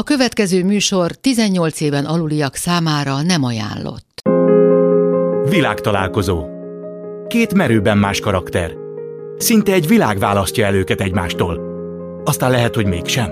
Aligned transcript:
A 0.00 0.02
következő 0.02 0.64
műsor 0.64 1.10
18 1.10 1.80
éven 1.80 2.04
aluliak 2.04 2.54
számára 2.54 3.22
nem 3.22 3.44
ajánlott. 3.44 4.22
Világtalálkozó. 5.50 6.44
Két 7.28 7.54
merőben 7.54 7.98
más 7.98 8.20
karakter. 8.20 8.72
Szinte 9.38 9.72
egy 9.72 9.86
világ 9.86 10.18
választja 10.18 10.66
el 10.66 10.74
őket 10.74 11.00
egymástól. 11.00 11.60
Aztán 12.24 12.50
lehet, 12.50 12.74
hogy 12.74 12.86
mégsem. 12.86 13.30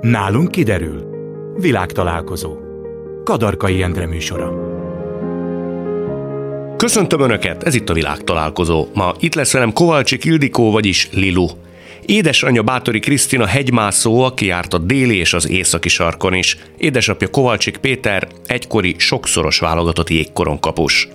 Nálunk 0.00 0.50
kiderül. 0.50 1.08
Világtalálkozó. 1.56 2.56
Kadarkai 3.24 3.82
Endre 3.82 4.06
műsora. 4.06 4.52
Köszöntöm 6.76 7.20
Önöket, 7.20 7.62
ez 7.62 7.74
itt 7.74 7.88
a 7.88 7.94
világtalálkozó. 7.94 8.86
Ma 8.94 9.14
itt 9.18 9.34
lesz 9.34 9.52
velem 9.52 9.72
Kovalcsik 9.72 10.24
Ildikó, 10.24 10.70
vagyis 10.70 11.08
Lilu. 11.12 11.46
Édesanyja 12.06 12.62
Bátori 12.62 12.98
Krisztina 12.98 13.46
hegymászó, 13.46 14.22
aki 14.22 14.46
járt 14.46 14.74
a 14.74 14.78
déli 14.78 15.16
és 15.16 15.32
az 15.32 15.48
északi 15.48 15.88
sarkon 15.88 16.34
is. 16.34 16.56
Édesapja 16.78 17.28
Kovalcsik 17.28 17.76
Péter, 17.76 18.28
egykori 18.46 18.94
sokszoros 18.98 19.58
válogatott 19.58 20.10
jégkoronkapus. 20.10 21.08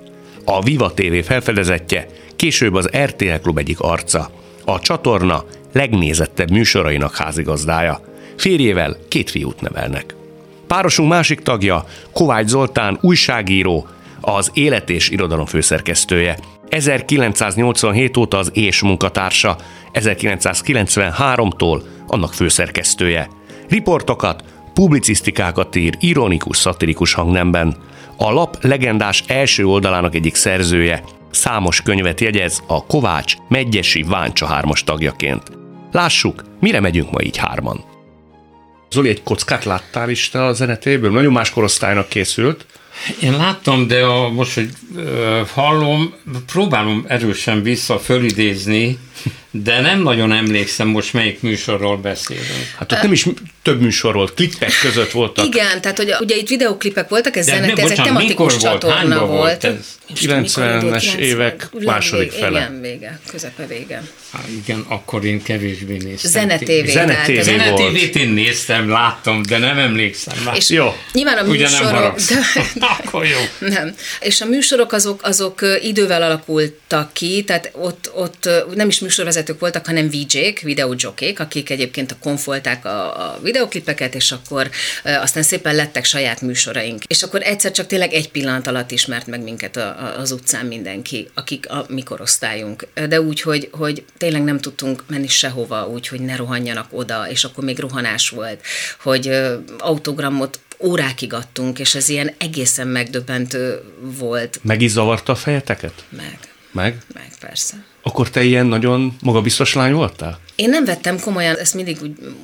A 0.46 0.62
Viva 0.64 0.94
TV 0.94 1.16
felfedezetje, 1.24 2.08
később 2.36 2.74
az 2.74 2.90
RTL 3.04 3.36
Klub 3.42 3.58
egyik 3.58 3.80
arca. 3.80 4.30
A 4.66 4.80
csatorna 4.80 5.46
legnézettebb 5.74 6.52
műsorainak 6.52 7.16
házigazdája. 7.16 8.02
Férjével 8.38 8.98
két 9.08 9.30
fiút 9.30 9.62
nevelnek. 9.62 10.16
Párosunk 10.68 11.10
másik 11.10 11.40
tagja, 11.40 11.86
Kovács 12.14 12.48
Zoltán, 12.48 12.98
újságíró, 13.02 13.88
az 14.22 14.52
Élet 14.54 14.90
és 14.90 15.10
Irodalom 15.10 15.46
főszerkesztője. 15.46 16.38
1987 16.70 18.18
óta 18.18 18.38
az 18.38 18.52
és 18.54 18.82
munkatársa, 18.82 19.58
1993-tól 19.94 21.82
annak 22.08 22.34
főszerkesztője. 22.34 23.28
Riportokat, 23.70 24.44
publicisztikákat 24.74 25.76
ír 25.76 25.96
ironikus, 26.00 26.58
szatirikus 26.58 27.14
hangnemben. 27.14 27.76
A 28.18 28.32
lap 28.32 28.64
legendás 28.64 29.24
első 29.28 29.66
oldalának 29.66 30.16
egyik 30.16 30.36
szerzője, 30.36 31.04
számos 31.32 31.82
könyvet 31.82 32.22
jegyez 32.22 32.64
a 32.68 32.86
Kovács 32.86 33.36
Megyesi 33.48 34.04
Váncsa 34.04 34.46
hármas 34.46 34.84
tagjaként. 34.84 35.52
Lássuk, 35.92 36.44
mire 36.60 36.80
megyünk 36.80 37.12
ma 37.12 37.22
így 37.22 37.38
hárman. 37.38 37.84
Zoli, 38.90 39.10
egy 39.10 39.24
kockát 39.24 39.64
láttál 39.64 40.10
is 40.10 40.30
te 40.30 40.44
a 40.44 40.54
zenetéből? 40.54 41.12
Nagyon 41.12 41.32
más 41.32 41.50
korosztálynak 41.50 42.10
készült. 42.10 42.66
Én 43.22 43.32
láttam, 43.32 43.88
de 43.88 44.04
a, 44.04 44.30
most, 44.30 44.54
hogy 44.54 44.70
hallom, 45.54 46.14
próbálom 46.46 47.06
erősen 47.08 47.62
vissza 47.62 48.00
fölidézni, 48.00 48.98
de 49.64 49.82
nem 49.82 50.02
nagyon 50.02 50.32
emlékszem 50.32 50.88
most 50.88 51.14
melyik 51.14 51.42
műsorról 51.42 51.98
beszélünk. 51.98 52.72
Hát 52.78 52.92
ott 52.92 53.02
nem 53.02 53.12
is 53.12 53.26
több 53.62 53.82
műsor 53.82 54.14
volt, 54.14 54.34
klippek 54.34 54.72
között 54.82 55.12
voltak. 55.12 55.46
Igen, 55.46 55.82
tehát 55.82 55.98
hogy 55.98 56.16
ugye 56.20 56.36
itt 56.36 56.48
videóklipek 56.48 57.10
voltak, 57.10 57.36
ez 57.36 57.46
zenet, 57.46 57.80
ez 57.80 57.92
egy 57.92 58.02
tematikus 58.02 58.54
volt, 58.54 58.64
csatorna 58.64 59.26
volt. 59.26 59.30
volt. 59.30 59.64
Ez? 59.64 59.98
90-es 60.16 61.16
évek 61.16 61.70
második 61.80 62.32
fele. 62.32 62.60
Igen, 62.60 62.82
vége, 62.82 63.20
közepe 63.32 63.66
vége. 63.68 64.04
Há, 64.32 64.40
igen, 64.64 64.86
akkor 64.88 65.26
én 65.26 65.44
kevésbé 65.44 65.98
néztem. 65.98 66.32
Zenetévé. 66.32 66.92
Zenetévé 66.92 67.42
Zenetévét 67.42 68.14
volt. 68.14 68.16
én 68.16 68.30
néztem, 68.30 68.90
láttam, 68.90 69.42
de 69.42 69.58
nem 69.58 69.78
emlékszem. 69.78 70.38
Már. 70.46 70.56
És 70.56 70.70
Jó. 70.70 70.96
nyilván 71.14 71.38
a 71.38 71.42
Ugye 71.44 71.70
nem 71.70 71.72
műsorok... 71.72 71.94
haragsz. 71.94 72.28
de, 72.28 72.40
Akkor 73.04 73.26
jó. 73.26 73.68
nem. 73.68 73.96
És 74.20 74.42
a 74.42 74.46
műsorok 74.46 74.92
azok, 74.92 75.24
azok 75.24 75.62
idővel 75.82 76.22
alakultak 76.22 77.14
ki, 77.14 77.44
tehát 77.44 77.72
ott, 77.74 78.12
ott 78.14 78.50
nem 78.76 78.88
is 78.88 79.00
műsorvezetők 79.48 79.60
voltak, 79.60 79.86
hanem 79.86 80.10
VJ-k, 80.10 80.60
videójokék, 80.60 81.40
akik 81.40 81.70
egyébként 81.70 82.12
a 82.12 82.16
konfolták 82.20 82.86
a, 82.86 83.32
a 83.32 83.40
videoklipeket, 83.42 84.16
és 84.16 84.32
akkor 84.32 84.70
aztán 85.04 85.44
szépen 85.44 85.76
lettek 85.76 86.06
saját 86.06 86.42
műsoraink. 86.42 87.04
És 87.04 87.24
akkor 87.24 87.42
egyszer 87.42 87.72
csak 87.72 87.88
tényleg 87.88 88.14
egy 88.14 88.30
pillanat 88.30 88.68
alatt 88.68 88.92
ismert 88.92 89.28
meg 89.28 89.44
minket 89.44 89.76
a, 89.76 89.88
a, 89.88 90.20
az 90.20 90.32
utcán 90.32 90.66
mindenki, 90.66 91.30
akik 91.34 91.70
a 91.70 91.86
mi 91.90 92.04
korosztályunk. 92.04 92.88
De 93.08 93.22
úgy, 93.22 93.42
hogy, 93.42 93.70
hogy 93.72 94.04
tényleg 94.18 94.44
nem 94.44 94.60
tudtunk 94.60 95.04
menni 95.08 95.28
sehova, 95.28 95.88
úgy, 95.88 96.08
hogy 96.08 96.22
ne 96.22 96.36
rohanjanak 96.36 96.88
oda, 96.92 97.30
és 97.30 97.44
akkor 97.44 97.64
még 97.64 97.80
rohanás 97.80 98.30
volt, 98.30 98.62
hogy 99.00 99.32
autogramot 99.80 100.60
órákig 100.80 101.34
adtunk, 101.34 101.80
és 101.80 101.96
ez 101.96 102.10
ilyen 102.10 102.32
egészen 102.38 102.88
megdöbbentő 102.88 103.82
volt. 104.00 104.60
Meg 104.64 104.82
is 104.82 104.92
zavarta 104.92 105.32
a 105.32 105.36
fejeteket? 105.36 106.04
Meg, 106.10 106.40
Meg? 106.72 106.98
meg 107.14 107.32
persze. 107.40 107.76
Akkor 108.08 108.30
te 108.30 108.44
ilyen 108.44 108.66
nagyon 108.66 109.18
magabiztos 109.22 109.74
lány 109.74 109.94
voltál? 109.94 110.40
Én 110.58 110.70
nem 110.70 110.86
vettem 110.86 111.20
komolyan, 111.20 111.56
ez 111.56 111.72
mindig, 111.72 111.98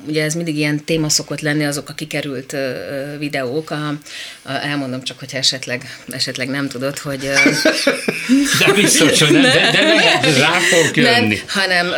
ugye 0.06 0.22
ez 0.22 0.34
mindig 0.34 0.56
ilyen 0.56 0.84
téma 0.84 1.08
szokott 1.08 1.40
lenni, 1.40 1.64
azok 1.64 1.88
a 1.88 1.92
kikerült 1.92 2.56
videók. 3.18 3.70
A, 3.70 3.88
a, 4.42 4.52
elmondom 4.52 5.02
csak, 5.02 5.18
hogyha 5.18 5.38
esetleg, 5.38 5.98
esetleg 6.08 6.48
nem 6.48 6.68
tudod, 6.68 6.98
hogy... 6.98 7.20
De 8.58 8.72
biztos, 8.74 9.22
hogy 9.22 9.32
nem, 9.32 9.42
de, 9.42 9.70
de 9.72 10.38
rá 10.38 10.58
fogok 10.58 10.96
jönni. 10.96 11.34
nem, 11.34 11.38
hanem 11.46 11.92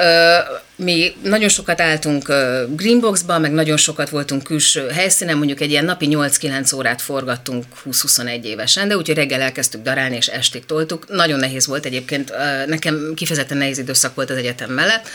mi 0.76 1.12
nagyon 1.22 1.48
sokat 1.48 1.80
álltunk 1.80 2.26
Greenboxba, 2.68 3.38
meg 3.38 3.52
nagyon 3.52 3.76
sokat 3.76 4.08
voltunk 4.08 4.42
külső 4.42 4.88
helyszínen, 4.88 5.36
mondjuk 5.36 5.60
egy 5.60 5.70
ilyen 5.70 5.84
napi 5.84 6.08
8-9 6.10 6.74
órát 6.74 7.02
forgattunk 7.02 7.64
20-21 7.90 8.42
évesen, 8.42 8.88
de 8.88 8.96
úgyhogy 8.96 9.16
reggel 9.16 9.40
elkezdtük 9.40 9.82
darálni, 9.82 10.16
és 10.16 10.26
estig 10.26 10.66
toltuk. 10.66 11.08
Nagyon 11.08 11.38
nehéz 11.38 11.66
volt 11.66 11.84
egyébként, 11.84 12.32
nekem 12.66 13.12
kifejezetten 13.14 13.56
nehéz 13.56 13.78
időszak 13.78 14.14
volt 14.14 14.30
az 14.30 14.36
egyetem 14.36 14.70
mellett. 14.70 15.08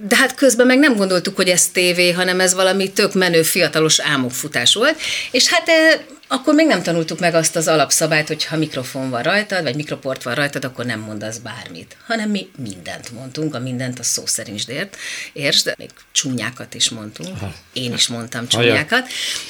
De 0.00 0.16
hát 0.16 0.34
közben 0.34 0.66
meg 0.66 0.78
nem 0.78 0.96
gondoltuk, 0.96 1.36
hogy 1.36 1.48
ez 1.48 1.68
tévé, 1.68 2.10
hanem 2.10 2.40
ez 2.40 2.54
valami 2.54 2.92
tök 2.92 3.14
menő, 3.14 3.42
fiatalos 3.42 4.00
álmokfutás 4.00 4.74
volt. 4.74 5.00
És 5.30 5.48
hát 5.48 5.68
eh, 5.68 6.00
akkor 6.28 6.54
még 6.54 6.66
nem 6.66 6.82
tanultuk 6.82 7.18
meg 7.18 7.34
azt 7.34 7.56
az 7.56 7.68
alapszabályt, 7.68 8.28
hogy 8.28 8.44
ha 8.44 8.56
mikrofon 8.56 9.10
van 9.10 9.22
rajtad, 9.22 9.62
vagy 9.62 9.74
mikroport 9.74 10.22
van 10.22 10.34
rajtad, 10.34 10.64
akkor 10.64 10.84
nem 10.84 11.00
mondasz 11.00 11.36
bármit. 11.36 11.96
Hanem 12.06 12.30
mi 12.30 12.50
mindent 12.56 13.12
mondtunk, 13.12 13.54
a 13.54 13.58
mindent 13.58 13.98
a 13.98 14.02
szó 14.02 14.26
szerint 14.26 14.68
ért, 14.68 14.96
értsd, 15.32 15.74
még 15.78 15.90
csúnyákat 16.12 16.74
is 16.74 16.88
mondtunk. 16.88 17.38
Én 17.72 17.92
is 17.92 18.08
mondtam 18.08 18.48
csúnyákat. 18.48 19.06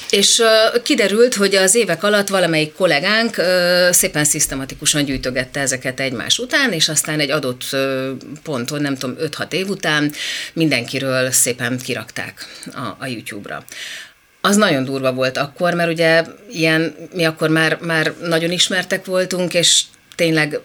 És 0.09 0.37
uh, 0.37 0.81
kiderült, 0.81 1.35
hogy 1.35 1.55
az 1.55 1.75
évek 1.75 2.03
alatt 2.03 2.27
valamelyik 2.27 2.73
kollégánk 2.73 3.37
uh, 3.37 3.45
szépen 3.91 4.25
szisztematikusan 4.25 5.05
gyűjtögette 5.05 5.59
ezeket 5.59 5.99
egymás 5.99 6.39
után, 6.39 6.71
és 6.71 6.89
aztán 6.89 7.19
egy 7.19 7.31
adott 7.31 7.63
uh, 7.71 8.09
ponton, 8.43 8.81
nem 8.81 8.95
tudom, 8.95 9.15
5-6 9.19 9.51
év 9.51 9.69
után 9.69 10.11
mindenkiről 10.53 11.31
szépen 11.31 11.77
kirakták 11.77 12.45
a, 12.73 12.95
a 12.99 13.05
YouTube-ra. 13.05 13.65
Az 14.47 14.55
nagyon 14.55 14.83
durva 14.83 15.13
volt 15.13 15.37
akkor, 15.37 15.73
mert 15.73 15.91
ugye 15.91 16.23
ilyen, 16.51 16.95
mi 17.13 17.25
akkor 17.25 17.49
már, 17.49 17.77
már 17.81 18.13
nagyon 18.21 18.51
ismertek 18.51 19.05
voltunk, 19.05 19.53
és 19.53 19.83
tényleg 20.15 20.59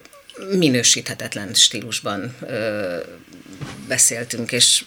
minősíthetetlen 0.50 1.54
stílusban 1.54 2.34
ö, 2.46 2.96
beszéltünk, 3.88 4.52
és 4.52 4.84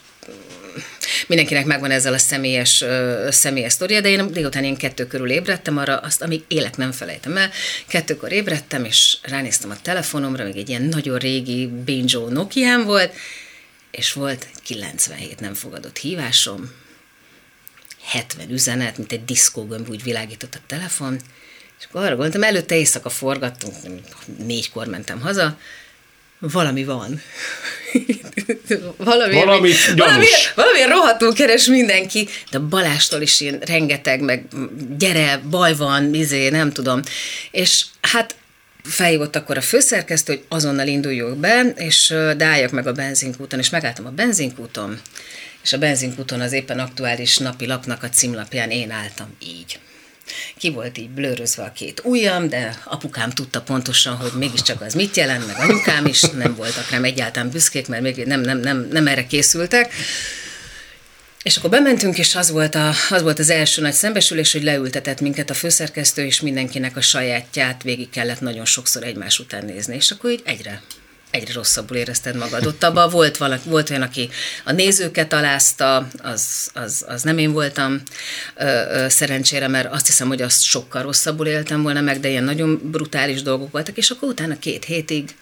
mindenkinek 1.28 1.66
megvan 1.66 1.92
ezzel 1.92 2.14
a 2.14 2.18
személyes, 2.18 2.82
ö, 2.82 3.28
személyes 3.32 3.74
sztoria, 3.74 4.02
de 4.02 4.10
én 4.10 4.32
délután 4.32 4.64
én 4.64 4.78
kettő 4.78 5.08
körül 5.08 5.32
ébredtem, 5.32 5.78
arra 5.78 5.98
azt, 5.98 6.22
amíg 6.22 6.44
élek 6.48 6.78
nem 6.78 6.92
felejtem 6.92 7.38
el, 7.38 7.50
kettőkor 7.88 8.32
ébredtem, 8.32 8.86
és 8.86 9.18
ránéztem 9.22 9.70
a 9.70 9.82
telefonomra, 9.82 10.44
még 10.44 10.58
egy 10.58 10.70
ilyen 10.70 10.84
nagyon 10.84 11.18
régi 11.18 11.68
Banjo 11.68 12.30
Nokián 12.30 12.84
volt, 12.84 13.14
és 13.92 14.14
volt 14.14 14.48
97 14.64 15.40
nem 15.40 15.54
fogadott 15.54 15.98
hívásom, 15.98 16.84
70 18.06 18.50
üzenet, 18.50 18.98
mint 18.98 19.12
egy 19.12 19.26
diszkógömb 19.26 19.90
úgy 19.90 20.04
világított 20.04 20.56
a 20.56 20.64
telefon, 20.68 21.20
és 21.80 21.86
akkor 21.86 22.02
arra 22.02 22.16
gondoltam, 22.16 22.44
előtte 22.44 22.76
éjszaka 22.76 23.10
forgattunk, 23.10 23.76
négykor 24.46 24.88
mentem 24.88 25.22
haza, 25.22 25.58
valami 26.40 26.84
van. 26.84 27.22
valami, 28.98 29.34
Valami 29.34 29.72
valami, 29.96 30.26
valami 30.56 30.84
rohadtul 30.88 31.34
keres 31.34 31.66
mindenki, 31.66 32.28
de 32.52 32.60
Balástól 32.60 33.22
is 33.22 33.40
ilyen 33.40 33.60
rengeteg, 33.60 34.22
meg 34.22 34.46
gyere, 34.98 35.42
baj 35.50 35.76
van, 35.76 36.14
izé, 36.14 36.50
nem 36.50 36.72
tudom. 36.72 37.02
És 37.52 37.86
hát 38.02 38.36
felhívott 38.84 39.36
akkor 39.36 39.58
a 39.58 39.62
főszerkesztő, 39.62 40.34
hogy 40.34 40.44
azonnal 40.48 40.88
induljunk 40.88 41.38
be, 41.38 41.74
és 41.76 42.12
álljak 42.40 42.72
meg 42.72 42.88
a 42.88 42.92
benzinkúton, 42.92 43.60
és 43.60 43.70
megálltam 43.70 44.06
a 44.06 44.10
benzinkúton, 44.10 45.02
és 45.66 45.74
a 45.74 45.78
benzinkúton 45.78 46.42
az 46.42 46.52
éppen 46.52 46.80
aktuális 46.80 47.38
napi 47.38 47.66
lapnak 47.66 48.04
a 48.04 48.10
címlapján 48.10 48.70
én 48.70 48.92
álltam 48.92 49.36
így. 49.40 49.80
Ki 50.58 50.70
volt 50.70 50.98
így 50.98 51.10
blőrözve 51.10 51.64
a 51.64 51.72
két 51.72 52.02
ujjam, 52.04 52.50
de 52.50 52.82
apukám 52.84 53.30
tudta 53.30 53.62
pontosan, 53.62 54.16
hogy 54.16 54.32
mégiscsak 54.38 54.82
az 54.82 54.94
mit 54.94 55.16
jelent, 55.16 55.48
meg 55.48 55.56
anyukám 55.60 56.06
is, 56.06 56.22
nem 56.22 56.56
voltak 56.56 56.90
rám 56.90 57.04
egyáltalán 57.04 57.50
büszkék, 57.50 57.88
mert 57.88 58.02
még 58.02 58.26
nem, 58.26 58.42
nem, 58.42 58.58
nem, 58.58 58.88
nem 58.92 59.08
erre 59.08 59.28
készültek. 59.28 59.94
És 61.44 61.58
akkor 61.58 61.70
bementünk, 61.70 62.18
és 62.18 62.36
az 62.36 62.52
volt, 62.52 62.76
a, 62.76 62.94
az 63.10 63.22
volt 63.22 63.40
az 63.40 63.50
első 63.50 63.82
nagy 63.82 63.94
szembesülés, 63.94 64.52
hogy 64.52 64.64
leültetett 64.64 65.22
minket 65.22 65.50
a 65.50 65.54
főszerkesztő, 65.54 66.26
és 66.26 66.42
mindenkinek 66.42 66.98
a 66.98 67.02
sajátját 67.02 67.84
végig 67.84 68.10
kellett 68.10 68.40
nagyon 68.40 68.66
sokszor 68.66 69.04
egymás 69.04 69.40
után 69.40 69.66
nézni. 69.66 69.96
És 69.96 70.12
akkor 70.12 70.32
így 70.32 70.42
egyre, 70.46 70.82
egyre 71.36 71.54
rosszabbul 71.54 71.98
érezted 71.98 72.36
magad. 72.36 72.66
Ott 72.66 72.84
abban 72.84 73.10
volt, 73.10 73.38
valaki, 73.38 73.70
volt 73.70 73.90
olyan, 73.90 74.02
aki 74.02 74.30
a 74.64 74.72
nézőket 74.72 75.34
alázta, 75.34 76.08
az, 76.18 76.70
az, 76.74 77.06
az 77.08 77.22
nem 77.22 77.38
én 77.38 77.52
voltam 77.52 78.02
ö, 78.56 78.66
ö, 78.66 79.10
szerencsére, 79.10 79.68
mert 79.68 79.94
azt 79.94 80.06
hiszem, 80.06 80.28
hogy 80.28 80.42
azt 80.42 80.64
sokkal 80.64 81.02
rosszabbul 81.02 81.48
éltem 81.48 81.82
volna 81.82 82.02
meg, 82.02 82.20
de 82.20 82.30
ilyen 82.30 82.44
nagyon 82.44 82.80
brutális 82.84 83.42
dolgok 83.42 83.72
voltak, 83.72 83.98
és 83.98 84.10
akkor 84.10 84.30
utána 84.30 84.60
két 84.60 84.86
hétig 84.86 85.36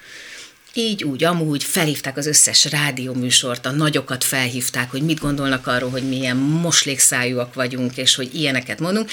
így, 0.73 1.03
úgy, 1.03 1.23
amúgy 1.23 1.63
felhívták 1.63 2.17
az 2.17 2.27
összes 2.27 2.65
rádióműsort, 2.65 3.65
a 3.65 3.71
nagyokat 3.71 4.23
felhívták, 4.23 4.91
hogy 4.91 5.01
mit 5.01 5.19
gondolnak 5.19 5.67
arról, 5.67 5.89
hogy 5.89 6.03
milyen 6.03 6.37
moslékszájúak 6.37 7.53
vagyunk, 7.53 7.97
és 7.97 8.15
hogy 8.15 8.35
ilyeneket 8.35 8.79
mondunk. 8.79 9.09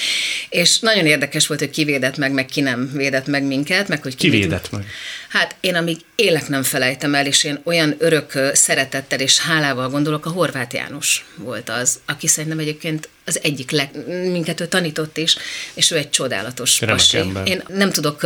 És 0.49 0.79
nagyon 0.79 1.05
érdekes 1.05 1.47
volt, 1.47 1.59
hogy 1.59 1.69
ki 1.69 1.83
védett 1.83 2.17
meg, 2.17 2.31
meg 2.31 2.45
ki 2.45 2.61
nem 2.61 2.91
védett 2.93 3.27
meg 3.27 3.43
minket, 3.43 3.87
meg 3.87 4.01
hogy 4.01 4.15
ki, 4.15 4.29
ki 4.29 4.37
védett 4.37 4.71
meg. 4.71 4.85
Hát 5.31 5.55
én 5.59 5.75
amíg 5.75 5.97
élek 6.15 6.47
nem 6.47 6.63
felejtem 6.63 7.15
el, 7.15 7.25
és 7.25 7.43
én 7.43 7.61
olyan 7.63 7.95
örök 7.97 8.31
szeretettel 8.53 9.19
és 9.19 9.39
hálával 9.39 9.89
gondolok, 9.89 10.25
a 10.25 10.29
Horváth 10.29 10.75
János 10.75 11.25
volt 11.35 11.69
az, 11.69 11.99
aki 12.05 12.27
szerintem 12.27 12.59
egyébként 12.59 13.09
az 13.25 13.39
egyik 13.43 13.71
leg, 13.71 13.89
minket 14.31 14.59
ő 14.59 14.65
tanított 14.65 15.17
is, 15.17 15.37
és 15.73 15.91
ő 15.91 15.97
egy 15.97 16.09
csodálatos 16.09 16.79
pasi. 16.85 17.17
Én 17.43 17.63
nem 17.67 17.91
tudok 17.91 18.21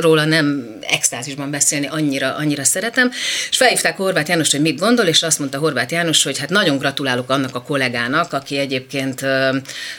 róla 0.00 0.24
nem 0.24 0.76
extázisban 0.80 1.50
beszélni, 1.50 1.86
annyira, 1.86 2.34
annyira 2.34 2.64
szeretem. 2.64 3.10
És 3.50 3.56
felhívták 3.56 3.96
Horváth 3.96 4.28
János, 4.28 4.50
hogy 4.50 4.60
mit 4.60 4.78
gondol, 4.78 5.06
és 5.06 5.22
azt 5.22 5.38
mondta 5.38 5.58
Horváth 5.58 5.92
János, 5.92 6.22
hogy 6.22 6.38
hát 6.38 6.48
nagyon 6.48 6.78
gratulálok 6.78 7.30
annak 7.30 7.54
a 7.54 7.62
kollégának, 7.62 8.32
aki 8.32 8.58
egyébként, 8.58 9.20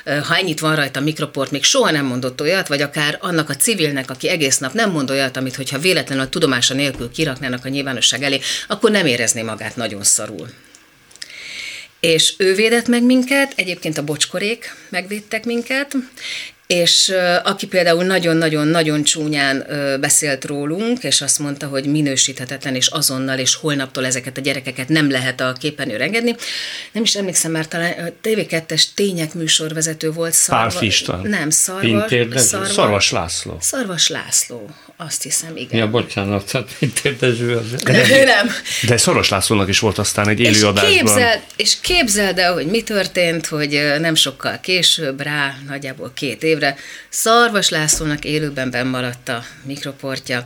ha 0.04 0.36
ennyit 0.36 0.60
van 0.60 0.76
rajta 0.76 1.00
a 1.00 1.04
mikroport, 1.04 1.52
még 1.52 1.64
soha 1.64 1.92
nem 1.92 2.06
mondott 2.06 2.42
olyat, 2.42 2.68
vagy 2.68 2.82
akár 2.82 3.18
annak 3.22 3.50
a 3.50 3.56
civilnek, 3.56 4.10
aki 4.10 4.30
egész 4.30 4.58
nap 4.58 4.74
nem 4.74 4.92
mond 4.92 5.10
olyat, 5.10 5.38
amit 5.38 5.56
hogyha 5.56 5.80
véletlenül 5.80 6.24
a 6.24 6.30
tudomása 6.44 6.74
nélkül 6.74 7.12
kiraknának 7.12 7.66
a 7.66 7.70
nyilvánosság 7.70 8.24
elé, 8.24 8.40
akkor 8.68 8.92
nem 8.92 9.06
érezné 9.06 9.42
magát 9.42 9.76
nagyon 9.76 10.04
szarul. 10.04 10.50
És 12.00 12.34
ő 12.38 12.54
védett 12.54 12.88
meg 12.88 13.04
minket, 13.04 13.54
egyébként 13.56 13.98
a 13.98 14.04
bocskorék 14.04 14.76
megvédtek 14.90 15.46
minket, 15.46 15.96
és 16.74 17.14
aki 17.44 17.68
például 17.68 18.04
nagyon-nagyon-nagyon 18.04 19.04
csúnyán 19.04 19.66
beszélt 20.00 20.46
rólunk, 20.46 21.04
és 21.04 21.22
azt 21.22 21.40
mondta, 21.40 21.68
hogy 21.68 21.86
minősíthetetlen, 21.86 22.76
és 22.76 22.88
azonnal, 22.88 23.40
és 23.40 23.56
holnaptól 23.56 24.06
ezeket 24.06 24.38
a 24.38 24.42
gyerekeket 24.42 24.88
nem 24.90 25.12
lehet 25.12 25.42
a 25.42 25.54
képernyőre 25.60 26.04
engedni. 26.04 26.36
Nem 26.92 27.04
is 27.04 27.16
emlékszem 27.16 27.52
már, 27.52 27.68
talán 27.68 27.92
a 27.92 28.28
TV2-es 28.28 28.84
tények 28.96 29.34
műsorvezető 29.34 30.12
volt. 30.12 30.34
Szarva, 30.34 30.74
Pál 30.74 30.84
István. 30.84 31.22
Nem, 31.22 31.50
Szarvas, 31.50 32.42
Szarva, 32.42 32.66
Szarvas 32.66 33.12
László. 33.12 33.58
Szarvas 33.62 34.08
László, 34.08 34.70
azt 34.98 35.24
hiszem, 35.24 35.58
igen. 35.58 35.80
Ja, 35.80 35.90
bocsánat, 35.90 36.52
tehát 36.52 36.70
Pintér 36.80 37.18
Dezső 37.18 37.56
az. 37.56 37.84
De, 37.84 38.24
nem. 38.24 38.50
De 38.88 38.98
Szoros 38.98 39.30
Lászlónak 39.30 39.70
is 39.70 39.80
volt 39.80 39.98
aztán 39.98 40.28
egy 40.28 40.40
élőadásban. 40.40 40.92
És 40.92 40.98
képzeld, 40.98 41.42
és 41.56 41.78
képzeld 41.82 42.38
el, 42.38 42.54
hogy 42.54 42.66
mi 42.66 42.82
történt, 42.82 43.46
hogy 43.46 43.94
nem 44.00 44.16
sokkal 44.16 44.60
később, 44.62 45.22
rá 45.22 45.56
nagyjából 45.68 46.12
két 46.16 46.44
évre, 46.44 46.63
évre. 46.64 46.76
Szarvas 47.10 47.70
Lászlónak 47.70 48.26
élőben 48.26 48.72
benn 48.72 48.88
maradt 48.88 49.30
a 49.30 49.44
mikroportja, 49.64 50.46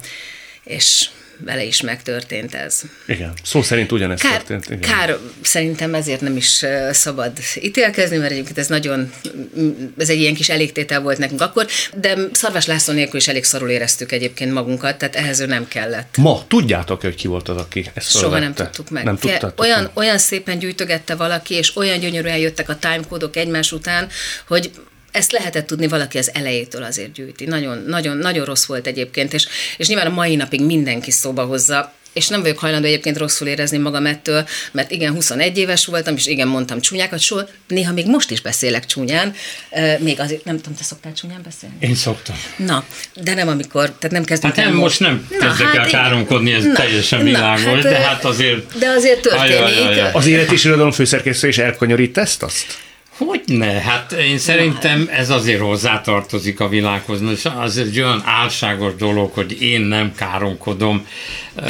és 0.63 1.09
vele 1.45 1.63
is 1.63 1.81
megtörtént 1.81 2.53
ez. 2.55 2.81
Igen, 3.07 3.33
szó 3.43 3.61
szerint 3.61 3.91
ugyanezt 3.91 4.21
kár, 4.21 4.31
történt. 4.31 4.65
Igen. 4.65 4.79
Kár, 4.79 5.17
szerintem 5.41 5.93
ezért 5.93 6.21
nem 6.21 6.37
is 6.37 6.65
szabad 6.91 7.31
ítélkezni, 7.55 8.17
mert 8.17 8.31
egyébként 8.31 8.57
ez 8.57 8.67
nagyon, 8.67 9.13
ez 9.97 10.09
egy 10.09 10.19
ilyen 10.19 10.33
kis 10.33 10.49
elégtétel 10.49 11.01
volt 11.01 11.17
nekünk 11.17 11.41
akkor, 11.41 11.67
de 11.95 12.17
Szarvas 12.31 12.65
László 12.65 12.93
nélkül 12.93 13.19
is 13.19 13.27
elég 13.27 13.43
szarul 13.43 13.69
éreztük 13.69 14.11
egyébként 14.11 14.53
magunkat, 14.53 14.97
tehát 14.97 15.15
ehhez 15.15 15.39
ő 15.39 15.45
nem 15.45 15.67
kellett. 15.67 16.17
Ma 16.17 16.43
tudjátok 16.47 17.01
hogy 17.01 17.15
ki 17.15 17.27
volt 17.27 17.49
az, 17.49 17.57
aki 17.57 17.85
ezt 17.93 18.17
Soha 18.17 18.39
nem 18.39 18.53
tudtuk 18.53 18.89
meg. 18.89 19.03
Nem 19.03 19.17
tudtátok 19.17 19.59
olyan, 19.59 19.81
meg. 19.81 19.91
olyan 19.93 20.17
szépen 20.17 20.59
gyűjtögette 20.59 21.15
valaki, 21.15 21.53
és 21.53 21.75
olyan 21.75 21.99
gyönyörűen 21.99 22.37
jöttek 22.37 22.69
a 22.69 22.77
timecode 22.79 23.39
egymás 23.39 23.71
után, 23.71 24.07
hogy 24.47 24.71
ezt 25.17 25.31
lehetett 25.31 25.67
tudni 25.67 25.87
valaki 25.87 26.17
az 26.17 26.31
elejétől 26.33 26.83
azért 26.83 27.11
gyűjti. 27.11 27.45
Nagyon, 27.45 27.83
nagyon, 27.87 28.17
nagyon 28.17 28.45
rossz 28.45 28.65
volt 28.65 28.87
egyébként, 28.87 29.33
és, 29.33 29.47
és 29.77 29.87
nyilván 29.87 30.07
a 30.07 30.13
mai 30.13 30.35
napig 30.35 30.61
mindenki 30.61 31.11
szóba 31.11 31.45
hozza, 31.45 31.93
és 32.17 32.27
nem 32.27 32.41
vagyok 32.41 32.59
hajlandó 32.59 32.87
egyébként 32.87 33.17
rosszul 33.17 33.47
érezni 33.47 33.77
magam 33.77 34.05
ettől, 34.05 34.47
mert 34.71 34.91
igen, 34.91 35.13
21 35.13 35.57
éves 35.57 35.85
voltam, 35.85 36.15
és 36.15 36.25
igen, 36.25 36.47
mondtam 36.47 36.81
csúnyákat, 36.81 37.19
soha, 37.19 37.47
néha 37.67 37.93
még 37.93 38.07
most 38.07 38.31
is 38.31 38.41
beszélek 38.41 38.85
csúnyán, 38.85 39.33
még 39.99 40.19
azért, 40.19 40.45
nem 40.45 40.57
tudom, 40.57 40.75
te 40.75 40.83
szoktál 40.83 41.13
csúnyán 41.13 41.41
beszélni? 41.43 41.75
Én 41.79 41.95
szoktam. 41.95 42.35
Na, 42.55 42.85
de 43.23 43.33
nem 43.33 43.47
amikor, 43.47 43.83
tehát 43.85 44.11
nem 44.11 44.23
kezdünk 44.23 44.55
hát 44.55 44.65
nem, 44.65 44.75
most 44.75 44.99
nem 44.99 45.27
kezdek 45.39 45.73
el 45.73 45.81
hát 45.81 45.89
káromkodni, 45.89 46.53
ez 46.53 46.63
na, 46.63 46.73
teljesen 46.73 47.23
világos, 47.23 47.63
na, 47.63 47.73
hát, 47.73 47.81
de 47.81 47.97
hát 47.97 48.25
azért... 48.25 48.77
De 48.77 48.87
azért 48.87 49.21
történik. 49.21 49.51
Ajaj, 49.51 49.87
ajaj. 49.87 50.11
Az 50.13 50.25
élet 50.25 50.51
is 50.51 50.63
irodalom 50.63 50.91
főszerkesztő 50.91 51.47
is 51.47 51.57
elkanyarít 51.57 52.17
ezt 52.17 52.43
azt? 52.43 52.85
Hogy 53.17 53.41
ne? 53.45 53.71
Hát 53.71 54.11
én 54.11 54.37
szerintem 54.37 55.09
ez 55.11 55.29
azért 55.29 55.61
hozzátartozik 55.61 56.59
a 56.59 56.67
világhoz. 56.67 57.21
Az 57.57 57.77
egy 57.77 57.99
olyan 57.99 58.21
álságos 58.25 58.95
dolog, 58.95 59.31
hogy 59.33 59.61
én 59.61 59.81
nem 59.81 60.13
káromkodom. 60.15 61.07
Uh, 61.55 61.69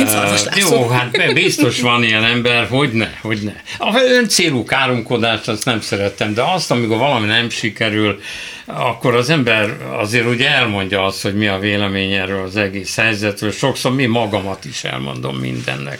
jó, 0.56 0.88
hát 0.88 1.34
biztos 1.34 1.82
van 1.82 2.04
ilyen 2.04 2.24
ember, 2.24 2.68
hogy 2.68 2.92
ne, 2.92 3.10
hogy 3.22 3.40
ne. 3.44 3.54
A 3.78 4.02
ön 4.02 4.28
célú 4.28 4.64
káromkodást 4.64 5.48
azt 5.48 5.66
nem 5.66 5.82
szerettem, 5.82 6.34
de 6.34 6.42
azt, 6.42 6.72
amikor 6.72 6.98
valami 6.98 7.28
nem 7.28 7.50
sikerül, 7.50 8.20
akkor 8.66 9.16
az 9.16 9.30
ember 9.30 9.78
azért 9.92 10.26
ugye 10.26 10.50
elmondja 10.50 11.06
azt, 11.06 11.22
hogy 11.22 11.36
mi 11.36 11.48
a 11.48 11.60
vélemény 11.60 12.14
erről 12.14 12.44
az 12.44 12.56
egész 12.56 12.96
helyzetről. 12.96 13.52
Sokszor 13.52 13.94
mi 13.94 14.06
magamat 14.06 14.66
is 14.66 14.84
elmondom 14.84 15.36
mindennek 15.36 16.00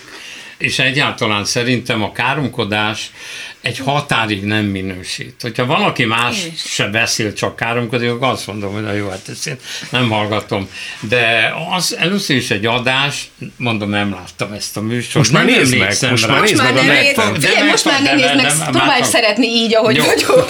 és 0.58 0.80
egyáltalán 0.80 1.46
szerintem 1.46 2.04
a 2.04 2.12
káromkodás 2.12 3.12
egy 3.68 3.78
határig 3.78 4.44
nem 4.44 4.66
minősít. 4.66 5.36
Hogyha 5.42 5.66
valaki 5.66 6.06
más 6.06 6.36
és. 6.54 6.62
se 6.66 6.88
beszél, 6.88 7.34
csak 7.34 7.56
káromkodik, 7.56 8.10
akkor 8.10 8.28
azt 8.28 8.48
mondom, 8.48 8.74
hogy 8.74 8.84
na 8.84 8.94
jó, 8.94 9.10
hát 9.10 9.30
ezt 9.30 9.48
én 9.48 9.58
nem 9.90 10.10
hallgatom. 10.10 10.70
De 11.00 11.54
az 11.76 11.96
először 12.00 12.36
is 12.36 12.50
egy 12.50 12.66
adás, 12.66 13.30
mondom, 13.58 13.90
nem 13.90 14.12
láttam 14.12 14.52
ezt 14.52 14.78
a 14.78 14.82
műsort. 14.82 15.16
Most 15.16 15.32
már 15.32 15.46
nézd 15.46 15.78
meg, 15.78 15.96
most 16.10 16.28
már 16.28 16.42
nézd 16.42 16.58
meg 16.58 17.18
a. 17.18 17.64
Most 17.64 17.86
már 17.86 18.02
nem 18.04 18.16
nézd 18.16 18.36
meg, 18.36 18.70
próbálj 18.72 19.04
szeretni 19.04 19.48
így, 19.48 19.76
ahogy 19.76 20.02
vagyok. 20.06 20.50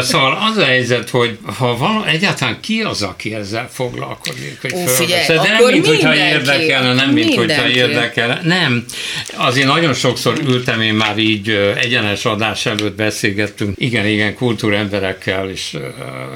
Szóval 0.00 0.38
az 0.50 0.56
a 0.56 0.64
helyzet, 0.64 1.10
hogy 1.10 1.38
ha 1.58 1.76
van, 1.76 2.06
egyáltalán 2.06 2.60
ki 2.60 2.80
az, 2.80 3.02
aki 3.02 3.34
ezzel 3.34 3.68
foglalkozik, 3.72 4.58
hogy 4.60 4.72
Ó, 4.74 4.86
figyelj, 4.86 5.26
De 5.26 5.34
nem, 5.34 5.72
mint 5.72 5.86
hogyha 5.86 6.14
érdekelne, 6.14 6.94
nem, 6.94 7.10
mint 7.10 7.34
hogyha 7.34 7.68
érdekelne. 7.68 8.40
Nem. 8.42 8.84
Azért 9.36 9.66
nagyon 9.66 9.94
sokszor 9.94 10.38
ültem 10.46 10.80
én 10.80 10.94
már 10.94 11.18
így 11.18 11.50
egyenes 11.80 12.24
adás 12.28 12.66
előtt 12.66 12.96
beszélgettünk, 12.96 13.74
igen, 13.78 14.06
igen, 14.06 14.34
kultúremberekkel, 14.34 15.50
és 15.50 15.76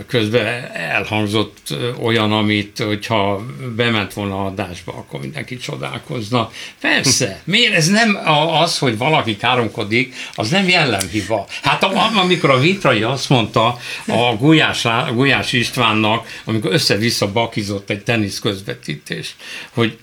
közben 0.06 0.46
elhangzott 0.72 1.74
olyan, 2.02 2.32
amit, 2.32 2.78
hogyha 2.78 3.46
bement 3.76 4.12
volna 4.12 4.44
adásba, 4.44 4.92
akkor 4.92 5.20
mindenki 5.20 5.56
csodálkozna. 5.56 6.50
Persze, 6.80 7.42
miért 7.44 7.74
ez 7.74 7.88
nem 7.88 8.18
az, 8.62 8.78
hogy 8.78 8.98
valaki 8.98 9.36
káromkodik, 9.36 10.14
az 10.34 10.48
nem 10.48 10.68
jellemhiba. 10.68 11.46
Hát 11.62 11.82
amikor 11.82 12.50
a 12.50 12.58
Vitrai 12.58 13.02
azt 13.02 13.28
mondta 13.28 13.78
a 14.06 14.36
Gulyás, 14.38 14.86
Gulyás 15.12 15.52
Istvánnak, 15.52 16.26
amikor 16.44 16.72
össze-vissza 16.72 17.32
bakizott 17.32 17.90
egy 17.90 18.02
tenisz 18.02 18.38
közvetítés, 18.38 19.34
hogy 19.70 19.98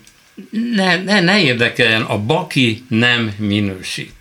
ne, 0.74 1.02
ne, 1.02 1.20
ne 1.20 1.40
érdekeljen, 1.40 2.02
a 2.02 2.18
baki 2.18 2.84
nem 2.88 3.34
minősít. 3.38 4.12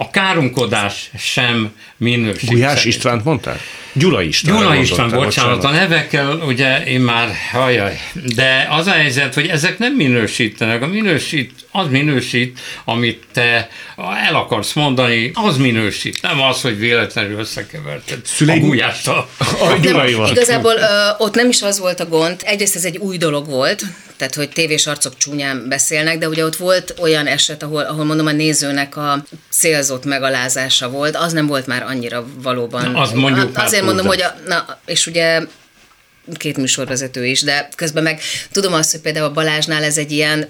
A 0.00 0.10
káromkodás 0.10 1.10
sem 1.18 1.72
minősít. 1.96 2.50
Gulyás 2.50 2.76
szerint. 2.76 2.94
István 2.94 3.20
mondtál? 3.24 3.60
Gyula 3.92 4.22
István. 4.22 4.56
Gyula 4.56 4.74
István, 4.74 5.08
bocsánat, 5.10 5.24
bocsánat, 5.24 5.64
a 5.64 5.70
nevekkel 5.70 6.42
ugye 6.46 6.84
én 6.84 7.00
már, 7.00 7.28
hajaj, 7.52 8.00
de 8.34 8.66
az 8.70 8.86
a 8.86 8.90
helyzet, 8.90 9.34
hogy 9.34 9.46
ezek 9.46 9.78
nem 9.78 9.92
minősítenek. 9.94 10.82
A 10.82 10.86
minősít, 10.86 11.52
az 11.70 11.88
minősít, 11.88 12.60
amit 12.84 13.26
te 13.32 13.68
el 14.26 14.34
akarsz 14.34 14.72
mondani, 14.72 15.30
az 15.34 15.56
minősít. 15.56 16.22
Nem 16.22 16.40
az, 16.40 16.60
hogy 16.60 16.78
véletlenül 16.78 17.38
összekeverted 17.38 18.20
Szüleim... 18.24 18.62
a 18.62 18.66
Gulyással. 18.66 19.28
A 19.38 19.76
Gyulaival. 19.80 20.30
Igazából 20.30 20.74
ö, 20.76 21.08
ott 21.18 21.34
nem 21.34 21.48
is 21.48 21.62
az 21.62 21.78
volt 21.78 22.00
a 22.00 22.06
gond. 22.06 22.40
Egyrészt 22.44 22.76
ez 22.76 22.84
egy 22.84 22.96
új 22.96 23.16
dolog 23.16 23.46
volt, 23.46 23.82
tehát 24.18 24.34
hogy 24.34 24.48
tévés 24.48 24.86
arcok 24.86 25.16
csúnyán 25.16 25.68
beszélnek, 25.68 26.18
de 26.18 26.28
ugye 26.28 26.44
ott 26.44 26.56
volt 26.56 26.94
olyan 27.00 27.26
eset, 27.26 27.62
ahol, 27.62 27.82
ahol 27.82 28.04
mondom 28.04 28.26
a 28.26 28.32
nézőnek 28.32 28.96
a 28.96 29.24
célzott 29.50 30.04
megalázása 30.04 30.90
volt, 30.90 31.16
az 31.16 31.32
nem 31.32 31.46
volt 31.46 31.66
már 31.66 31.82
annyira 31.82 32.26
valóban. 32.42 32.90
Na, 32.90 33.00
az 33.00 33.12
mondjuk 33.12 33.56
a, 33.56 33.62
Azért 33.62 33.84
mondom, 33.84 34.06
hogy 34.06 34.22
a, 34.22 34.34
na, 34.46 34.78
és 34.86 35.06
ugye 35.06 35.40
két 36.36 36.56
műsorvezető 36.56 37.26
is, 37.26 37.42
de 37.42 37.68
közben 37.76 38.02
meg 38.02 38.20
tudom 38.52 38.72
azt, 38.72 38.90
hogy 38.90 39.00
például 39.00 39.26
a 39.26 39.32
Balázsnál 39.32 39.84
ez 39.84 39.98
egy 39.98 40.12
ilyen, 40.12 40.48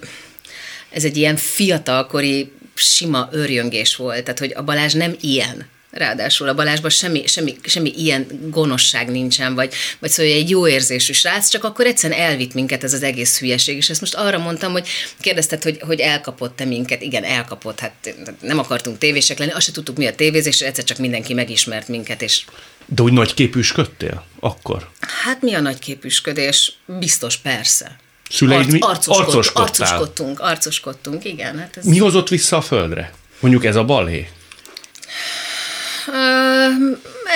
ez 0.90 1.04
egy 1.04 1.16
ilyen 1.16 1.36
fiatalkori 1.36 2.52
sima 2.74 3.28
örjöngés 3.32 3.96
volt, 3.96 4.22
tehát 4.22 4.38
hogy 4.38 4.52
a 4.56 4.62
Balázs 4.62 4.92
nem 4.92 5.16
ilyen 5.20 5.66
ráadásul 5.98 6.48
a 6.48 6.54
Balázsban 6.54 6.90
semmi, 6.90 7.26
semmi, 7.26 7.56
semmi 7.64 7.92
ilyen 7.96 8.26
gonoszság 8.50 9.10
nincsen, 9.10 9.54
vagy, 9.54 9.74
vagy 9.98 10.10
szóval 10.10 10.32
egy 10.32 10.50
jó 10.50 10.68
érzésű 10.68 11.12
srác, 11.12 11.48
csak 11.48 11.64
akkor 11.64 11.86
egyszerűen 11.86 12.20
elvitt 12.20 12.54
minket 12.54 12.84
ez 12.84 12.92
az 12.92 13.02
egész 13.02 13.38
hülyeség, 13.38 13.76
és 13.76 13.90
ezt 13.90 14.00
most 14.00 14.14
arra 14.14 14.38
mondtam, 14.38 14.72
hogy 14.72 14.88
kérdezted, 15.20 15.62
hogy, 15.62 15.78
hogy 15.80 16.00
elkapott-e 16.00 16.64
minket. 16.64 17.02
Igen, 17.02 17.24
elkapott, 17.24 17.80
hát 17.80 18.14
nem 18.40 18.58
akartunk 18.58 18.98
tévések 18.98 19.38
lenni, 19.38 19.50
azt 19.50 19.66
se 19.66 19.72
tudtuk 19.72 19.96
mi 19.96 20.06
a 20.06 20.14
tévézés, 20.14 20.54
és 20.54 20.66
egyszer 20.66 20.84
csak 20.84 20.98
mindenki 20.98 21.34
megismert 21.34 21.88
minket, 21.88 22.22
és 22.22 22.44
de 22.86 23.02
úgy 23.02 23.12
nagy 23.12 23.34
képüsködtél 23.34 24.24
akkor? 24.40 24.88
Hát 25.00 25.42
mi 25.42 25.54
a 25.54 25.60
nagy 25.60 25.78
képüsködés? 25.78 26.72
Biztos, 26.86 27.36
persze. 27.36 27.96
Szüleid 28.30 28.70
mi? 28.70 28.78
Arcoskodtunk, 28.80 29.50
arcoskodtunk, 29.54 30.40
arcoskodtunk, 30.40 31.24
igen. 31.24 31.58
Hát 31.58 31.76
ez... 31.76 31.84
Mi 31.84 31.98
hozott 31.98 32.28
vissza 32.28 32.56
a 32.56 32.60
földre? 32.60 33.12
Mondjuk 33.40 33.64
ez 33.64 33.76
a 33.76 33.84
balhé? 33.84 34.28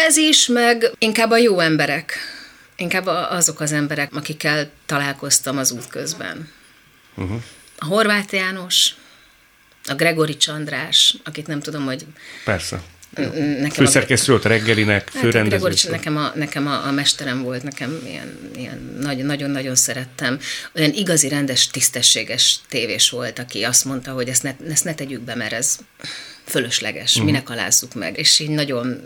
Ez 0.06 0.16
is, 0.16 0.46
meg 0.46 0.90
inkább 0.98 1.30
a 1.30 1.36
jó 1.36 1.58
emberek. 1.60 2.16
Inkább 2.76 3.06
azok 3.06 3.60
az 3.60 3.72
emberek, 3.72 4.14
akikkel 4.14 4.70
találkoztam 4.86 5.58
az 5.58 5.70
út 5.70 5.86
közben. 5.88 6.48
Uh-huh. 7.14 7.42
A 7.78 7.84
Horváth 7.84 8.34
János, 8.34 8.94
a 9.84 9.94
Gregori 9.94 10.36
Csandrás, 10.36 11.16
akit 11.24 11.46
nem 11.46 11.60
tudom, 11.60 11.84
hogy... 11.84 12.06
Persze. 12.44 12.82
Nekem 13.14 13.70
Főszerkesztő 13.70 14.32
volt 14.32 14.44
a 14.44 14.48
reggelinek, 14.48 15.12
hát 15.12 15.22
főrendező. 15.22 15.68
Hát, 15.68 15.90
nekem, 15.90 16.16
a, 16.16 16.32
nekem 16.34 16.66
a, 16.66 16.86
a 16.86 16.90
mesterem 16.90 17.42
volt, 17.42 17.62
nekem 17.62 18.00
ilyen, 18.06 18.50
ilyen 18.56 18.96
nagyon-nagyon 19.00 19.74
szerettem. 19.74 20.38
Olyan 20.76 20.92
igazi, 20.92 21.28
rendes, 21.28 21.66
tisztességes 21.66 22.56
tévés 22.68 23.10
volt, 23.10 23.38
aki 23.38 23.62
azt 23.62 23.84
mondta, 23.84 24.12
hogy 24.12 24.28
ezt 24.28 24.42
ne, 24.42 24.54
ezt 24.70 24.84
ne 24.84 24.94
tegyük 24.94 25.20
be, 25.20 25.34
mert 25.34 25.52
ez 25.52 25.78
fölösleges, 26.44 27.12
uh-huh. 27.12 27.24
minek 27.24 27.50
alázzuk 27.50 27.94
meg. 27.94 28.18
És 28.18 28.38
így 28.38 28.48
nagyon, 28.48 29.00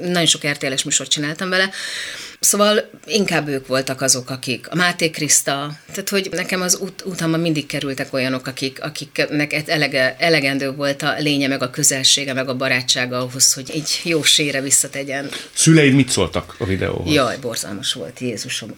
nagyon 0.00 0.26
sok 0.26 0.46
RTL-es 0.46 0.82
műsort 0.82 1.10
csináltam 1.10 1.48
vele, 1.48 1.70
Szóval 2.44 2.90
inkább 3.06 3.48
ők 3.48 3.66
voltak 3.66 4.00
azok, 4.00 4.30
akik, 4.30 4.66
a 4.70 4.74
Máté 4.74 5.10
Kriszta, 5.10 5.70
tehát 5.92 6.08
hogy 6.08 6.28
nekem 6.30 6.60
az 6.60 6.78
út, 6.80 7.02
utamban 7.04 7.40
mindig 7.40 7.66
kerültek 7.66 8.12
olyanok, 8.12 8.46
akik, 8.46 8.82
akiknek 8.82 9.68
elege, 9.68 10.16
elegendő 10.18 10.72
volt 10.72 11.02
a 11.02 11.14
lénye, 11.18 11.48
meg 11.48 11.62
a 11.62 11.70
közelsége, 11.70 12.32
meg 12.32 12.48
a 12.48 12.56
barátsága 12.56 13.18
ahhoz, 13.18 13.52
hogy 13.52 13.70
egy 13.74 14.00
jó 14.02 14.22
sére 14.22 14.60
visszategyen. 14.60 15.30
Szüleid 15.52 15.94
mit 15.94 16.08
szóltak 16.08 16.54
a 16.58 16.64
videóhoz? 16.64 17.12
Jaj, 17.12 17.36
borzalmas 17.40 17.92
volt, 17.92 18.18
Jézusom, 18.18 18.70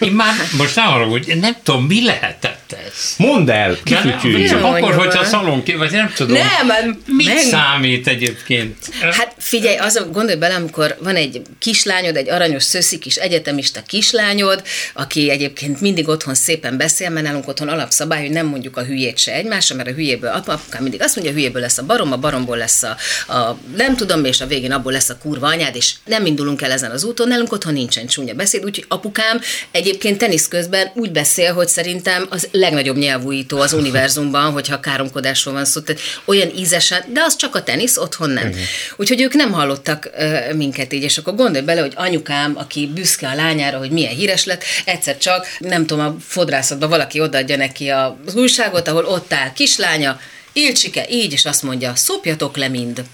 Én 0.00 0.12
már 0.12 0.34
most 0.56 0.76
nem 0.76 0.88
arra, 0.88 1.04
hogy 1.04 1.32
nem 1.40 1.56
tudom, 1.62 1.84
mi 1.84 2.04
lehetett 2.04 2.76
ez. 2.86 3.14
Mondd 3.16 3.50
el, 3.50 3.76
kifütyülj. 3.84 4.48
Csak 4.48 4.64
akkor, 4.64 4.94
hogyha 4.94 5.24
szalon 5.24 5.62
ki, 5.62 5.74
vagy 5.74 5.90
nem 5.90 6.12
tudom. 6.16 6.36
Nem, 6.36 7.02
mit 7.06 7.26
meg... 7.26 7.38
számít 7.38 8.08
egyébként? 8.08 8.76
Hát 9.00 9.34
figyelj, 9.38 9.76
az, 9.76 10.06
gondolj 10.12 10.38
bele, 10.38 10.54
amikor 10.54 10.96
van 11.00 11.16
egy 11.16 11.42
kislányod, 11.58 12.16
egy 12.16 12.28
aranyos 12.56 12.64
szöszi 12.64 12.98
kis 12.98 13.16
egyetemista 13.16 13.82
kislányod, 13.82 14.62
aki 14.94 15.30
egyébként 15.30 15.80
mindig 15.80 16.08
otthon 16.08 16.34
szépen 16.34 16.76
beszél, 16.76 17.10
mert 17.10 17.26
nálunk 17.26 17.48
otthon 17.48 17.68
alapszabály, 17.68 18.20
hogy 18.20 18.30
nem 18.30 18.46
mondjuk 18.46 18.76
a 18.76 18.84
hülyét 18.84 19.18
se 19.18 19.32
egymásra, 19.32 19.76
mert 19.76 19.88
a 19.88 19.92
hülyéből 19.92 20.30
apukám 20.30 20.82
mindig 20.82 21.02
azt 21.02 21.14
mondja, 21.14 21.32
a 21.32 21.36
hülyéből 21.36 21.60
lesz 21.60 21.78
a 21.78 21.82
barom, 21.82 22.12
a 22.12 22.16
baromból 22.16 22.56
lesz 22.56 22.82
a, 22.82 22.96
a 23.32 23.58
nem 23.76 23.96
tudom, 23.96 24.24
és 24.24 24.40
a 24.40 24.46
végén 24.46 24.72
abból 24.72 24.92
lesz 24.92 25.08
a 25.08 25.18
kurva 25.18 25.46
anyád, 25.46 25.76
és 25.76 25.94
nem 26.04 26.26
indulunk 26.26 26.62
el 26.62 26.70
ezen 26.70 26.90
az 26.90 27.04
úton, 27.04 27.28
nálunk 27.28 27.52
otthon 27.52 27.72
nincsen 27.72 28.06
csúnya 28.06 28.34
beszéd, 28.34 28.64
úgyhogy 28.64 28.84
apukám 28.88 29.40
egyébként 29.70 30.18
tenisz 30.18 30.48
közben 30.48 30.90
úgy 30.94 31.12
beszél, 31.12 31.52
hogy 31.52 31.68
szerintem 31.68 32.26
az 32.30 32.48
legnagyobb 32.52 32.96
nyelvújító 32.96 33.58
az 33.58 33.72
univerzumban, 33.72 34.52
hogyha 34.52 34.80
káromkodásról 34.80 35.54
van 35.54 35.64
szó, 35.64 35.80
tehát 35.80 36.02
olyan 36.24 36.50
ízesen, 36.56 37.04
de 37.12 37.20
az 37.22 37.36
csak 37.36 37.54
a 37.54 37.62
tenisz, 37.62 37.96
otthon 37.96 38.30
nem. 38.30 38.46
Uh-huh. 38.46 38.60
Úgyhogy 38.96 39.20
ők 39.20 39.34
nem 39.34 39.52
hallottak 39.52 40.10
uh, 40.14 40.52
minket 40.52 40.92
így, 40.92 41.02
és 41.02 41.18
akkor 41.18 41.34
gondolj 41.34 41.64
bele, 41.64 41.80
hogy 41.80 41.92
anyukám 41.96 42.45
aki 42.54 42.86
büszke 42.94 43.28
a 43.28 43.34
lányára, 43.34 43.78
hogy 43.78 43.90
milyen 43.90 44.14
híres 44.14 44.44
lett, 44.44 44.64
egyszer 44.84 45.18
csak, 45.18 45.46
nem 45.58 45.86
tudom, 45.86 46.06
a 46.06 46.16
fodrászatban 46.20 46.88
valaki 46.88 47.20
odaadja 47.20 47.56
neki 47.56 47.88
az 47.88 48.34
újságot, 48.34 48.88
ahol 48.88 49.04
ott 49.04 49.32
áll 49.32 49.52
kislánya, 49.52 50.20
Ilcsike 50.52 51.06
így, 51.08 51.32
és 51.32 51.44
azt 51.44 51.62
mondja, 51.62 51.94
szopjatok 51.94 52.56
le 52.56 52.68
mind. 52.68 53.04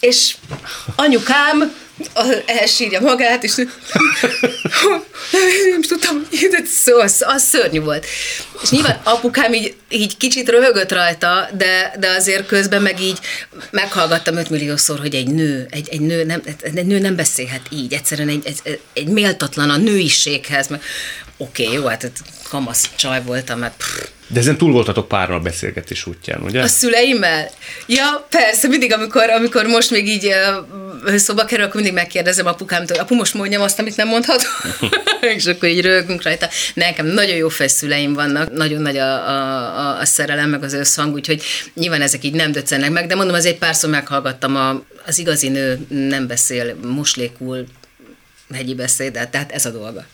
És 0.00 0.36
anyukám 0.96 1.74
elsírja 2.46 3.00
magát, 3.00 3.44
és 3.44 3.54
nem 5.70 5.82
tudtam, 5.88 6.28
szó, 6.84 6.98
az, 6.98 7.24
az 7.26 7.42
szörnyű 7.42 7.80
volt. 7.80 8.06
És 8.62 8.70
nyilván 8.70 9.00
apukám 9.04 9.52
így, 9.52 9.76
így 9.88 10.16
kicsit 10.16 10.48
röhögött 10.48 10.92
rajta, 10.92 11.48
de, 11.56 11.94
de 11.98 12.08
azért 12.08 12.46
közben 12.46 12.82
meg 12.82 13.00
így 13.00 13.18
meghallgattam 13.70 14.36
5 14.36 14.50
milliószor, 14.50 14.98
hogy 14.98 15.14
egy 15.14 15.28
nő, 15.28 15.66
egy, 15.70 15.88
egy, 15.88 16.00
nő 16.00 16.24
nem, 16.24 16.42
egy 16.62 16.86
nő 16.86 16.98
nem 16.98 17.16
beszélhet 17.16 17.66
így, 17.70 17.92
egyszerűen 17.92 18.28
egy, 18.28 18.46
egy, 18.62 18.80
egy 18.92 19.08
méltatlan 19.08 19.70
a 19.70 19.76
nőiséghez. 19.76 20.68
Oké, 21.36 21.64
okay, 21.64 21.76
jó, 21.76 21.86
hát 21.86 22.10
kamasz 22.48 22.90
csaj 22.96 23.22
voltam, 23.22 23.58
mert 23.58 23.76
pff, 23.76 24.06
de 24.28 24.40
ezen 24.40 24.56
túl 24.56 24.72
voltatok 24.72 25.08
párral 25.08 25.40
beszélgetés 25.40 26.06
útján, 26.06 26.42
ugye? 26.42 26.62
A 26.62 26.66
szüleimmel? 26.66 27.50
Ja, 27.86 28.26
persze, 28.30 28.68
mindig, 28.68 28.92
amikor, 28.92 29.30
amikor 29.30 29.66
most 29.66 29.90
még 29.90 30.08
így 30.08 30.32
uh, 31.06 31.16
szóba 31.16 31.44
kerül, 31.44 31.64
akkor 31.64 31.74
mindig 31.74 31.94
megkérdezem 31.94 32.46
apukámtól, 32.46 32.98
apu, 32.98 33.14
most 33.14 33.34
mondjam 33.34 33.62
azt, 33.62 33.78
amit 33.78 33.96
nem 33.96 34.08
mondhat. 34.08 34.46
és 35.36 35.46
akkor 35.46 35.68
így 35.68 35.80
rögünk 35.80 36.22
rajta. 36.22 36.48
Nekem 36.74 37.06
nagyon 37.06 37.36
jó 37.36 37.48
fejszüleim 37.48 38.12
vannak, 38.12 38.52
nagyon 38.52 38.82
nagy 38.82 38.96
a, 38.96 39.28
a, 39.28 39.98
a 39.98 40.04
szerelem, 40.04 40.50
meg 40.50 40.62
az 40.62 40.72
összhang, 40.72 41.14
úgyhogy 41.14 41.42
nyilván 41.74 42.02
ezek 42.02 42.24
így 42.24 42.34
nem 42.34 42.52
döccennek 42.52 42.90
meg, 42.90 43.06
de 43.06 43.14
mondom, 43.14 43.34
az 43.34 43.46
egy 43.46 43.58
párszor 43.58 43.90
meghallgattam, 43.90 44.56
a, 44.56 44.82
az 45.06 45.18
igazi 45.18 45.48
nő 45.48 45.86
nem 45.88 46.26
beszél 46.26 46.74
moslékul 46.82 47.66
hegyi 48.54 48.74
beszédet, 48.74 49.30
tehát 49.30 49.52
ez 49.52 49.66
a 49.66 49.70
dolga. 49.70 50.06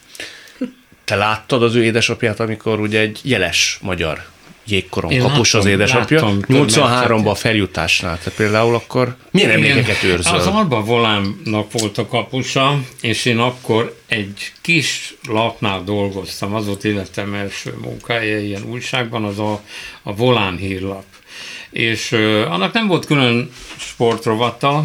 Te 1.12 1.18
láttad 1.18 1.62
az 1.62 1.74
ő 1.74 1.84
édesapját, 1.84 2.40
amikor 2.40 2.80
ugye 2.80 3.00
egy 3.00 3.20
jeles 3.22 3.78
magyar 3.82 4.22
jégkoron 4.64 5.18
kapus 5.18 5.54
az 5.54 5.64
édesapja. 5.64 6.36
83-ban 6.48 7.30
a 7.30 7.34
feljutásnál, 7.34 8.18
tehát 8.18 8.34
például 8.38 8.74
akkor 8.74 9.16
milyen 9.30 9.50
én 9.50 9.56
emlékeket 9.56 10.02
őrzöl? 10.02 10.34
Az 10.34 10.46
Alba 10.46 10.82
Volánnak 10.82 11.72
volt 11.72 11.98
a 11.98 12.06
kapusa, 12.06 12.80
és 13.00 13.24
én 13.24 13.38
akkor 13.38 13.96
egy 14.06 14.52
kis 14.60 15.14
lapnál 15.28 15.84
dolgoztam, 15.84 16.54
az 16.54 16.66
volt 16.66 16.84
életem 16.84 17.34
első 17.34 17.74
munkája 17.82 18.38
ilyen 18.38 18.62
újságban, 18.62 19.24
az 19.24 19.38
a, 19.38 19.60
a 20.02 20.14
Volán 20.14 20.56
hírlap. 20.56 21.04
És 21.70 22.12
uh, 22.12 22.44
annak 22.48 22.72
nem 22.72 22.86
volt 22.86 23.06
külön 23.06 23.50
sportrovata, 23.76 24.84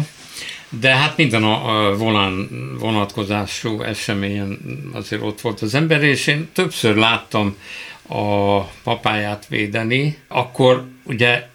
de 0.70 0.96
hát 0.96 1.16
minden 1.16 1.44
a, 1.44 1.88
a 1.88 1.96
volán 1.96 2.48
vonatkozású 2.78 3.82
eseményen 3.82 4.58
azért 4.92 5.22
ott 5.22 5.40
volt 5.40 5.60
az 5.60 5.74
ember, 5.74 6.02
és 6.02 6.26
én 6.26 6.48
többször 6.52 6.96
láttam 6.96 7.56
a 8.08 8.60
papáját 8.82 9.46
védeni, 9.48 10.18
akkor 10.28 10.84
ugye 11.04 11.46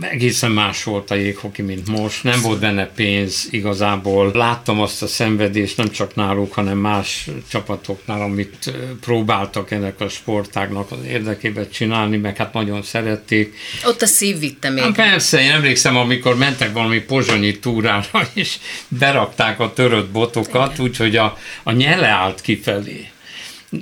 egészen 0.00 0.50
más 0.50 0.84
volt 0.84 1.10
a 1.10 1.14
jéghoki, 1.14 1.62
mint 1.62 1.88
most. 1.88 2.24
Nem 2.24 2.40
volt 2.40 2.60
benne 2.60 2.86
pénz 2.86 3.48
igazából. 3.50 4.30
Láttam 4.34 4.80
azt 4.80 5.02
a 5.02 5.06
szenvedést 5.06 5.76
nem 5.76 5.90
csak 5.90 6.14
náluk, 6.14 6.52
hanem 6.52 6.78
más 6.78 7.28
csapatoknál, 7.48 8.20
amit 8.20 8.72
próbáltak 9.00 9.70
ennek 9.70 10.00
a 10.00 10.08
sportágnak 10.08 10.90
az 10.90 10.98
érdekében 11.08 11.70
csinálni, 11.70 12.16
meg 12.16 12.36
hát 12.36 12.52
nagyon 12.52 12.82
szerették. 12.82 13.56
Ott 13.84 14.02
a 14.02 14.06
szív 14.06 14.38
vitte 14.38 14.70
még. 14.70 14.82
Hát 14.82 14.94
persze, 14.94 15.40
én 15.40 15.50
emlékszem, 15.50 15.96
amikor 15.96 16.36
mentek 16.36 16.72
valami 16.72 17.00
pozsonyi 17.00 17.58
túrára, 17.58 18.28
és 18.32 18.58
berakták 18.88 19.60
a 19.60 19.72
törött 19.72 20.10
botokat, 20.10 20.78
úgyhogy 20.78 21.16
a, 21.16 21.38
a 21.62 21.72
nyele 21.72 22.08
állt 22.08 22.40
kifelé 22.40 23.08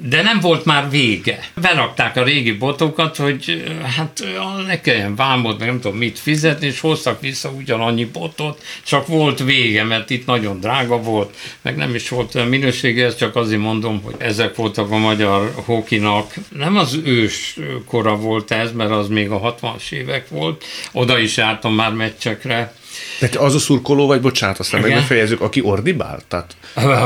de 0.03 0.23
nem 0.23 0.41
volt 0.41 0.65
már 0.65 0.91
vége. 0.91 1.39
Berakták 1.61 2.17
a 2.17 2.25
régi 2.25 2.53
botokat, 2.53 3.17
hogy 3.17 3.65
hát 3.97 4.25
ne 4.67 4.81
kelljen 4.81 5.17
vámod, 5.17 5.59
nem 5.59 5.81
tudom 5.81 5.99
mit 5.99 6.19
fizetni, 6.19 6.67
és 6.67 6.81
hoztak 6.81 7.21
vissza 7.21 7.51
ugyanannyi 7.51 8.05
botot, 8.05 8.63
csak 8.83 9.07
volt 9.07 9.43
vége, 9.43 9.85
mert 9.85 10.11
itt 10.11 10.27
nagyon 10.27 10.61
drága 10.61 11.03
volt, 11.03 11.37
meg 11.63 11.77
nem 11.77 11.95
is 11.95 12.09
volt 12.09 12.35
olyan 12.35 12.49
minősége, 12.49 13.05
ezt 13.05 13.19
csak 13.19 13.37
azért 13.37 13.61
mondom, 13.61 14.03
hogy 14.03 14.15
ezek 14.19 14.57
voltak 14.57 14.91
a 14.91 14.97
magyar 14.97 15.53
hokinak. 15.65 16.35
Nem 16.57 16.77
az 16.77 16.99
ős 17.05 17.57
kora 17.87 18.17
volt 18.17 18.51
ez, 18.51 18.73
mert 18.73 18.91
az 18.91 19.09
még 19.09 19.31
a 19.31 19.57
60-as 19.61 19.93
évek 19.93 20.29
volt, 20.29 20.65
oda 20.93 21.19
is 21.19 21.37
jártam 21.37 21.75
már 21.75 21.93
meccsekre, 21.93 22.75
tehát 23.19 23.37
az 23.37 23.55
a 23.55 23.59
szurkoló 23.59 24.07
vagy, 24.07 24.21
bocsánat, 24.21 24.59
aztán 24.59 24.81
meg 24.81 24.93
befejezzük, 24.93 25.41
aki 25.41 25.61
ordibál? 25.61 26.21
Tehát, 26.29 26.57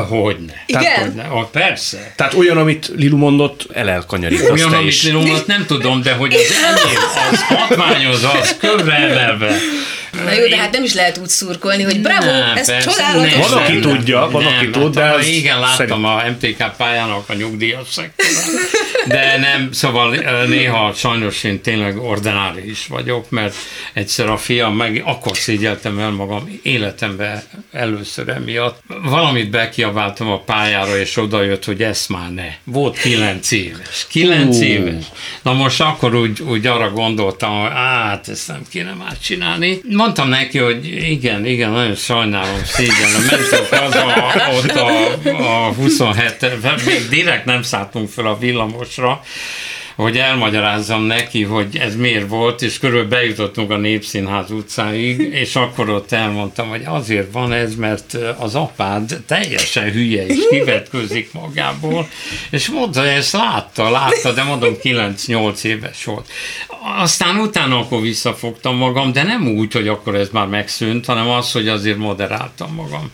hogyne. 0.08 0.64
Tehát, 0.66 0.86
Igen? 0.86 1.06
Hogyne. 1.06 1.28
Oh, 1.30 1.50
persze. 1.50 2.12
Tehát 2.16 2.34
olyan, 2.34 2.56
amit 2.56 2.92
Lilu 2.96 3.16
mondott, 3.16 3.66
el 3.72 3.88
elkanyarítasz 3.88 4.50
Olyan, 4.50 4.72
amit 4.72 4.86
is. 4.86 5.02
Lilu 5.02 5.18
mondott, 5.18 5.46
nem 5.46 5.66
tudom, 5.66 6.02
de 6.02 6.12
hogy 6.12 6.34
az 6.34 6.52
enyém, 6.64 7.02
az 7.30 7.42
hatványoz, 7.42 8.24
az 8.24 8.56
kövre 8.58 8.94
eleve. 8.94 9.58
Na 10.24 10.32
jó, 10.32 10.46
de 10.46 10.56
hát 10.56 10.72
nem 10.72 10.84
is 10.84 10.94
lehet 10.94 11.18
úgy 11.18 11.28
szurkolni, 11.28 11.82
hogy 11.82 12.00
bravo, 12.00 12.26
nem, 12.26 12.56
ez 12.56 12.66
persze, 12.66 12.90
csodálatos. 12.90 13.32
Nem, 13.32 13.40
van, 13.40 13.62
aki 13.62 13.78
tudja, 13.78 14.28
van, 14.30 14.42
nem, 14.42 14.56
aki 14.56 14.70
tud, 14.70 14.94
de 14.94 15.10
az 15.10 15.26
Igen, 15.26 15.60
láttam 15.60 15.76
szerint... 15.76 16.04
a 16.04 16.24
MTK 16.30 16.76
pályának 16.76 17.28
a 17.28 17.34
nyugdíjas 17.34 17.88
szektorát. 17.90 18.44
De 19.06 19.38
nem, 19.38 19.72
szóval 19.72 20.16
néha 20.46 20.92
sajnos 20.92 21.44
én 21.44 21.60
tényleg 21.60 21.98
ordinári 21.98 22.70
is 22.70 22.86
vagyok, 22.86 23.30
mert 23.30 23.54
egyszer 23.92 24.28
a 24.28 24.36
fiam 24.36 24.76
meg 24.76 25.02
akkor 25.04 25.36
szégyeltem 25.36 25.98
el 25.98 26.10
magam 26.10 26.60
életemben 26.62 27.42
először 27.72 28.28
emiatt. 28.28 28.82
Valamit 29.02 29.50
bekiabáltam 29.50 30.28
a 30.28 30.40
pályára, 30.40 30.98
és 30.98 31.16
odajött, 31.16 31.64
hogy 31.64 31.82
ezt 31.82 32.08
már 32.08 32.32
ne. 32.32 32.48
Volt 32.64 32.98
kilenc 32.98 33.50
éves. 33.50 34.06
Kilenc 34.08 34.56
uh. 34.56 34.68
éves. 34.68 35.04
Na 35.42 35.52
most 35.52 35.80
akkor 35.80 36.14
úgy, 36.14 36.42
úgy 36.42 36.66
arra 36.66 36.90
gondoltam, 36.90 37.60
hogy 37.60 37.70
hát 37.70 38.28
ezt 38.28 38.48
nem 38.48 38.62
kéne 38.70 38.92
már 38.92 39.18
csinálni. 39.18 39.80
Mondtam 40.06 40.28
neki, 40.28 40.58
hogy 40.58 40.86
igen, 41.10 41.46
igen, 41.46 41.70
nagyon 41.70 41.94
sajnálom, 41.94 42.64
szégyenlem. 42.64 43.22
Mentünk 43.30 43.72
az 43.72 43.94
a, 43.94 44.32
ott 44.56 44.70
a, 44.70 45.66
a 45.66 45.72
27 45.72 46.84
még 46.84 47.08
direkt 47.08 47.44
nem 47.44 47.62
szálltunk 47.62 48.08
fel 48.08 48.26
a 48.26 48.38
villamosra, 48.38 49.22
hogy 49.96 50.18
elmagyarázzam 50.18 51.02
neki, 51.02 51.42
hogy 51.42 51.76
ez 51.76 51.96
miért 51.96 52.28
volt, 52.28 52.62
és 52.62 52.78
körülbelül 52.78 53.08
bejutottunk 53.08 53.70
a 53.70 53.76
Népszínház 53.76 54.50
utcáig, 54.50 55.20
és 55.42 55.56
akkor 55.56 55.88
ott 55.88 56.12
elmondtam, 56.12 56.68
hogy 56.68 56.82
azért 56.84 57.32
van 57.32 57.52
ez, 57.52 57.74
mert 57.74 58.16
az 58.38 58.54
apád 58.54 59.22
teljesen 59.26 59.90
hülye 59.90 60.26
és 60.26 60.38
kivetközik 60.50 61.32
magából, 61.32 62.08
és 62.50 62.68
mondta, 62.68 63.00
hogy 63.00 63.08
ezt 63.08 63.32
látta, 63.32 63.90
látta, 63.90 64.32
de 64.32 64.42
mondom 64.42 64.74
9-8 64.82 65.62
éves 65.62 66.04
volt. 66.04 66.28
Aztán 66.98 67.36
utána 67.36 67.78
akkor 67.78 68.00
visszafogtam 68.00 68.76
magam, 68.76 69.12
de 69.12 69.22
nem 69.22 69.48
úgy, 69.48 69.72
hogy 69.72 69.88
akkor 69.88 70.14
ez 70.14 70.28
már 70.32 70.46
megszűnt, 70.46 71.06
hanem 71.06 71.28
az, 71.28 71.52
hogy 71.52 71.68
azért 71.68 71.98
moderáltam 71.98 72.74
magam. 72.74 73.10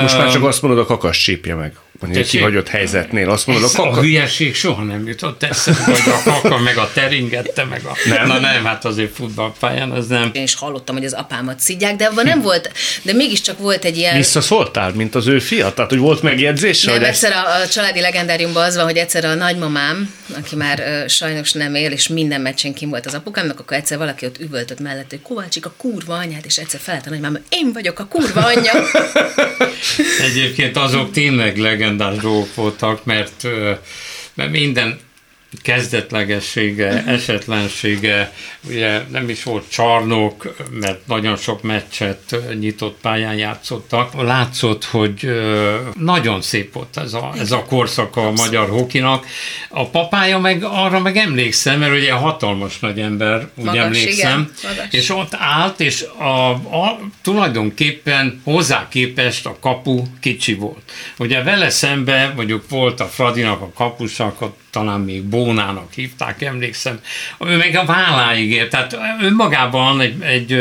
Most 0.00 0.18
már 0.18 0.32
csak 0.32 0.44
azt 0.44 0.62
mondod, 0.62 0.80
a 0.80 0.84
kakas 0.84 1.22
csípje 1.22 1.54
meg 1.54 1.72
egy 2.12 2.28
kihagyott 2.28 2.68
helyzetnél. 2.68 3.30
Azt 3.30 3.46
mondod, 3.46 3.70
a, 3.74 3.76
kaka... 3.76 3.88
a 3.88 4.00
hülyeség 4.00 4.54
soha 4.54 4.82
nem 4.82 5.06
jutott 5.06 5.42
eszembe, 5.42 5.84
hogy 5.84 6.12
a 6.12 6.30
kaka 6.30 6.58
meg 6.58 6.76
a 6.76 6.90
teringette, 6.94 7.64
meg 7.64 7.84
a... 7.84 7.96
Nem. 8.08 8.26
Na 8.26 8.38
nem, 8.38 8.64
hát 8.64 8.84
azért 8.84 9.14
futballpályán 9.14 9.90
az 9.90 10.06
nem. 10.06 10.30
Én 10.32 10.42
is 10.42 10.54
hallottam, 10.54 10.96
hogy 10.96 11.04
az 11.04 11.12
apámat 11.12 11.60
szidják, 11.60 11.96
de 11.96 12.04
abban 12.04 12.24
nem 12.24 12.42
volt, 12.42 12.72
de 13.02 13.12
mégiscsak 13.12 13.58
volt 13.58 13.84
egy 13.84 13.96
ilyen... 13.96 14.16
Visszaszóltál, 14.16 14.92
mint 14.92 15.14
az 15.14 15.26
ő 15.26 15.38
fia? 15.38 15.72
Tehát, 15.72 15.90
hogy 15.90 16.00
volt 16.00 16.22
megjegyzés? 16.22 16.84
Nem, 16.84 16.94
hogy 16.94 17.04
egyszer 17.04 17.32
ezt... 17.32 17.44
a, 17.44 17.62
a, 17.62 17.68
családi 17.68 18.00
legendáriumban 18.00 18.64
az 18.64 18.76
van, 18.76 18.84
hogy 18.84 18.96
egyszer 18.96 19.24
a 19.24 19.34
nagymamám, 19.34 20.14
aki 20.36 20.56
már 20.56 20.78
uh, 20.78 21.08
sajnos 21.08 21.52
nem 21.52 21.74
él, 21.74 21.90
és 21.90 22.08
minden 22.08 22.40
meccsen 22.40 22.74
kim 22.74 22.88
volt 22.88 23.06
az 23.06 23.14
apukámnak, 23.14 23.60
akkor 23.60 23.76
egyszer 23.76 23.98
valaki 23.98 24.26
ott 24.26 24.40
üvöltött 24.40 24.80
mellett, 24.80 25.10
hogy 25.10 25.22
Kovácsik 25.22 25.66
a 25.66 25.74
kurva 25.76 26.14
anyát, 26.14 26.44
és 26.44 26.58
egyszer 26.58 26.80
felett 26.80 27.06
a 27.06 27.10
nagymamám, 27.10 27.42
én 27.48 27.72
vagyok 27.72 27.98
a 27.98 28.06
kurva 28.06 28.44
anyja. 28.44 28.72
Egyébként 30.20 30.76
azok 30.76 31.10
tényleg 31.10 31.58
legendás 31.58 32.16
dolgok 32.16 32.54
voltak, 32.54 33.04
mert, 33.04 33.46
mert 34.34 34.50
minden 34.50 34.98
kezdetlegessége, 35.62 37.04
esetlensége, 37.06 38.32
ugye 38.68 39.02
nem 39.10 39.28
is 39.28 39.42
volt 39.42 39.64
csarnok, 39.70 40.54
mert 40.70 41.06
nagyon 41.06 41.36
sok 41.36 41.62
meccset 41.62 42.36
nyitott 42.58 42.98
pályán 43.00 43.34
játszottak. 43.34 44.22
Látszott, 44.22 44.84
hogy 44.84 45.42
nagyon 45.98 46.42
szép 46.42 46.72
volt 46.72 46.96
ez 46.96 47.14
a, 47.14 47.32
ez 47.38 47.52
a 47.52 47.64
korszaka 47.64 48.26
a 48.26 48.30
magyar 48.30 48.68
hokinak. 48.68 49.26
A 49.68 49.88
papája 49.88 50.38
meg 50.38 50.62
arra 50.62 51.00
meg 51.00 51.16
emlékszem, 51.16 51.78
mert 51.78 51.92
ugye 51.92 52.12
hatalmas 52.12 52.78
nagy 52.78 53.00
ember, 53.00 53.48
úgy 53.54 53.64
Magas, 53.64 53.84
emlékszem, 53.84 54.52
igen. 54.62 54.88
és 54.90 55.10
ott 55.10 55.34
állt, 55.34 55.80
és 55.80 56.04
a, 56.18 56.50
a, 56.50 56.98
tulajdonképpen 57.22 58.40
hozzá 58.44 58.88
képest 58.88 59.46
a 59.46 59.56
kapu 59.60 60.02
kicsi 60.20 60.54
volt. 60.54 60.92
Ugye 61.18 61.42
vele 61.42 61.70
szembe, 61.70 62.32
mondjuk 62.36 62.68
volt 62.68 63.00
a 63.00 63.06
Fradinak 63.06 63.60
a 63.60 63.70
kapusak, 63.74 64.42
talán 64.70 65.00
még 65.00 65.28
Bónának 65.44 65.92
hívták, 65.92 66.42
emlékszem, 66.42 67.00
ő 67.40 67.56
meg 67.56 67.76
a 67.76 67.84
válláig 67.84 68.50
ért, 68.50 68.70
tehát 68.70 68.98
önmagában 69.22 70.00
egy, 70.00 70.22
egy, 70.22 70.52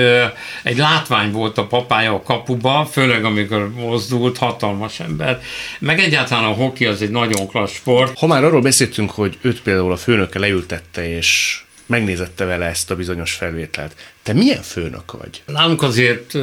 egy 0.64 0.78
látvány 0.78 1.32
volt 1.32 1.58
a 1.58 1.66
papája 1.66 2.14
a 2.14 2.22
kapuba, 2.22 2.90
főleg 2.92 3.26
amikor 3.26 3.74
mozdult, 3.74 4.38
hatalmas 4.38 5.00
ember, 5.00 5.42
meg 5.80 6.00
egyáltalán 6.00 6.44
a 6.44 6.54
hoki 6.54 6.86
az 6.86 7.02
egy 7.02 7.10
nagyon 7.10 7.48
klassz 7.48 7.74
sport. 7.74 8.20
Ha 8.20 8.28
már 8.28 8.44
arról 8.44 8.62
beszéltünk, 8.62 9.12
hogy 9.12 9.38
őt 9.42 9.62
például 9.62 9.92
a 9.92 9.98
főnöke 9.98 10.40
leültette, 10.40 11.16
és 11.16 11.63
megnézette 11.86 12.46
vele 12.46 12.66
ezt 12.66 12.92
a 12.92 12.96
bizonyos 12.96 13.34
felvételt. 13.34 13.96
Te 14.24 14.34
milyen 14.34 14.62
főnök 14.62 15.12
vagy? 15.12 15.42
Nálunk 15.46 15.82
azért 15.82 16.34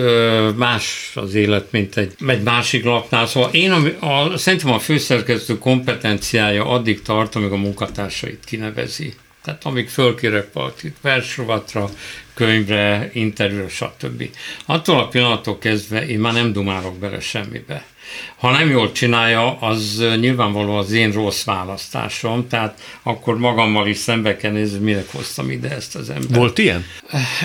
más 0.56 1.12
az 1.14 1.34
élet, 1.34 1.72
mint 1.72 1.96
egy, 1.96 2.14
egy 2.26 2.42
másik 2.42 2.84
lapnál. 2.84 3.26
Szóval 3.26 3.50
én 3.52 3.70
a, 3.70 4.06
a, 4.06 4.36
szerintem 4.36 4.72
a 4.72 4.78
főszerkesztő 4.78 5.58
kompetenciája 5.58 6.66
addig 6.66 7.02
tart, 7.02 7.34
amíg 7.34 7.50
a 7.50 7.56
munkatársait 7.56 8.44
kinevezi. 8.44 9.14
Tehát 9.44 9.64
amíg 9.64 9.88
fölkérek 9.88 10.52
valakit 10.52 10.96
versrovatra, 11.00 11.90
könyvre, 12.34 13.10
interjúra, 13.12 13.68
stb. 13.68 14.30
Attól 14.66 14.98
a 14.98 15.08
pillanattól 15.08 15.58
kezdve 15.58 16.06
én 16.06 16.18
már 16.18 16.32
nem 16.32 16.52
dumálok 16.52 16.98
bele 16.98 17.20
semmibe. 17.20 17.84
Ha 18.36 18.50
nem 18.50 18.70
jól 18.70 18.92
csinálja, 18.92 19.58
az 19.58 20.04
nyilvánvaló 20.20 20.76
az 20.76 20.92
én 20.92 21.12
rossz 21.12 21.44
választásom, 21.44 22.48
tehát 22.48 22.80
akkor 23.02 23.38
magammal 23.38 23.86
is 23.86 23.96
szembe 23.96 24.36
kell 24.36 24.52
nézni, 24.52 24.78
minek 24.78 25.12
hoztam 25.12 25.50
ide 25.50 25.70
ezt 25.70 25.96
az 25.96 26.10
embert. 26.10 26.36
Volt 26.36 26.58
ilyen? 26.58 26.84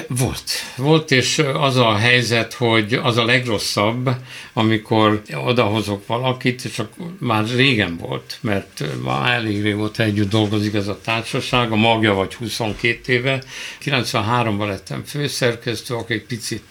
Volt. 0.07 0.51
Volt, 0.75 1.11
és 1.11 1.41
az 1.53 1.75
a 1.75 1.95
helyzet, 1.95 2.53
hogy 2.53 2.93
az 2.93 3.17
a 3.17 3.25
legrosszabb, 3.25 4.09
amikor 4.53 5.21
odahozok 5.45 6.07
valakit, 6.07 6.65
és 6.65 6.79
akkor 6.79 7.07
már 7.19 7.45
régen 7.55 7.97
volt, 7.97 8.37
mert 8.41 8.83
már 9.03 9.33
elég 9.33 9.61
régóta 9.61 10.03
együtt 10.03 10.29
dolgozik 10.29 10.73
ez 10.73 10.87
a 10.87 10.99
társaság, 11.03 11.71
a 11.71 11.75
magja 11.75 12.13
vagy 12.13 12.33
22 12.33 13.13
éve. 13.13 13.43
93-ban 13.83 14.67
lettem 14.67 15.03
főszerkesztő, 15.05 15.93
akkor 15.93 16.15
egy 16.15 16.25
picit 16.25 16.63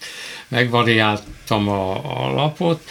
megvariáltam 0.49 1.69
a, 1.69 1.91
a 2.27 2.33
lapot, 2.35 2.89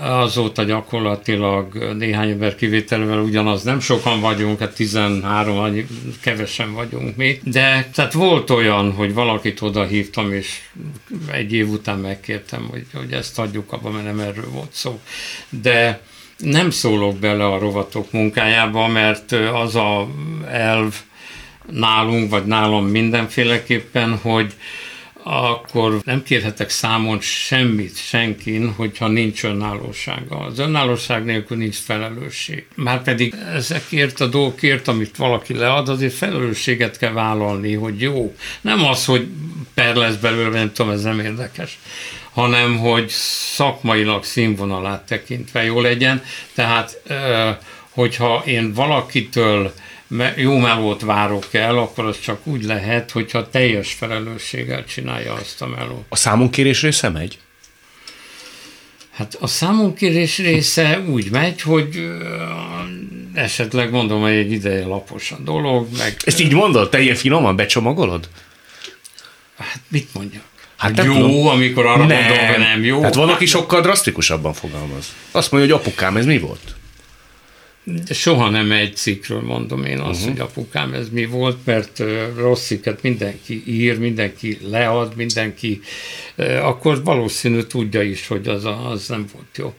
azóta 0.00 0.62
gyakorlatilag 0.62 1.94
néhány 1.98 2.30
ember 2.30 2.54
kivételével 2.54 3.18
ugyanaz, 3.18 3.62
nem 3.62 3.80
sokan 3.80 4.20
vagyunk, 4.20 4.58
hát 4.58 4.74
13, 4.74 5.86
kevesen 6.20 6.72
vagyunk 6.72 7.16
mi, 7.16 7.40
de 7.44 7.88
tehát 7.94 8.12
volt 8.12 8.50
olyan, 8.50 8.92
hogy 8.92 9.14
valakit 9.14 9.60
oda 9.60 9.84
hívtam, 9.84 10.32
és 10.32 10.60
egy 11.30 11.52
év 11.52 11.68
után 11.68 11.98
megkértem, 11.98 12.66
hogy, 12.70 12.86
hogy 12.92 13.12
ezt 13.12 13.38
adjuk 13.38 13.72
abba, 13.72 13.90
mert 13.90 14.04
nem 14.04 14.20
erről 14.20 14.50
volt 14.50 14.72
szó. 14.72 15.00
De 15.62 16.00
nem 16.36 16.70
szólok 16.70 17.18
bele 17.18 17.46
a 17.46 17.58
rovatok 17.58 18.12
munkájába, 18.12 18.86
mert 18.86 19.32
az 19.32 19.76
a 19.76 20.08
elv 20.50 20.94
nálunk, 21.66 22.30
vagy 22.30 22.44
nálam 22.44 22.86
mindenféleképpen, 22.86 24.16
hogy 24.16 24.54
akkor 25.30 26.00
nem 26.04 26.22
kérhetek 26.22 26.70
számon 26.70 27.20
semmit 27.20 27.96
senkin, 27.96 28.72
hogyha 28.72 29.08
nincs 29.08 29.44
önállósága. 29.44 30.38
Az 30.38 30.58
önállóság 30.58 31.24
nélkül 31.24 31.56
nincs 31.56 31.76
felelősség. 31.76 32.66
Márpedig 32.74 33.34
ezekért 33.54 34.20
a 34.20 34.26
dolgokért, 34.26 34.88
amit 34.88 35.16
valaki 35.16 35.54
lead, 35.54 35.88
azért 35.88 36.14
felelősséget 36.14 36.98
kell 36.98 37.12
vállalni, 37.12 37.74
hogy 37.74 38.00
jó. 38.00 38.34
Nem 38.60 38.84
az, 38.84 39.04
hogy 39.04 39.26
per 39.74 39.94
lesz 39.94 40.16
belőle, 40.16 40.58
nem 40.58 40.72
tudom, 40.72 40.92
ez 40.92 41.02
nem 41.02 41.20
érdekes 41.20 41.78
hanem 42.32 42.78
hogy 42.78 43.08
szakmailag 43.54 44.24
színvonalát 44.24 45.06
tekintve 45.06 45.64
jó 45.64 45.80
legyen. 45.80 46.22
Tehát, 46.54 47.02
hogyha 47.90 48.42
én 48.46 48.72
valakitől 48.72 49.72
jó 50.36 50.56
melót 50.58 51.00
várok 51.00 51.54
el, 51.54 51.78
akkor 51.78 52.04
az 52.04 52.20
csak 52.20 52.46
úgy 52.46 52.64
lehet, 52.64 53.10
hogyha 53.10 53.48
teljes 53.48 53.92
felelősséggel 53.92 54.84
csinálja 54.84 55.32
azt 55.32 55.62
a 55.62 55.66
melót. 55.66 56.04
A 56.08 56.16
számunkérés 56.16 56.82
része 56.82 57.08
megy? 57.08 57.38
Hát 59.10 59.36
a 59.40 59.46
számunkérés 59.46 60.38
része 60.38 61.00
úgy 61.00 61.30
megy, 61.30 61.60
hogy 61.60 62.10
esetleg 63.34 63.90
mondom, 63.90 64.20
hogy 64.20 64.32
egy 64.32 64.52
ideje 64.52 64.86
lapos 64.86 65.30
a 65.30 65.36
dolog. 65.44 65.88
Meg, 65.98 66.16
Ezt 66.24 66.40
így 66.40 66.52
mondod? 66.52 66.90
Te 66.90 67.00
ilyen 67.00 67.16
finoman 67.16 67.56
becsomagolod? 67.56 68.28
Hát 69.58 69.80
mit 69.88 70.08
mondjak? 70.14 70.42
Hát 70.76 71.04
jó, 71.04 71.12
tudom. 71.12 71.46
amikor 71.46 71.86
arra 71.86 72.06
nem. 72.06 72.24
mondom, 72.24 72.46
hogy 72.46 72.58
nem 72.58 72.84
jó. 72.84 73.02
Hát 73.02 73.14
van, 73.14 73.28
aki 73.28 73.46
sokkal 73.46 73.80
drasztikusabban 73.80 74.52
fogalmaz. 74.52 75.14
Azt 75.30 75.50
mondja, 75.50 75.74
hogy 75.74 75.80
apukám, 75.84 76.16
ez 76.16 76.24
mi 76.24 76.38
volt? 76.38 76.74
Soha 78.10 78.50
nem 78.50 78.72
egy 78.72 78.96
cikkről 78.96 79.40
mondom 79.40 79.84
én 79.84 79.98
azt, 79.98 80.20
uh-huh. 80.20 80.36
hogy 80.36 80.40
apukám 80.40 80.92
ez 80.92 81.08
mi 81.10 81.26
volt, 81.26 81.56
mert 81.64 82.02
rossz 82.36 82.66
cikket 82.66 83.02
mindenki 83.02 83.62
ír, 83.66 83.98
mindenki 83.98 84.58
lead, 84.62 85.16
mindenki, 85.16 85.80
akkor 86.62 87.04
valószínű 87.04 87.60
tudja 87.60 88.02
is, 88.02 88.26
hogy 88.26 88.48
az, 88.48 88.64
az 88.64 89.08
nem 89.08 89.26
volt 89.32 89.56
jó. 89.56 89.74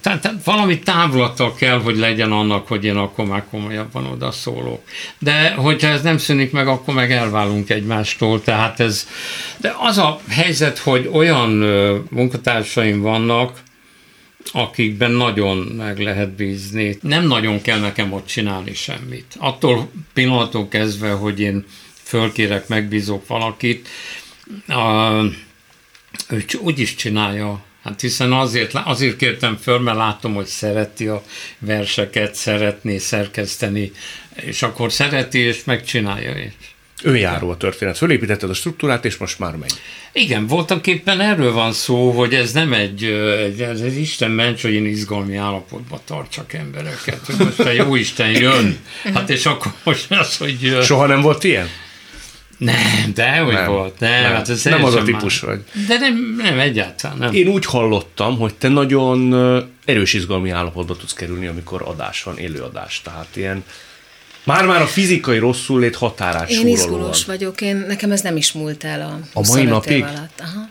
tehát, 0.00 0.22
tehát 0.22 0.44
valami 0.44 0.78
távlata 0.78 1.54
kell, 1.54 1.80
hogy 1.80 1.96
legyen 1.96 2.32
annak, 2.32 2.68
hogy 2.68 2.84
én 2.84 2.96
akkor 2.96 3.24
már 3.24 3.44
komolyabban 3.50 4.06
odaszólok. 4.06 4.82
De 5.18 5.50
hogyha 5.50 5.88
ez 5.88 6.02
nem 6.02 6.18
szűnik 6.18 6.52
meg, 6.52 6.68
akkor 6.68 6.94
meg 6.94 7.12
elválunk 7.12 7.70
egymástól. 7.70 8.42
Tehát 8.42 8.80
ez, 8.80 9.08
de 9.56 9.74
az 9.78 9.98
a 9.98 10.20
helyzet, 10.28 10.78
hogy 10.78 11.10
olyan 11.12 11.50
munkatársaim 12.10 13.00
vannak, 13.00 13.58
akikben 14.52 15.10
nagyon 15.10 15.56
meg 15.56 15.98
lehet 15.98 16.30
bízni. 16.30 16.98
Nem 17.02 17.26
nagyon 17.26 17.60
kell 17.60 17.78
nekem 17.78 18.12
ott 18.12 18.26
csinálni 18.26 18.74
semmit. 18.74 19.34
Attól 19.38 19.90
pillanattól 20.12 20.68
kezdve, 20.68 21.10
hogy 21.10 21.40
én 21.40 21.64
fölkérek, 22.02 22.68
megbízok 22.68 23.26
valakit, 23.26 23.88
a, 24.68 25.10
ő 26.28 26.44
úgy 26.60 26.78
is 26.78 26.94
csinálja. 26.94 27.64
Hát 27.82 28.00
hiszen 28.00 28.32
azért, 28.32 28.74
azért 28.74 29.16
kértem 29.16 29.56
föl, 29.56 29.78
mert 29.78 29.96
látom, 29.96 30.34
hogy 30.34 30.46
szereti 30.46 31.06
a 31.06 31.22
verseket, 31.58 32.34
szeretné 32.34 32.98
szerkeszteni, 32.98 33.92
és 34.34 34.62
akkor 34.62 34.92
szereti, 34.92 35.38
és 35.38 35.64
megcsinálja 35.64 36.38
is. 36.38 36.69
Önjáró 37.02 37.50
a 37.50 37.56
történet. 37.56 37.96
Fölépítetted 37.96 38.50
a 38.50 38.54
struktúrát, 38.54 39.04
és 39.04 39.16
most 39.16 39.38
már 39.38 39.56
megy. 39.56 39.72
Igen, 40.12 40.46
voltak 40.46 40.86
éppen 40.86 41.20
erről 41.20 41.52
van 41.52 41.72
szó, 41.72 42.10
hogy 42.10 42.34
ez 42.34 42.52
nem 42.52 42.72
egy, 42.72 43.04
egy 43.44 43.60
ez, 43.60 43.80
ez 43.80 43.96
Isten 43.96 44.30
ments, 44.30 44.62
hogy 44.62 44.72
én 44.72 44.86
izgalmi 44.86 45.36
állapotba 45.36 46.00
tartsak 46.04 46.52
embereket, 46.52 47.20
hogy 47.26 47.36
most 47.38 47.60
a 47.60 47.70
jó 47.70 47.94
Isten 47.94 48.30
jön. 48.30 48.78
Hát 49.14 49.30
és 49.30 49.46
akkor 49.46 49.72
most 49.84 50.10
az, 50.10 50.36
hogy... 50.36 50.78
Soha 50.82 51.06
nem 51.06 51.20
volt 51.20 51.44
ilyen? 51.44 51.68
Nem, 52.58 53.12
de 53.14 53.38
hogy 53.38 53.52
nem, 53.52 53.66
volt. 53.66 53.98
Nem, 53.98 54.22
nem, 54.22 54.32
hát 54.32 54.48
ez 54.48 54.64
nem 54.64 54.84
az 54.84 54.94
a 54.94 55.02
típus 55.02 55.40
már. 55.40 55.56
vagy. 55.56 55.86
De 55.86 55.98
nem, 55.98 56.34
nem, 56.42 56.58
egyáltalán 56.58 57.18
nem. 57.18 57.32
Én 57.32 57.48
úgy 57.48 57.64
hallottam, 57.64 58.38
hogy 58.38 58.54
te 58.54 58.68
nagyon 58.68 59.34
erős 59.84 60.12
izgalmi 60.12 60.50
állapotba 60.50 60.96
tudsz 60.96 61.12
kerülni, 61.12 61.46
amikor 61.46 61.82
adás 61.82 62.22
van, 62.22 62.38
élőadás. 62.38 63.00
Tehát 63.04 63.36
ilyen 63.36 63.64
már-már 64.44 64.82
a 64.82 64.86
fizikai 64.86 65.38
rosszul 65.38 65.80
lét 65.80 65.96
határát 65.96 66.50
Én 66.50 66.66
izgulós 66.66 67.24
vagyok, 67.24 67.60
én, 67.60 67.76
nekem 67.76 68.10
ez 68.10 68.20
nem 68.20 68.36
is 68.36 68.52
múlt 68.52 68.84
el 68.84 69.00
a, 69.00 69.38
a 69.40 69.46
mai 69.48 69.64
napig. 69.64 70.02
Alatt. 70.02 70.40
Aha 70.40 70.68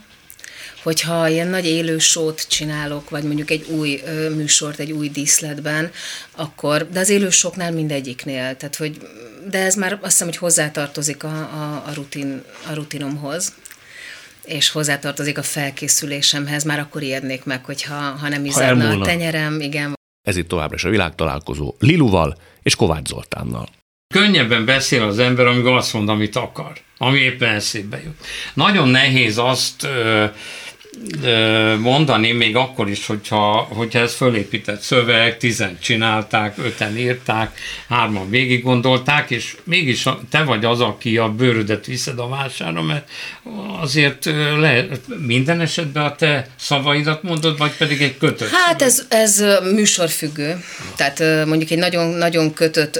hogyha 0.83 1.27
ilyen 1.27 1.47
nagy 1.47 1.65
élő 1.65 1.97
sót 1.97 2.45
csinálok, 2.47 3.09
vagy 3.09 3.23
mondjuk 3.23 3.51
egy 3.51 3.65
új 3.69 4.01
ö, 4.05 4.29
műsort 4.29 4.79
egy 4.79 4.91
új 4.91 5.09
díszletben, 5.09 5.91
akkor, 6.35 6.89
de 6.91 6.99
az 6.99 7.09
élő 7.09 7.29
soknál 7.29 7.71
mindegyiknél, 7.71 8.55
tehát 8.57 8.75
hogy, 8.75 8.97
de 9.49 9.57
ez 9.63 9.75
már 9.75 9.93
azt 9.93 10.11
hiszem, 10.11 10.27
hogy 10.27 10.37
hozzátartozik 10.37 11.23
a, 11.23 11.27
a, 11.27 11.83
a, 11.87 11.93
rutin, 11.93 12.43
a 12.69 12.73
rutinomhoz, 12.73 13.53
és 14.45 14.69
hozzátartozik 14.69 15.37
a 15.37 15.43
felkészülésemhez, 15.43 16.63
már 16.63 16.79
akkor 16.79 17.01
érnék 17.03 17.43
meg, 17.43 17.65
hogyha 17.65 17.95
ha 17.95 18.29
nem 18.29 18.45
izzadna 18.45 18.89
a 18.89 19.05
tenyerem, 19.05 19.61
igen. 19.61 19.98
Ez 20.29 20.37
itt 20.37 20.47
továbbra 20.47 20.75
is 20.75 20.83
a 20.83 20.89
világtalálkozó 20.89 21.75
Liluval 21.79 22.37
és 22.63 22.75
Kovács 22.75 23.07
Zoltánnal. 23.07 23.67
Könnyebben 24.13 24.65
beszél 24.65 25.03
az 25.03 25.19
ember, 25.19 25.45
amikor 25.45 25.71
azt 25.71 25.93
mond, 25.93 26.09
amit 26.09 26.35
akar, 26.35 26.71
ami 26.97 27.19
éppen 27.19 27.55
eszébe 27.55 28.01
jut. 28.03 28.25
Nagyon 28.53 28.87
nehéz 28.87 29.37
azt 29.37 29.83
ö, 29.83 30.25
mondani, 31.79 32.31
még 32.31 32.55
akkor 32.55 32.89
is, 32.89 33.05
hogyha, 33.05 33.67
hogyha 33.69 33.99
ez 33.99 34.13
fölépített 34.13 34.81
szöveg, 34.81 35.37
tizen 35.37 35.77
csinálták, 35.81 36.57
öten 36.57 36.97
írták, 36.97 37.59
hárman 37.89 38.29
végig 38.29 38.63
gondolták, 38.63 39.29
és 39.29 39.55
mégis 39.63 40.05
te 40.29 40.43
vagy 40.43 40.65
az, 40.65 40.81
aki 40.81 41.17
a 41.17 41.29
bőrödet 41.29 41.85
viszed 41.85 42.19
a 42.19 42.27
vására, 42.27 42.81
mert 42.81 43.09
azért 43.81 44.25
le, 44.59 44.85
minden 45.17 45.61
esetben 45.61 46.03
a 46.03 46.15
te 46.15 46.47
szavaidat 46.59 47.23
mondod, 47.23 47.57
vagy 47.57 47.71
pedig 47.77 48.01
egy 48.01 48.17
kötött 48.17 48.49
Hát 48.49 48.81
ez, 48.81 49.05
ez 49.09 49.43
műsorfüggő. 49.73 50.63
Tehát 50.95 51.45
mondjuk 51.45 51.71
egy 51.71 51.77
nagyon, 51.77 52.07
nagyon 52.07 52.53
kötött 52.53 52.99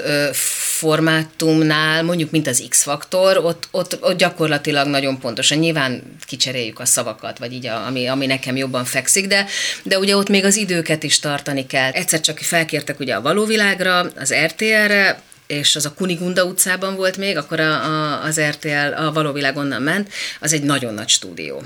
formátumnál, 0.80 2.02
mondjuk 2.02 2.30
mint 2.30 2.46
az 2.46 2.66
X-faktor, 2.68 3.38
ott, 3.38 3.68
ott, 3.70 3.98
ott 4.00 4.18
gyakorlatilag 4.18 4.86
nagyon 4.86 5.18
pontosan. 5.18 5.58
Nyilván 5.58 6.02
kicseréljük 6.26 6.78
a 6.78 6.84
szavakat, 6.84 7.38
vagy 7.38 7.52
így 7.52 7.66
a, 7.66 7.86
ami, 7.86 8.06
ami 8.06 8.26
nekem 8.26 8.56
jobban 8.56 8.84
fekszik, 8.84 9.26
de, 9.26 9.46
de 9.82 9.98
ugye 9.98 10.16
ott 10.16 10.28
még 10.28 10.44
az 10.44 10.56
időket 10.56 11.02
is 11.02 11.18
tartani 11.18 11.66
kell. 11.66 11.90
Egyszer 11.90 12.20
csak 12.20 12.38
felkértek 12.38 13.00
ugye 13.00 13.14
a 13.14 13.20
valóvilágra, 13.20 13.98
az 13.98 14.34
RTL-re, 14.44 15.22
és 15.46 15.76
az 15.76 15.84
a 15.84 15.94
Kunigunda 15.94 16.44
utcában 16.44 16.96
volt 16.96 17.16
még, 17.16 17.36
akkor 17.36 17.60
a, 17.60 17.84
a, 17.84 18.22
az 18.22 18.40
RTL, 18.40 18.92
a 18.96 19.12
valóvilág 19.12 19.56
onnan 19.56 19.82
ment, 19.82 20.08
az 20.40 20.52
egy 20.52 20.62
nagyon 20.62 20.94
nagy 20.94 21.08
stúdió. 21.08 21.62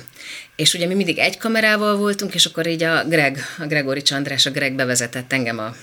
És 0.57 0.75
ugye 0.75 0.87
mi 0.87 0.95
mindig 0.95 1.19
egy 1.19 1.39
kamerával 1.39 1.97
voltunk, 1.97 2.35
és 2.35 2.47
akkor 2.47 2.67
így 2.67 2.83
a 2.83 3.05
Greg, 3.05 3.39
a 3.59 3.67
Gregori 3.67 4.03
Csandrás, 4.03 4.47
a 4.47 4.51
Greg 4.51 4.75
bevezetett 4.75 5.33
engem 5.33 5.59
a 5.59 5.75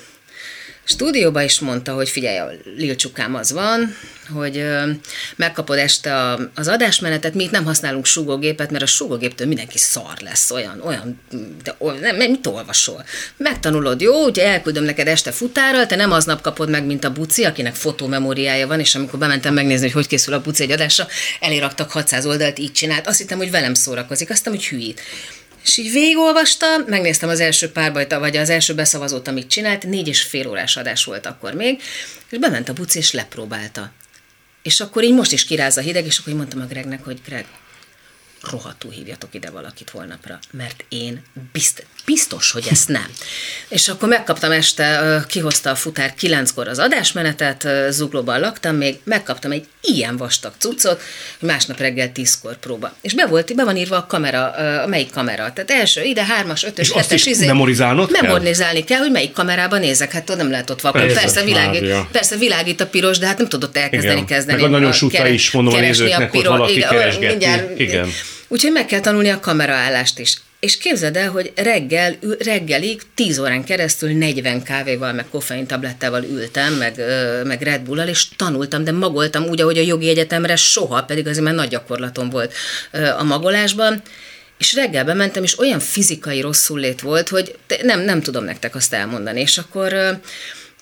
stúdióba 0.83 1.41
is 1.41 1.59
mondta, 1.59 1.93
hogy 1.93 2.09
figyelj, 2.09 2.37
a 2.37 2.51
lilcsukám 2.77 3.35
az 3.35 3.51
van, 3.51 3.95
hogy 4.33 4.65
megkapod 5.35 5.77
este 5.77 6.15
a, 6.15 6.39
az 6.55 6.67
adásmenetet, 6.67 7.33
mi 7.33 7.43
itt 7.43 7.51
nem 7.51 7.65
használunk 7.65 8.05
súgógépet, 8.05 8.71
mert 8.71 8.83
a 8.83 8.87
súgógéptől 8.87 9.47
mindenki 9.47 9.77
szar 9.77 10.13
lesz, 10.19 10.51
olyan, 10.51 10.81
olyan, 10.85 11.19
de 11.63 11.75
nem, 11.79 12.15
nem 12.15 12.29
mit 12.31 12.47
olvasol? 12.47 13.05
Megtanulod, 13.37 14.01
jó, 14.01 14.25
ugye 14.25 14.47
elküldöm 14.47 14.83
neked 14.83 15.07
este 15.07 15.31
futárral, 15.31 15.85
te 15.85 15.95
nem 15.95 16.11
aznap 16.11 16.41
kapod 16.41 16.69
meg, 16.69 16.85
mint 16.85 17.03
a 17.03 17.11
buci, 17.11 17.43
akinek 17.43 17.75
fotómemóriája 17.75 18.67
van, 18.67 18.79
és 18.79 18.95
amikor 18.95 19.19
bementem 19.19 19.53
megnézni, 19.53 19.85
hogy 19.85 19.93
hogy 19.93 20.07
készül 20.07 20.33
a 20.33 20.41
buci 20.41 20.63
egy 20.63 20.71
adásra, 20.71 21.07
eléraktak 21.39 21.91
600 21.91 22.25
oldalt, 22.25 22.59
így 22.59 22.71
csinált, 22.71 23.07
azt 23.07 23.17
hittem, 23.17 23.37
hogy 23.37 23.51
velem 23.51 23.73
szórakozik, 23.73 24.29
azt 24.29 24.37
hittem, 24.37 24.53
hogy 24.53 24.67
hülyít. 24.67 25.01
És 25.63 25.77
így 25.77 25.91
végigolvastam, 25.91 26.83
megnéztem 26.87 27.29
az 27.29 27.39
első 27.39 27.71
párbajta, 27.71 28.19
vagy 28.19 28.37
az 28.37 28.49
első 28.49 28.73
beszavazót, 28.73 29.27
amit 29.27 29.49
csinált, 29.49 29.83
négy 29.83 30.07
és 30.07 30.21
fél 30.21 30.47
órás 30.47 30.77
adás 30.77 31.03
volt 31.03 31.25
akkor 31.25 31.53
még, 31.53 31.81
és 32.29 32.37
bement 32.37 32.69
a 32.69 32.73
buci, 32.73 32.97
és 32.97 33.11
lepróbálta. 33.11 33.91
És 34.61 34.79
akkor 34.79 35.03
így 35.03 35.13
most 35.13 35.31
is 35.31 35.45
kiráz 35.45 35.77
a 35.77 35.81
hideg, 35.81 36.05
és 36.05 36.17
akkor 36.17 36.31
így 36.31 36.37
mondtam 36.37 36.61
a 36.61 36.65
Gregnek, 36.65 37.03
hogy 37.03 37.21
Greg, 37.25 37.45
rohadtul 38.41 38.91
hívjatok 38.91 39.33
ide 39.33 39.49
valakit 39.49 39.89
holnapra, 39.89 40.39
mert 40.51 40.85
én 40.89 41.21
bizt, 41.51 41.85
biztos, 42.05 42.51
hogy 42.51 42.67
ezt 42.71 42.87
nem. 42.87 43.07
És 43.67 43.89
akkor 43.89 44.09
megkaptam 44.09 44.51
este, 44.51 45.19
kihozta 45.27 45.69
a 45.69 45.75
futár 45.75 46.13
kilenckor 46.15 46.67
az 46.67 46.79
adásmenetet, 46.79 47.67
zuglóban 47.89 48.39
laktam 48.39 48.75
még, 48.75 48.99
megkaptam 49.03 49.51
egy 49.51 49.65
ilyen 49.81 50.17
vastag 50.17 50.53
cuccot, 50.57 51.01
másnap 51.39 51.79
reggel 51.79 52.11
tízkor 52.11 52.57
próba. 52.57 52.93
És 53.01 53.13
be 53.13 53.25
volt, 53.25 53.55
be 53.55 53.63
van 53.63 53.77
írva 53.77 53.95
a 53.95 54.05
kamera, 54.05 54.49
a 54.83 54.87
melyik 54.87 55.11
kamera. 55.11 55.53
Tehát 55.53 55.71
első 55.71 56.03
ide, 56.03 56.25
hármas, 56.25 56.63
ötös, 56.63 56.89
és 56.89 56.95
hetes, 56.95 57.25
izé, 57.25 57.45
memorizálnod 57.45 58.11
Memorizálni 58.11 58.83
kell? 58.83 58.87
kell, 58.87 58.99
hogy 58.99 59.11
melyik 59.11 59.31
kamerában 59.31 59.79
nézek. 59.79 60.11
Hát 60.11 60.35
nem 60.35 60.49
lehet 60.49 60.69
ott 60.69 60.81
vakon. 60.81 61.01
Persze, 61.01 61.19
persze, 61.19 61.43
világít, 61.43 61.93
persze 62.11 62.35
világít 62.35 62.81
a 62.81 62.87
piros, 62.87 63.17
de 63.17 63.25
hát 63.25 63.37
nem 63.37 63.47
tudott 63.47 63.77
elkezdeni 63.77 64.13
Igen. 64.13 64.25
kezdeni. 64.25 64.61
Meg 64.61 64.71
a 64.71 64.73
nagyon 64.73 64.91
suta 64.91 65.27
is, 65.27 65.51
mondom 65.51 65.73
a 65.73 65.79
nézőknek, 65.79 66.21
a 66.21 66.31
piro, 66.31 66.51
ott 66.51 66.57
valaki 66.57 66.75
igen. 66.75 67.17
Mindjárt, 67.19 67.79
igen. 67.79 68.09
Úgyhogy 68.47 68.71
meg 68.71 68.85
kell 68.85 68.99
tanulni 68.99 69.29
a 69.29 69.39
kameraállást 69.39 70.19
is. 70.19 70.37
És 70.61 70.77
képzeld 70.77 71.15
el, 71.15 71.29
hogy 71.29 71.51
reggel, 71.55 72.15
reggelig 72.39 73.01
10 73.15 73.39
órán 73.39 73.63
keresztül 73.63 74.17
40 74.17 74.63
kávéval, 74.63 75.13
meg 75.13 75.25
koffein 75.29 75.67
tablettával 75.67 76.23
ültem, 76.23 76.73
meg, 76.73 77.01
meg 77.43 77.61
Red 77.61 77.81
Bull-al, 77.81 78.07
és 78.07 78.27
tanultam, 78.35 78.83
de 78.83 78.91
magoltam 78.91 79.43
úgy, 79.43 79.61
ahogy 79.61 79.77
a 79.77 79.81
jogi 79.81 80.09
egyetemre 80.09 80.55
soha, 80.55 81.03
pedig 81.03 81.27
azért 81.27 81.43
már 81.43 81.53
nagy 81.53 81.67
gyakorlatom 81.67 82.29
volt 82.29 82.53
a 83.17 83.23
magolásban. 83.23 84.01
És 84.57 84.73
reggel 84.73 85.05
bementem, 85.05 85.43
és 85.43 85.59
olyan 85.59 85.79
fizikai 85.79 86.41
rosszul 86.41 86.85
volt, 87.01 87.29
hogy 87.29 87.55
nem, 87.81 87.99
nem 87.99 88.21
tudom 88.21 88.43
nektek 88.43 88.75
azt 88.75 88.93
elmondani. 88.93 89.39
És 89.41 89.57
akkor 89.57 90.19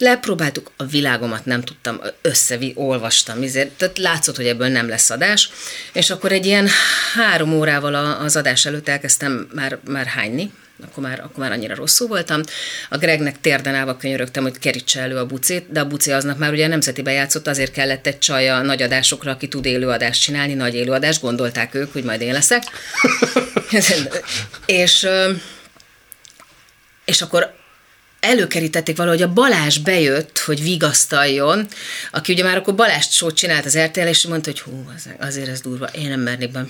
Lepróbáltuk, 0.02 0.72
a 0.78 0.86
világomat 0.86 1.46
nem 1.46 1.62
tudtam, 1.62 2.02
összevi, 2.22 2.74
olvastam, 2.76 3.42
ezért, 3.42 3.70
tehát 3.70 3.98
látszott, 3.98 4.36
hogy 4.36 4.48
ebből 4.48 4.68
nem 4.68 4.88
lesz 4.88 5.10
adás, 5.10 5.50
és 5.94 6.10
akkor 6.10 6.32
egy 6.32 6.46
ilyen 6.46 6.68
három 7.14 7.54
órával 7.54 7.96
az 7.96 8.36
adás 8.36 8.66
előtt 8.66 8.88
elkezdtem 8.88 9.50
már, 9.54 9.78
már 9.88 10.06
hányni, 10.06 10.52
akkor 10.84 11.04
már, 11.04 11.20
akkor 11.20 11.38
már 11.38 11.52
annyira 11.52 11.76
rosszul 11.76 12.08
voltam. 12.08 12.42
A 12.90 12.98
Gregnek 12.98 13.42
térden 13.42 13.76
állva 13.76 13.98
könyörögtem, 13.98 14.44
hogy 14.44 14.60
kerítse 14.60 15.02
elő 15.02 15.18
a 15.18 15.26
bucit, 15.26 15.72
de 15.72 15.80
a 15.80 15.88
buci 15.88 16.12
aznap 16.12 16.38
már 16.38 16.52
ugye 16.52 16.68
nemzetibe 16.68 17.12
játszott, 17.12 17.48
azért 17.48 17.72
kellett 17.72 18.08
egy 18.08 18.20
csaj 18.20 18.50
a 18.50 18.62
nagy 18.62 18.82
adásokra, 18.82 19.32
aki 19.32 19.48
tud 19.48 19.66
élőadást 19.66 20.22
csinálni, 20.22 20.54
nagy 20.54 20.76
élőadást, 20.76 21.22
gondolták 21.22 21.76
ők, 21.76 21.94
hogy 21.94 22.04
majd 22.04 22.22
én 22.22 22.34
leszek. 22.34 22.64
és, 24.66 25.08
és 27.06 27.22
akkor 27.22 27.59
előkerítették 28.20 28.98
valahogy, 28.98 29.22
a 29.22 29.34
Balázs 29.34 29.78
bejött, 29.78 30.40
hogy 30.40 30.62
vigasztaljon, 30.62 31.68
aki 32.12 32.34
ugye 32.34 32.44
már 32.44 32.58
akkor 32.58 32.76
Balázs 32.76 33.06
sót 33.10 33.36
csinált 33.36 33.66
az 33.66 33.78
RTL, 33.78 34.00
és 34.00 34.28
mondta, 34.28 34.50
hogy 34.50 34.60
hú, 34.60 34.92
azért 35.20 35.48
ez 35.48 35.62
durva, 35.62 35.86
én 35.86 36.10
nem 36.10 36.20
mernék 36.20 36.52
be. 36.52 36.66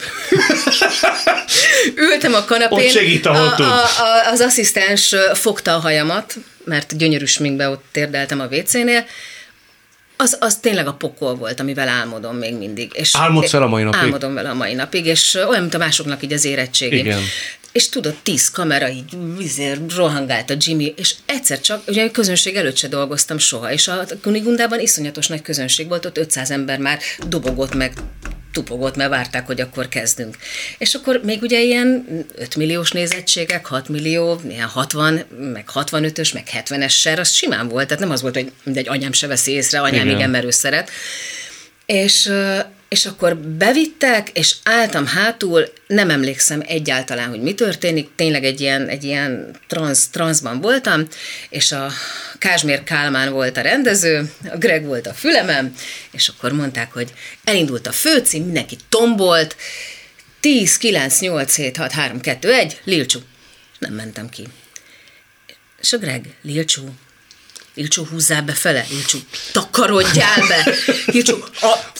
Ültem 1.95 2.33
a 2.33 2.45
kanapén, 2.45 2.77
ott 2.77 2.91
segít, 2.91 3.25
a, 3.25 3.55
a, 3.55 3.83
a, 3.83 4.31
az 4.31 4.39
asszisztens 4.39 5.15
fogta 5.33 5.75
a 5.75 5.79
hajamat, 5.79 6.35
mert 6.65 6.97
gyönyörű 6.97 7.25
sminkbe 7.25 7.69
ott 7.69 7.83
térdeltem 7.91 8.39
a 8.39 8.45
WC-nél, 8.45 9.05
az, 10.21 10.38
az 10.39 10.55
tényleg 10.55 10.88
a 10.88 10.93
pokol 10.93 11.36
volt, 11.36 11.60
amivel 11.60 11.88
álmodom 11.88 12.36
még 12.36 12.53
mindig. 12.53 12.91
És 12.93 13.15
Álmodsz 13.15 13.51
vele 13.51 13.65
a 13.65 13.67
mai 13.67 13.84
napig? 13.84 13.99
Álmodom 13.99 14.34
vele 14.34 14.49
a 14.49 14.53
mai 14.53 14.73
napig, 14.73 15.05
és 15.05 15.34
olyan, 15.34 15.62
mint 15.62 15.73
a 15.73 15.77
másoknak 15.77 16.23
így 16.23 16.34
az 16.34 16.45
érettségi. 16.45 16.97
Igen. 16.97 17.19
És 17.71 17.89
tudod, 17.89 18.15
tíz 18.23 18.51
kamera 18.51 18.89
így 18.89 19.17
vizér, 19.38 19.79
rohangált 19.95 20.49
a 20.49 20.55
Jimmy, 20.58 20.93
és 20.97 21.15
egyszer 21.25 21.60
csak, 21.60 21.84
ugye 21.88 22.05
a 22.05 22.12
közönség 22.12 22.55
előtt 22.55 22.77
se 22.77 22.88
dolgoztam 22.88 23.38
soha, 23.38 23.71
és 23.71 23.88
a 23.88 24.05
Kunigundában 24.21 24.79
iszonyatos 24.79 25.27
nagy 25.27 25.41
közönség 25.41 25.88
volt, 25.88 26.05
ott 26.05 26.17
500 26.17 26.51
ember 26.51 26.79
már 26.79 26.99
dobogott 27.27 27.73
meg 27.73 27.93
tupogott, 28.51 28.95
mert 28.95 29.09
várták, 29.09 29.45
hogy 29.45 29.62
akkor 29.62 29.89
kezdünk. 29.89 30.38
És 30.77 30.93
akkor 30.93 31.21
még 31.23 31.41
ugye 31.41 31.62
ilyen 31.62 32.05
5 32.35 32.55
milliós 32.55 32.91
nézettségek, 32.91 33.65
6 33.65 33.89
millió, 33.89 34.41
ilyen 34.49 34.67
60, 34.67 35.25
meg 35.53 35.69
65-ös, 35.73 36.33
meg 36.33 36.47
70-es 36.53 36.99
ser, 36.99 37.19
az 37.19 37.31
simán 37.31 37.67
volt, 37.67 37.88
tehát 37.88 38.03
nem 38.03 38.12
az 38.12 38.21
volt, 38.21 38.35
hogy 38.35 38.51
mindegy, 38.63 38.88
anyám 38.88 39.12
se 39.12 39.27
veszi 39.27 39.51
észre, 39.51 39.81
anyám 39.81 40.05
igen, 40.05 40.15
igen 40.15 40.29
merő 40.29 40.49
szeret. 40.49 40.89
És, 41.85 42.31
és 42.89 43.06
akkor 43.06 43.38
bevittek, 43.38 44.30
és 44.30 44.56
álltam 44.63 45.06
hátul, 45.06 45.73
nem 45.88 46.10
emlékszem 46.10 46.63
egyáltalán, 46.67 47.30
hogy 47.30 47.41
mi 47.41 47.54
történik, 47.54 48.10
tényleg 48.15 48.43
egy 48.43 48.62
ilyen, 48.62 48.88
egy 48.88 49.04
ilyen 49.04 49.56
transz, 49.67 50.08
transzban 50.08 50.62
voltam, 50.62 51.08
és 51.49 51.71
a 51.71 51.91
Kázsmér 52.38 52.84
Kálmán 52.84 53.32
volt 53.32 53.58
a 53.58 53.62
rendező, 53.62 54.32
a 54.52 54.58
Greg 54.58 54.86
volt 54.86 55.08
a 55.08 55.13
fülemem, 55.13 55.75
és 56.12 56.28
akkor 56.28 56.52
mondták, 56.52 56.93
hogy 56.93 57.13
elindult 57.43 57.88
a 57.88 57.91
főcím, 57.91 58.43
mindenki 58.43 58.78
tombolt, 58.89 59.56
10, 60.39 60.78
9, 60.78 61.19
8, 61.19 61.56
7, 61.56 61.78
6, 61.78 61.91
3, 61.91 62.21
2, 62.21 62.54
1, 62.54 62.80
Lilcsú. 62.84 63.19
Nem 63.80 63.93
mentem 63.93 64.30
ki. 64.30 64.47
És 65.82 65.93
a 65.93 65.97
Greg, 65.97 66.25
Lilcsú, 66.41 66.89
Ilcsó, 67.80 68.06
húzzál 68.06 68.42
be 68.42 68.54
fele, 68.54 68.86
Ilcsó, 68.92 69.20
takarodjál 69.52 70.48
be, 70.48 70.74
Ilcsó, 71.06 71.38
a, 71.62 71.92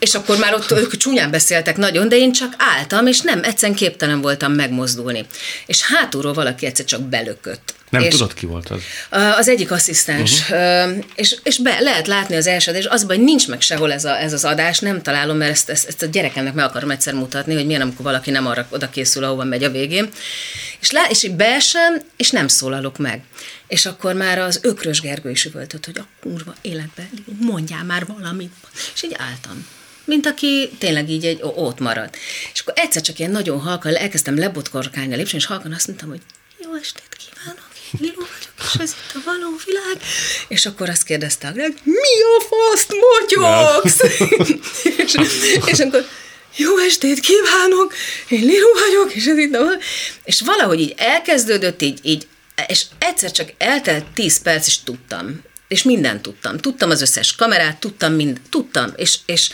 és 0.00 0.14
akkor 0.14 0.38
már 0.38 0.54
ott 0.54 0.70
ők 0.70 0.96
csúnyán 0.96 1.30
beszéltek 1.30 1.76
nagyon, 1.76 2.08
de 2.08 2.16
én 2.16 2.32
csak 2.32 2.54
álltam, 2.58 3.06
és 3.06 3.20
nem, 3.20 3.44
egyszerűen 3.44 3.78
képtelen 3.78 4.20
voltam 4.20 4.52
megmozdulni. 4.52 5.26
És 5.66 5.82
hátulról 5.82 6.32
valaki 6.32 6.66
egyszer 6.66 6.84
csak 6.84 7.00
belökött. 7.00 7.74
Nem 7.90 8.02
és 8.02 8.12
tudod, 8.12 8.34
ki 8.34 8.46
volt 8.46 8.68
az? 8.70 8.80
Az 9.38 9.48
egyik 9.48 9.70
asszisztens. 9.70 10.40
Uh-huh. 10.40 11.04
És, 11.14 11.36
és 11.42 11.58
be, 11.58 11.80
lehet 11.80 12.06
látni 12.06 12.36
az 12.36 12.46
első 12.46 12.72
és 12.72 12.86
az, 12.86 13.02
hogy 13.02 13.20
nincs 13.20 13.48
meg 13.48 13.60
sehol 13.60 13.92
ez, 13.92 14.04
a, 14.04 14.20
ez 14.20 14.32
az 14.32 14.44
adás, 14.44 14.78
nem 14.78 15.02
találom, 15.02 15.36
mert 15.36 15.50
ezt, 15.50 15.70
ezt, 15.70 15.88
ezt 15.88 16.02
a 16.02 16.06
gyerekemnek 16.06 16.54
meg 16.54 16.64
akarom 16.64 16.90
egyszer 16.90 17.14
mutatni, 17.14 17.54
hogy 17.54 17.66
milyen, 17.66 17.80
amikor 17.80 18.04
valaki 18.04 18.30
nem 18.30 18.46
arra 18.46 18.66
oda 18.70 18.90
készül, 18.90 19.24
ahova 19.24 19.44
megy 19.44 19.64
a 19.64 19.70
végén. 19.70 20.08
És, 20.80 20.90
lá, 20.90 21.06
és 21.08 21.30
beesem, 21.36 22.02
és 22.16 22.30
nem 22.30 22.48
szólalok 22.48 22.98
meg. 22.98 23.22
És 23.68 23.86
akkor 23.86 24.14
már 24.14 24.38
az 24.38 24.60
ökrös 24.62 25.00
Gergő 25.00 25.30
is 25.30 25.44
üvöltött, 25.44 25.84
hogy 25.84 25.98
a 25.98 26.06
kurva 26.20 26.54
életbe, 26.60 27.08
mondjál 27.40 27.84
már 27.84 28.06
valamit. 28.06 28.52
És 28.94 29.02
így 29.02 29.16
álltam 29.18 29.66
mint 30.10 30.26
aki 30.26 30.70
tényleg 30.78 31.10
így 31.10 31.24
egy, 31.24 31.38
ott 31.42 31.78
marad. 31.78 32.10
És 32.52 32.60
akkor 32.60 32.74
egyszer 32.76 33.02
csak 33.02 33.18
ilyen 33.18 33.30
nagyon 33.30 33.60
halkan 33.60 33.94
elkezdtem 33.94 34.38
lebotkorkálni 34.38 35.12
a 35.12 35.16
lépcsőn, 35.16 35.38
és 35.38 35.46
halkan 35.46 35.72
azt 35.72 35.86
mondtam, 35.86 36.08
hogy 36.08 36.20
jó 36.58 36.74
estét 36.74 37.16
kívánok, 37.18 37.68
Liló 37.98 38.26
vagyok, 38.36 38.54
és 38.58 38.80
ez 38.80 38.90
itt 38.90 39.14
a 39.14 39.20
való 39.24 39.56
világ. 39.64 39.96
És 40.48 40.66
akkor 40.66 40.88
azt 40.88 41.04
kérdezte 41.04 41.48
a 41.48 41.52
Greg, 41.52 41.74
mi 41.84 42.14
a 42.22 42.42
faszt 42.50 42.94
motyogsz? 43.04 44.00
és, 45.04 45.14
és 45.66 45.78
akkor 45.78 46.06
jó 46.56 46.78
estét 46.78 47.20
kívánok, 47.20 47.94
én 48.28 48.44
Liló 48.44 48.68
vagyok, 48.86 49.14
és 49.14 49.26
ez 49.26 49.38
itt 49.38 49.54
a 49.54 49.64
És 50.24 50.40
valahogy 50.40 50.80
így 50.80 50.94
elkezdődött, 50.96 51.82
így, 51.82 51.98
így 52.02 52.26
és 52.66 52.84
egyszer 52.98 53.30
csak 53.30 53.52
eltelt 53.58 54.04
tíz 54.14 54.42
perc, 54.42 54.66
és 54.66 54.82
tudtam. 54.82 55.42
És 55.70 55.82
mindent 55.82 56.22
tudtam. 56.22 56.58
Tudtam 56.58 56.90
az 56.90 57.00
összes 57.00 57.34
kamerát, 57.34 57.80
tudtam 57.80 58.12
mind, 58.12 58.40
tudtam. 58.48 58.92
És, 58.96 59.18
és, 59.26 59.50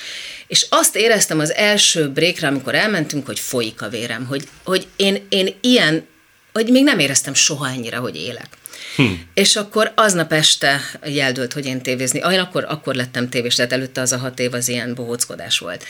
és 0.47 0.67
azt 0.69 0.97
éreztem 0.97 1.39
az 1.39 1.53
első 1.53 2.09
brékre, 2.09 2.47
amikor 2.47 2.75
elmentünk, 2.75 3.27
hogy 3.27 3.39
folyik 3.39 3.83
a 3.83 3.89
vérem, 3.89 4.27
hogy, 4.27 4.49
hogy 4.65 4.87
én, 4.97 5.27
én 5.29 5.55
ilyen, 5.61 6.07
hogy 6.53 6.69
még 6.69 6.85
nem 6.85 6.99
éreztem 6.99 7.35
soha 7.35 7.69
ennyire, 7.69 7.97
hogy 7.97 8.17
élek. 8.17 8.49
Hm. 8.97 9.13
És 9.35 9.57
akkor 9.57 9.93
aznap 9.95 10.33
este 10.33 10.81
jeldült, 11.05 11.53
hogy 11.53 11.67
én 11.67 11.83
tévézni. 11.83 12.19
Én 12.19 12.41
akkor, 12.41 12.65
akkor 12.69 12.95
lettem 12.95 13.29
tévés, 13.29 13.55
tehát 13.55 13.73
előtte 13.73 14.01
az 14.01 14.13
a 14.13 14.19
hat 14.19 14.39
év 14.39 14.55
az 14.55 14.69
ilyen 14.69 14.95
bohóckodás 14.95 15.59
volt 15.59 15.85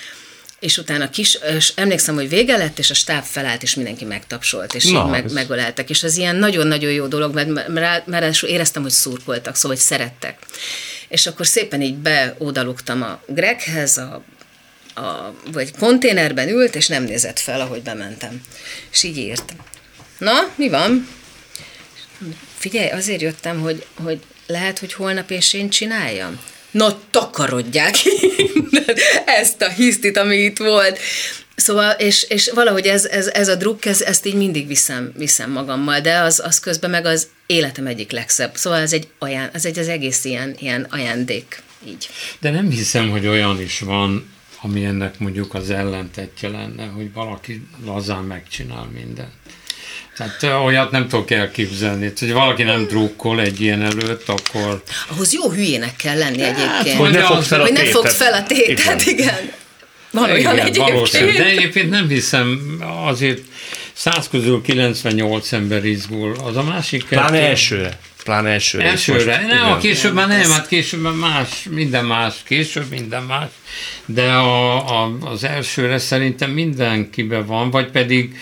és 0.61 0.79
utána 0.79 1.11
kis, 1.11 1.38
és 1.57 1.73
emlékszem, 1.75 2.14
hogy 2.14 2.29
vége 2.29 2.57
lett, 2.57 2.79
és 2.79 2.90
a 2.90 2.95
stáb 2.95 3.25
felállt, 3.25 3.62
és 3.62 3.75
mindenki 3.75 4.05
megtapsolt, 4.05 4.75
és 4.75 4.85
Na, 4.85 5.07
meg, 5.07 5.25
ez... 5.25 5.33
megöleltek. 5.33 5.90
És 5.90 6.03
az 6.03 6.16
ilyen 6.16 6.37
nagyon-nagyon 6.37 6.92
jó 6.92 7.07
dolog, 7.07 7.35
mert, 7.35 7.69
mert, 7.69 8.07
mert 8.07 8.42
éreztem, 8.42 8.83
hogy 8.83 8.90
szurkoltak, 8.90 9.55
szóval, 9.55 9.77
hogy 9.77 9.87
szerettek. 9.87 10.38
És 11.09 11.27
akkor 11.27 11.47
szépen 11.47 11.83
így 11.83 11.95
beódalugtam 11.95 13.03
a 13.03 13.23
Greghez, 13.27 13.97
a, 13.97 14.23
a, 14.95 15.35
vagy 15.53 15.71
konténerben 15.79 16.49
ült, 16.49 16.75
és 16.75 16.87
nem 16.87 17.03
nézett 17.03 17.38
fel, 17.38 17.61
ahogy 17.61 17.83
bementem. 17.83 18.42
És 18.92 19.03
így 19.03 19.16
írt. 19.16 19.55
Na, 20.19 20.33
mi 20.55 20.69
van? 20.69 21.09
Figyelj, 22.59 22.88
azért 22.88 23.21
jöttem, 23.21 23.61
hogy, 23.61 23.87
hogy 23.95 24.21
lehet, 24.47 24.79
hogy 24.79 24.92
holnap 24.92 25.31
és 25.31 25.53
én 25.53 25.69
csináljam 25.71 26.40
na 26.76 26.98
takarodják 27.10 27.94
ezt 29.40 29.62
a 29.62 29.68
hisztit, 29.68 30.16
ami 30.16 30.36
itt 30.36 30.58
volt. 30.58 30.98
Szóval, 31.54 31.90
és, 31.90 32.22
és 32.28 32.50
valahogy 32.54 32.86
ez, 32.86 33.04
ez, 33.04 33.26
ez 33.26 33.48
a 33.48 33.54
druk, 33.54 33.84
ez, 33.84 34.00
ezt 34.00 34.26
így 34.26 34.34
mindig 34.34 34.66
viszem, 34.66 35.12
viszem 35.16 35.50
magammal, 35.50 36.00
de 36.00 36.18
az, 36.18 36.42
az 36.44 36.60
közben 36.60 36.90
meg 36.90 37.06
az 37.06 37.28
életem 37.46 37.86
egyik 37.86 38.10
legszebb. 38.10 38.56
Szóval 38.56 38.80
ez 38.80 38.92
egy, 38.92 39.08
aján, 39.18 39.50
ez 39.52 39.64
egy 39.64 39.78
az 39.78 39.88
egész 39.88 40.24
ilyen, 40.24 40.56
ilyen 40.58 40.86
ajándék. 40.90 41.62
Így. 41.86 42.08
De 42.40 42.50
nem 42.50 42.70
hiszem, 42.70 43.10
hogy 43.10 43.26
olyan 43.26 43.60
is 43.60 43.80
van, 43.80 44.30
ami 44.60 44.84
ennek 44.84 45.18
mondjuk 45.18 45.54
az 45.54 45.70
ellentetje 45.70 46.48
lenne, 46.48 46.86
hogy 46.86 47.12
valaki 47.12 47.66
lazán 47.84 48.24
megcsinál 48.24 48.88
mindent. 48.92 49.32
Tehát 50.16 50.64
olyat 50.64 50.90
nem 50.90 51.09
tudok 51.09 51.31
elképzelni. 51.31 52.12
hogy 52.18 52.33
valaki 52.33 52.62
nem 52.62 52.87
drukkol 52.87 53.40
egy 53.40 53.61
ilyen 53.61 53.83
előtt, 53.83 54.29
akkor... 54.29 54.83
Ahhoz 55.09 55.33
jó 55.33 55.50
hülyének 55.50 55.96
kell 55.96 56.18
lenni 56.18 56.42
hát, 56.42 56.59
egyébként. 56.59 56.98
Hogy 56.98 57.11
ne 57.11 57.22
fogd 57.22 57.42
fel 57.42 57.61
a 57.61 57.66
tétet. 57.66 57.92
Hogy 57.92 58.02
ne 58.02 58.11
fel 58.11 58.33
a 58.33 58.42
tétet, 58.42 59.07
igen. 59.07 59.18
igen. 59.18 59.52
Van 60.11 60.24
olyan 60.24 60.38
igen, 60.38 60.59
egyébként. 60.59 60.88
Valószínű. 60.88 61.33
De 61.33 61.44
egyébként 61.44 61.90
nem 61.90 62.09
hiszem, 62.09 62.79
azért 63.07 63.40
100 63.92 64.29
közül 64.29 64.62
98 64.62 65.52
ember 65.52 65.85
izgul. 65.85 66.37
Az 66.44 66.57
a 66.57 66.62
másik 66.62 67.05
Pláne 67.05 67.31
kettő... 67.31 67.44
elsőre. 67.44 67.98
Pláne 68.24 68.50
elsőre. 68.50 68.85
Elsőre. 68.85 69.40
Most, 69.40 69.52
nem, 69.52 69.72
a 69.72 69.79
később 69.79 70.14
már 70.14 70.29
nem, 70.29 70.50
hát 70.50 70.68
később 70.68 71.00
már 71.00 71.12
más, 71.12 71.48
minden 71.70 72.05
más, 72.05 72.35
később 72.44 72.90
minden 72.90 73.22
más. 73.22 73.48
De 74.07 74.33
a, 74.33 74.76
a, 75.02 75.16
az 75.20 75.44
elsőre 75.44 75.98
szerintem 75.98 76.50
mindenkiben 76.50 77.46
van, 77.46 77.70
vagy 77.70 77.90
pedig 77.90 78.37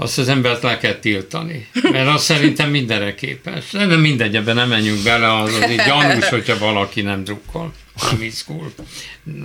azt 0.00 0.18
az 0.18 0.28
embert 0.28 0.62
le 0.62 0.78
kell 0.78 0.94
tiltani. 0.94 1.68
Mert 1.90 2.08
azt 2.08 2.24
szerintem 2.24 2.70
mindenre 2.70 3.14
képes. 3.14 3.64
De 3.72 3.86
nem 3.86 4.00
mindegy, 4.00 4.36
ebben 4.36 4.54
nem 4.54 4.68
menjünk 4.68 5.02
bele, 5.02 5.40
az, 5.40 5.54
az 5.54 5.70
így 5.70 5.82
gyanús, 5.86 6.28
hogyha 6.38 6.58
valaki 6.58 7.00
nem 7.00 7.24
drukkol, 7.24 7.72
nem 8.10 8.22
izgul. 8.22 8.72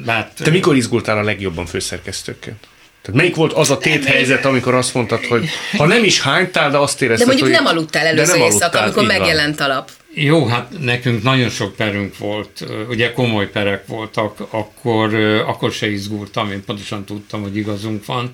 Hát, 0.06 0.34
Te 0.44 0.50
mikor 0.50 0.76
izgultál 0.76 1.18
a 1.18 1.24
legjobban 1.24 1.66
főszerkesztőként? 1.66 2.68
Tehát 3.02 3.20
melyik 3.20 3.36
volt 3.36 3.54
az 3.54 3.72
a 3.72 3.78
téthelyzet, 3.78 4.46
amikor 4.46 4.74
azt 4.74 4.94
mondtad, 4.94 5.26
hogy 5.26 5.50
ha 5.78 5.86
nem 5.86 6.04
is 6.04 6.22
hánytál, 6.22 6.72
de 6.72 6.78
azt 6.78 7.02
érezted, 7.02 7.28
De 7.28 7.34
mondjuk 7.34 7.56
hogy... 7.56 7.66
nem 7.66 7.76
aludtál 7.76 8.06
előző 8.06 8.32
nem 8.32 8.42
éjszaka, 8.42 8.80
amikor 8.80 9.06
megjelent 9.06 9.60
a 9.60 9.68
lap. 9.68 9.92
Jó, 10.16 10.46
hát 10.46 10.80
nekünk 10.80 11.24
nagyon 11.24 11.50
sok 11.50 11.76
perünk 11.76 12.18
volt, 12.18 12.66
ugye 12.90 13.14
komoly 13.14 13.50
perek 13.50 13.88
voltak, 13.88 14.40
akkor, 14.50 15.16
akkor 15.48 15.72
se 15.72 15.92
izgultam, 15.92 16.52
én 16.52 16.64
pontosan 16.66 17.04
tudtam, 17.04 17.42
hogy 17.42 17.58
igazunk 17.58 18.06
van, 18.06 18.32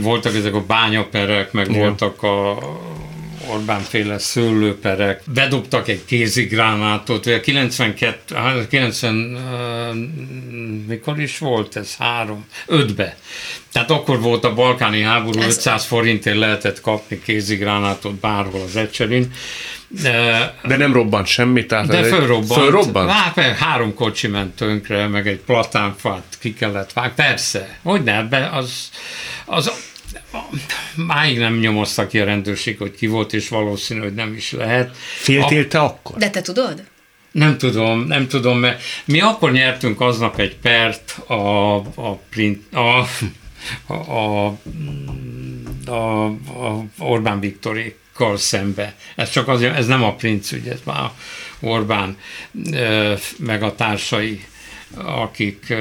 voltak 0.00 0.34
ezek 0.34 0.54
a 0.54 0.64
bányaperek, 0.66 1.52
meg 1.52 1.68
Igen. 1.68 1.80
voltak 1.80 2.22
a 2.22 2.58
Orbán 3.48 3.80
féle 3.80 4.18
szőlőperek, 4.18 5.22
bedobtak 5.34 5.88
egy 5.88 6.04
kézigránátot, 6.04 7.26
ugye 7.26 7.40
92, 7.40 8.66
90, 8.68 9.14
uh, 9.14 9.96
mikor 10.86 11.20
is 11.20 11.38
volt 11.38 11.76
ez? 11.76 11.96
Három, 11.96 12.46
ötbe. 12.66 13.16
Tehát 13.72 13.90
akkor 13.90 14.20
volt 14.20 14.44
a 14.44 14.54
balkáni 14.54 15.02
háború, 15.02 15.40
ez... 15.40 15.46
500 15.46 15.84
forintért 15.84 16.36
lehetett 16.36 16.80
kapni 16.80 17.20
kézigránátot 17.24 18.14
bárhol 18.14 18.60
az 18.60 18.76
ecserin. 18.76 19.32
De, 19.88 20.54
de 20.64 20.76
nem 20.76 20.92
robbant 20.92 21.26
semmi, 21.26 21.66
tehát 21.66 21.86
de 21.86 22.02
fölrobbant. 22.02 22.60
fölrobbant? 22.60 23.10
Hát, 23.10 23.38
három 23.38 23.94
kocsi 23.94 24.26
ment 24.26 24.56
tönkre, 24.56 25.06
meg 25.06 25.28
egy 25.28 25.38
platánfát 25.38 26.36
ki 26.40 26.54
kellett 26.54 26.92
vágni. 26.92 27.12
Persze, 27.16 27.78
hogy 27.82 28.02
ne, 28.02 28.22
be, 28.22 28.50
az, 28.52 28.90
az 29.44 29.70
máig 30.94 31.38
nem 31.38 31.58
nyomozta 31.58 32.06
ki 32.06 32.18
a 32.18 32.24
rendőrség, 32.24 32.78
hogy 32.78 32.94
ki 32.94 33.06
volt, 33.06 33.32
és 33.32 33.48
valószínű, 33.48 34.00
hogy 34.00 34.14
nem 34.14 34.34
is 34.34 34.52
lehet. 34.52 34.96
Féltél 34.96 35.68
te 35.68 35.78
akkor? 35.78 36.16
De 36.16 36.30
te 36.30 36.40
tudod? 36.40 36.82
Nem 37.32 37.58
tudom, 37.58 38.00
nem 38.00 38.28
tudom, 38.28 38.58
mert 38.58 38.82
mi 39.04 39.20
akkor 39.20 39.52
nyertünk 39.52 40.00
aznap 40.00 40.38
egy 40.38 40.56
pert 40.56 41.18
a, 41.26 41.76
a, 41.76 42.20
print, 42.30 42.74
a, 42.74 43.06
a, 43.86 43.94
a, 43.94 44.46
a, 45.86 46.24
a 46.26 46.84
Orbán 46.98 47.40
Viktorék 47.40 47.96
kal 48.16 48.36
szembe. 48.36 48.94
Ez 49.14 49.30
csak 49.30 49.48
azért, 49.48 49.76
ez 49.76 49.86
nem 49.86 50.02
a 50.02 50.14
princ 50.14 50.52
ügy, 50.52 50.68
ez 50.68 50.80
már 50.84 51.10
Orbán 51.60 52.16
meg 53.38 53.62
a 53.62 53.74
társai, 53.74 54.44
akik, 54.94 55.74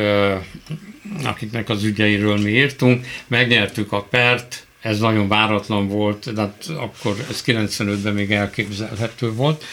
akiknek 1.24 1.70
az 1.70 1.84
ügyeiről 1.84 2.38
mi 2.38 2.50
írtunk. 2.50 3.06
Megnyertük 3.28 3.92
a 3.92 4.04
pert, 4.04 4.66
ez 4.82 5.00
nagyon 5.00 5.28
váratlan 5.28 5.88
volt, 5.88 6.34
de 6.34 6.42
hát 6.42 6.66
akkor 6.78 7.26
ez 7.30 7.44
95-ben 7.46 8.14
még 8.14 8.32
elképzelhető 8.32 9.32
volt, 9.32 9.64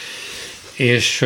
és, 0.74 1.24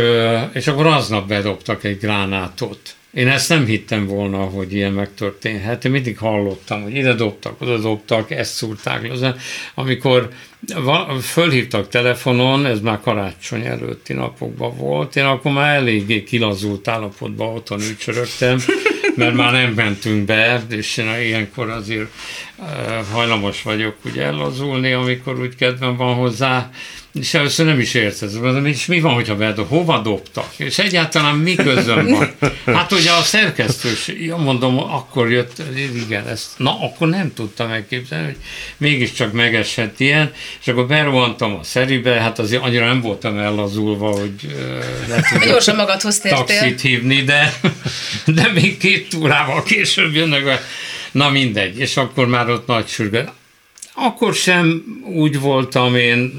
és 0.53 0.66
akkor 0.66 0.87
aznap 0.87 1.29
bedobtak 1.29 1.85
egy 1.85 1.99
gránátot. 1.99 2.94
Én 3.16 3.29
ezt 3.29 3.48
nem 3.48 3.64
hittem 3.64 4.07
volna, 4.07 4.37
hogy 4.37 4.72
ilyen 4.74 4.92
megtörténhet. 4.92 5.85
Én 5.85 5.90
mindig 5.90 6.18
hallottam, 6.18 6.83
hogy 6.83 6.94
ide 6.94 7.14
dobtak, 7.14 7.61
oda 7.61 7.79
dobtak, 7.79 8.31
ezt 8.31 8.55
szúrták. 8.55 9.11
Amikor 9.74 10.29
fölhívtak 11.22 11.88
telefonon, 11.88 12.66
ez 12.66 12.81
már 12.81 13.00
karácsony 13.00 13.64
előtti 13.64 14.12
napokban 14.12 14.76
volt, 14.76 15.16
én 15.16 15.24
akkor 15.24 15.52
már 15.52 15.76
eléggé 15.76 16.22
kilazult 16.22 16.88
állapotban 16.88 17.55
otthon 17.55 17.81
ücsörögtem, 17.81 18.59
mert 19.14 19.35
már 19.35 19.52
nem 19.52 19.72
mentünk 19.72 20.24
be, 20.24 20.62
és 20.70 20.96
én 20.96 21.20
ilyenkor 21.24 21.70
azért 21.70 22.09
hajlamos 23.12 23.62
vagyok 23.62 23.96
ugye 24.05 24.22
ellazulni, 24.22 24.92
amikor 24.92 25.40
úgy 25.40 25.55
kedvem 25.55 25.96
van 25.96 26.14
hozzá, 26.14 26.70
és 27.20 27.35
először 27.35 27.66
nem 27.66 27.81
is 27.81 27.94
érted, 27.94 28.66
és 28.66 28.87
mi 28.87 29.00
van, 29.00 29.14
hogyha 29.14 29.37
bedob, 29.37 29.68
hova 29.68 29.98
dobtak? 29.98 30.52
És 30.57 30.79
egyáltalán 30.79 31.37
mi 31.37 31.55
közön 31.55 32.07
van? 32.07 32.35
Hát 32.76 32.92
ugye 32.92 33.11
a 33.11 33.22
szerkesztős, 33.22 34.12
mondom, 34.37 34.79
akkor 34.79 35.31
jött, 35.31 35.62
igen, 36.07 36.29
ezt, 36.29 36.48
na 36.57 36.81
akkor 36.81 37.09
nem 37.09 37.33
tudtam 37.35 37.70
elképzelni, 37.70 38.24
hogy 38.24 38.37
mégiscsak 38.76 39.33
megesett 39.33 40.00
ilyen, 40.00 40.33
és 40.61 40.68
akkor 40.68 40.87
berohantam 40.87 41.55
a 41.55 41.62
szeribe, 41.62 42.11
hát 42.11 42.38
azért 42.38 42.62
annyira 42.62 42.87
nem 42.87 43.00
voltam 43.00 43.38
ellazulva, 43.38 44.09
hogy 44.09 44.57
le 45.09 45.20
tudok 45.33 45.48
Gyorsan 45.48 45.76
magadhoz 45.76 46.18
taxit 46.18 46.81
hívni, 46.81 47.22
de, 47.22 47.61
de 48.26 48.50
még 48.55 48.76
két 48.76 49.09
túrával 49.09 49.62
később 49.62 50.14
jönnek, 50.14 50.61
na 51.11 51.31
mindegy, 51.31 51.79
és 51.79 51.96
akkor 51.96 52.26
már 52.26 52.50
ott 52.50 52.66
nagy 52.66 52.87
sürgő. 52.87 53.29
Akkor 53.94 54.35
sem 54.35 54.83
úgy 55.05 55.40
voltam 55.40 55.94
én, 55.94 56.33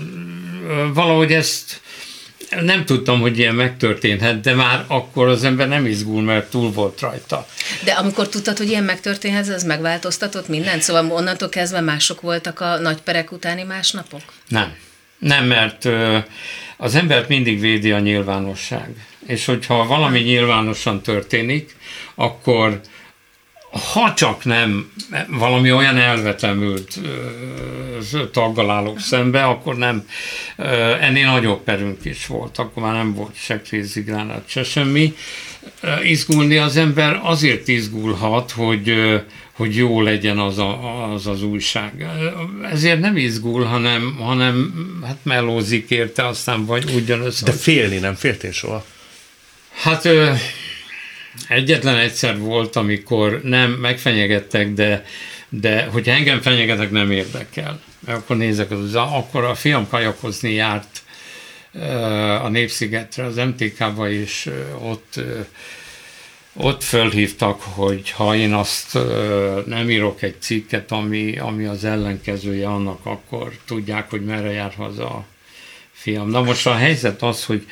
valahogy 0.93 1.31
ezt 1.31 1.81
nem 2.61 2.85
tudtam, 2.85 3.19
hogy 3.21 3.37
ilyen 3.37 3.55
megtörténhet, 3.55 4.41
de 4.41 4.53
már 4.53 4.83
akkor 4.87 5.27
az 5.27 5.43
ember 5.43 5.67
nem 5.67 5.85
izgul, 5.85 6.21
mert 6.21 6.49
túl 6.49 6.71
volt 6.71 6.99
rajta. 6.99 7.47
De 7.83 7.91
amikor 7.91 8.29
tudtad, 8.29 8.57
hogy 8.57 8.69
ilyen 8.69 8.83
megtörténhet, 8.83 9.49
ez 9.49 9.63
megváltoztatott 9.63 10.47
mindent? 10.47 10.81
Szóval 10.81 11.11
onnantól 11.11 11.49
kezdve 11.49 11.81
mások 11.81 12.21
voltak 12.21 12.59
a 12.59 12.77
nagy 12.77 13.01
perek 13.01 13.31
utáni 13.31 13.63
másnapok? 13.63 14.21
Nem. 14.47 14.75
Nem, 15.17 15.45
mert 15.45 15.89
az 16.77 16.95
embert 16.95 17.27
mindig 17.27 17.59
védi 17.59 17.91
a 17.91 17.99
nyilvánosság. 17.99 19.07
És 19.27 19.45
hogyha 19.45 19.85
valami 19.85 20.19
nyilvánosan 20.19 21.01
történik, 21.01 21.75
akkor 22.15 22.81
ha 23.93 24.13
csak 24.13 24.45
nem 24.45 24.91
valami 25.27 25.71
olyan 25.71 25.97
elvetemült 25.97 26.99
taggal 28.31 28.69
állok 28.69 28.99
szembe, 28.99 29.43
akkor 29.43 29.77
nem, 29.77 30.07
ennél 31.01 31.31
nagyobb 31.31 31.63
perünk 31.63 32.05
is 32.05 32.27
volt, 32.27 32.57
akkor 32.57 32.83
már 32.83 32.93
nem 32.93 33.13
volt 33.13 33.35
se 33.35 33.61
krízigránát, 33.61 34.43
se 34.45 34.63
semmi. 34.63 35.15
Izgulni 36.03 36.57
az 36.57 36.77
ember 36.77 37.19
azért 37.23 37.67
izgulhat, 37.67 38.51
hogy, 38.51 38.93
hogy 39.51 39.75
jó 39.75 40.01
legyen 40.01 40.37
az, 40.37 40.57
a, 40.57 41.11
az 41.13 41.27
az 41.27 41.43
újság. 41.43 42.07
Ezért 42.71 42.99
nem 42.99 43.17
izgul, 43.17 43.63
hanem, 43.63 44.17
hanem 44.19 44.73
hát 45.05 45.17
melózik 45.23 45.89
érte, 45.89 46.27
aztán 46.27 46.65
vagy 46.65 46.91
ugyanaz. 46.95 47.41
De 47.41 47.51
félni 47.51 47.97
nem 47.97 48.13
féltél 48.15 48.51
soha? 48.51 48.85
Hát 49.81 50.07
Egyetlen 51.47 51.97
egyszer 51.97 52.39
volt, 52.39 52.75
amikor 52.75 53.41
nem 53.43 53.71
megfenyegettek, 53.71 54.73
de, 54.73 55.05
de 55.49 55.83
hogyha 55.83 56.11
engem 56.11 56.41
fenyegetek, 56.41 56.91
nem 56.91 57.11
érdekel. 57.11 57.81
Akkor 58.07 58.37
nézek, 58.37 58.71
az, 58.71 58.95
akkor 58.95 59.43
a 59.43 59.55
fiam 59.55 59.87
kajakozni 59.87 60.51
járt 60.51 61.01
a 62.43 62.47
Népszigetre, 62.47 63.23
az 63.23 63.35
MTK-ba, 63.35 64.09
és 64.09 64.49
ott 64.79 65.19
ott 66.59 66.83
fölhívtak, 66.83 67.61
hogy 67.61 68.11
ha 68.11 68.35
én 68.35 68.53
azt 68.53 68.97
nem 69.65 69.89
írok 69.89 70.21
egy 70.21 70.41
cikket, 70.41 70.91
ami, 70.91 71.37
ami 71.37 71.65
az 71.65 71.83
ellenkezője 71.83 72.67
annak, 72.67 73.05
akkor 73.05 73.51
tudják, 73.65 74.09
hogy 74.09 74.25
merre 74.25 74.51
jár 74.51 74.73
haza 74.73 75.09
a 75.09 75.25
fiam. 75.91 76.29
Na 76.29 76.41
most 76.41 76.67
a 76.67 76.73
helyzet 76.73 77.21
az, 77.21 77.45
hogy 77.45 77.65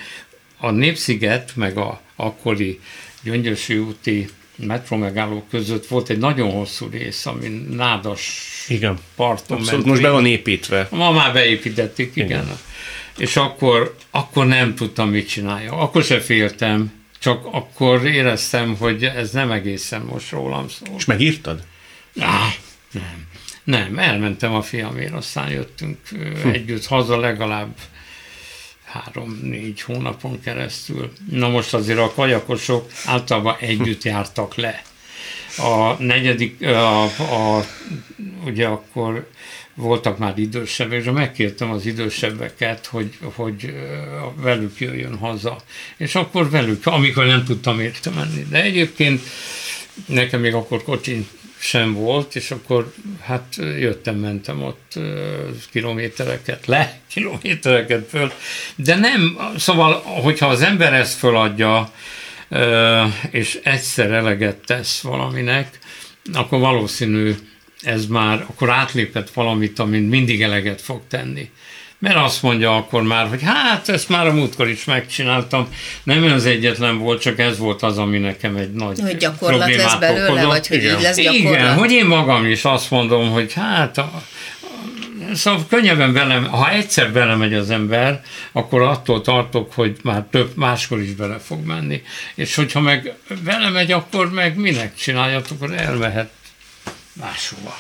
a 0.58 0.72
Népsziget, 0.72 1.52
meg 1.56 1.78
a 1.78 2.02
akkori 2.16 2.80
Gyöngyösi 3.26 3.78
úti 3.78 4.30
metró 4.56 4.98
megálló 4.98 5.46
között 5.50 5.88
volt 5.88 6.10
egy 6.10 6.18
nagyon 6.18 6.52
hosszú 6.52 6.88
rész, 6.92 7.26
ami 7.26 7.48
nádas 7.70 8.42
igen. 8.68 8.98
parton 9.16 9.58
Abszolút, 9.58 9.86
ment. 9.86 9.86
most 9.86 10.02
be 10.02 10.10
van 10.10 10.26
építve. 10.26 10.88
Ma 10.92 11.12
már 11.12 11.34
beépítették, 11.34 12.12
igen. 12.16 12.28
igen. 12.28 12.58
És 13.18 13.36
akkor, 13.36 13.96
akkor 14.10 14.46
nem 14.46 14.76
tudtam, 14.76 15.10
mit 15.10 15.28
csinálja. 15.28 15.72
Akkor 15.72 16.04
se 16.04 16.20
féltem, 16.20 16.92
csak 17.20 17.46
akkor 17.52 18.06
éreztem, 18.06 18.76
hogy 18.76 19.04
ez 19.04 19.32
nem 19.32 19.52
egészen 19.52 20.02
most 20.02 20.32
rólam 20.32 20.70
szól. 20.70 20.96
És 20.98 21.06
megírtad? 21.06 21.64
Ah, 22.20 22.54
nem. 22.92 23.28
Nem, 23.64 23.98
elmentem 24.00 24.54
a 24.54 24.62
fiamért, 24.62 25.14
aztán 25.14 25.50
jöttünk 25.50 25.98
hm. 26.08 26.50
együtt 26.50 26.86
haza 26.86 27.20
legalább 27.20 27.76
három-négy 28.96 29.82
hónapon 29.82 30.42
keresztül. 30.42 31.12
Na 31.32 31.50
most 31.50 31.74
azért 31.74 32.00
a 32.00 32.14
kajakosok 32.14 32.92
általában 33.06 33.56
együtt 33.60 34.04
jártak 34.04 34.56
le. 34.56 34.84
A 35.58 36.04
negyedik, 36.04 36.62
a, 36.62 37.04
a, 37.04 37.66
ugye 38.46 38.68
akkor 38.68 39.30
voltak 39.76 40.18
már 40.18 40.38
idősebbek, 40.38 41.04
és 41.04 41.12
megkértem 41.12 41.72
az 41.72 41.86
idősebbeket, 41.86 42.86
hogy, 42.86 43.18
hogy 43.34 43.74
velük 44.36 44.80
jöjjön 44.80 45.18
haza. 45.18 45.58
És 45.98 46.16
akkor 46.16 46.50
velük, 46.50 46.86
amikor 46.86 47.26
nem 47.26 47.44
tudtam 47.44 47.80
érte 47.80 48.10
menni. 48.10 48.46
De 48.50 48.62
egyébként 48.62 49.22
nekem 50.06 50.42
még 50.42 50.54
akkor 50.54 50.84
kocsin 50.84 51.28
sem 51.58 51.94
volt, 51.94 52.36
és 52.36 52.52
akkor 52.52 52.94
hát 53.22 53.56
jöttem, 53.60 54.16
mentem 54.16 54.64
ott 54.64 54.94
kilométereket 55.72 56.66
le, 56.66 57.00
kilométereket 57.14 58.10
föl, 58.10 58.32
de 58.76 58.96
nem, 58.96 59.38
szóval, 59.58 59.94
hogyha 59.94 60.48
az 60.48 60.62
ember 60.62 60.94
ezt 60.94 61.18
föladja, 61.18 61.92
és 63.30 63.60
egyszer 63.64 64.12
eleget 64.12 64.58
tesz 64.58 65.02
valaminek, 65.02 65.80
akkor 66.34 66.60
valószínű 66.60 67.36
ez 67.82 68.06
már, 68.06 68.42
akkor 68.42 68.70
átlépett 68.70 69.30
valamit, 69.30 69.80
amit 69.80 70.10
mindig 70.10 70.42
eleget 70.42 70.82
fog 70.82 71.02
tenni 71.08 71.52
mert 72.00 72.16
azt 72.16 72.42
mondja 72.42 72.76
akkor 72.76 73.04
már, 73.04 73.28
hogy 73.28 73.42
hát 73.44 73.90
ezt 73.90 74.10
már 74.10 74.28
a 74.28 74.34
múltkor 74.34 74.70
is 74.70 74.84
megcsináltam. 74.86 75.68
Nem 76.04 76.24
az 76.24 76.46
egyetlen 76.46 76.98
volt, 76.98 77.22
csak 77.22 77.40
ez 77.40 77.58
volt 77.58 77.82
az, 77.82 77.98
ami 77.98 78.18
nekem 78.18 78.56
egy 78.56 78.72
nagy 78.72 79.00
Hogy 79.00 79.18
gyakorlat 79.18 79.76
lesz 79.76 79.96
belőle, 79.96 80.30
okozott. 80.30 80.46
vagy 80.48 80.68
hogy 80.68 80.78
Igen. 80.78 80.96
így 80.96 81.02
lesz 81.02 81.16
gyakorlat? 81.16 81.60
Igen, 81.60 81.74
hogy 81.74 81.92
én 81.92 82.06
magam 82.06 82.46
is 82.46 82.66
azt 82.66 82.92
mondom, 82.92 83.32
hogy 83.32 83.54
hát 83.54 83.98
a, 83.98 84.24
Szóval 85.34 85.66
könnyebben 85.70 86.14
velem, 86.14 86.46
ha 86.46 86.72
egyszer 86.72 87.12
belemegy 87.12 87.54
az 87.54 87.70
ember, 87.70 88.22
akkor 88.52 88.82
attól 88.82 89.22
tartok, 89.22 89.74
hogy 89.74 89.98
már 90.04 90.26
több, 90.32 90.52
máskor 90.56 91.02
is 91.02 91.12
bele 91.12 91.38
fog 91.40 91.66
menni. 91.66 92.04
És 92.36 92.56
hogyha 92.56 92.80
meg 92.80 93.14
belemegy, 93.44 93.92
akkor 93.92 94.32
meg 94.32 94.58
minek 94.58 94.96
csináljatok, 94.96 95.62
akkor 95.62 95.76
elmehet 95.76 96.30
máshova 97.14 97.78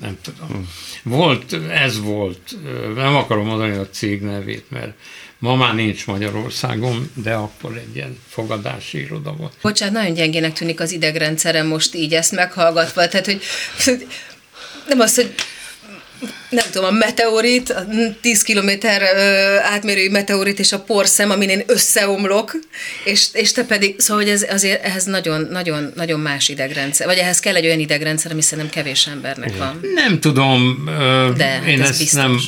nem 0.00 0.18
tudom. 0.22 0.68
Volt, 1.02 1.52
ez 1.70 2.00
volt, 2.00 2.56
nem 2.94 3.14
akarom 3.16 3.46
mondani 3.46 3.76
a 3.76 3.88
cég 3.90 4.20
nevét, 4.20 4.64
mert 4.70 4.92
ma 5.38 5.54
már 5.54 5.74
nincs 5.74 6.06
Magyarországon, 6.06 7.10
de 7.14 7.34
akkor 7.34 7.76
egy 7.76 7.96
ilyen 7.96 8.18
fogadási 8.28 8.98
iroda 9.00 9.32
volt. 9.32 9.52
Bocsánat, 9.62 9.94
nagyon 9.94 10.14
gyengének 10.14 10.52
tűnik 10.52 10.80
az 10.80 10.92
idegrendszerem 10.92 11.66
most 11.66 11.94
így 11.94 12.14
ezt 12.14 12.32
meghallgatva, 12.32 13.08
tehát 13.08 13.26
hogy 13.26 13.42
nem 14.88 15.00
az, 15.00 15.14
hogy 15.14 15.34
nem 16.50 16.64
tudom, 16.70 16.88
a 16.88 16.90
meteorit, 16.90 17.70
a 17.70 17.86
10 18.20 18.42
kilométer 18.42 19.02
átmérőjű 19.62 20.10
meteorit 20.10 20.58
és 20.58 20.72
a 20.72 20.80
porszem, 20.80 21.30
amin 21.30 21.48
én 21.48 21.62
összeomlok, 21.66 22.56
és, 23.04 23.26
és 23.32 23.52
te 23.52 23.64
pedig, 23.64 24.00
szóval 24.00 24.22
hogy 24.22 24.32
ez, 24.32 24.46
azért 24.50 24.84
ehhez 24.84 25.04
nagyon, 25.04 25.48
nagyon, 25.50 25.92
nagyon 25.94 26.20
más 26.20 26.48
idegrendszer, 26.48 27.06
vagy 27.06 27.18
ehhez 27.18 27.40
kell 27.40 27.54
egy 27.54 27.64
olyan 27.64 27.78
idegrendszer, 27.78 28.32
ami 28.32 28.42
szerintem 28.42 28.72
kevés 28.72 29.06
embernek 29.06 29.56
van. 29.56 29.80
Nem 29.94 30.20
tudom, 30.20 30.84
De, 31.36 31.62
én 31.66 31.78
hát 31.78 31.80
ez 31.80 31.88
ezt 31.88 31.98
biztos. 31.98 32.20
nem, 32.20 32.38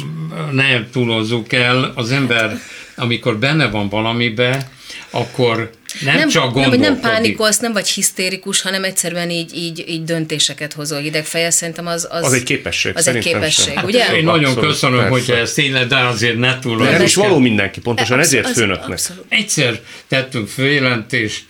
nem 0.52 0.88
túlozzuk 0.92 1.52
el, 1.52 1.92
az 1.94 2.10
ember, 2.10 2.58
amikor 2.94 3.38
benne 3.38 3.66
van 3.66 3.88
valamibe, 3.88 4.70
akkor 5.10 5.70
nem, 6.00 6.16
nem 6.16 6.28
csak 6.28 6.54
nem, 6.54 6.70
nem 6.70 7.00
pánikolsz, 7.00 7.58
nem 7.58 7.72
vagy 7.72 7.88
hisztérikus, 7.88 8.60
hanem 8.60 8.84
egyszerűen 8.84 9.30
így, 9.30 9.54
így, 9.54 9.84
így 9.88 10.04
döntéseket 10.04 10.72
hozol 10.72 11.00
hidegfejjel. 11.00 11.50
Szerintem 11.50 11.86
az, 11.86 12.08
az, 12.10 12.24
az 12.24 12.32
egy 12.32 12.42
képesség. 12.42 12.96
Az 12.96 13.08
egy 13.08 13.18
képesség, 13.18 13.74
sem. 13.74 13.84
ugye? 13.84 14.16
Én 14.16 14.24
nagyon 14.24 14.44
abszolút, 14.44 14.70
köszönöm, 14.70 14.98
persze. 14.98 15.10
hogy 15.10 15.30
ez 15.30 15.52
tényleg, 15.52 15.86
de 15.86 15.96
azért 15.96 16.36
ne 16.36 16.58
túl. 16.58 16.76
Nem 16.76 17.02
is 17.02 17.14
való 17.14 17.38
mindenki, 17.38 17.80
pontosan 17.80 18.18
abszolút, 18.18 18.44
ezért 18.44 18.58
főnöknek. 18.58 18.90
Abszolút. 18.90 19.24
Egyszer 19.28 19.80
tettünk 20.08 20.48
följelentést, 20.48 21.44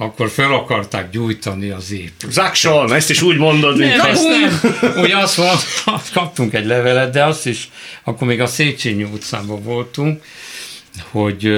akkor 0.00 0.30
fel 0.30 0.52
akarták 0.52 1.10
gyújtani 1.10 1.70
az 1.70 1.92
épületet. 1.92 2.32
Zakson, 2.32 2.92
ezt 2.92 3.10
is 3.10 3.22
úgy 3.22 3.36
mondod, 3.36 3.78
mint 3.78 3.96
nem, 3.96 4.06
ezt 4.06 4.24
nem. 4.28 4.76
Ugye 4.96 5.16
azt 5.16 5.36
mondta, 5.36 6.02
kaptunk 6.12 6.54
egy 6.54 6.66
levelet, 6.66 7.12
de 7.12 7.24
azt 7.24 7.46
is, 7.46 7.68
akkor 8.04 8.26
még 8.26 8.40
a 8.40 8.46
Széchenyi 8.46 9.02
utcában 9.02 9.62
voltunk, 9.62 10.22
hogy 11.10 11.52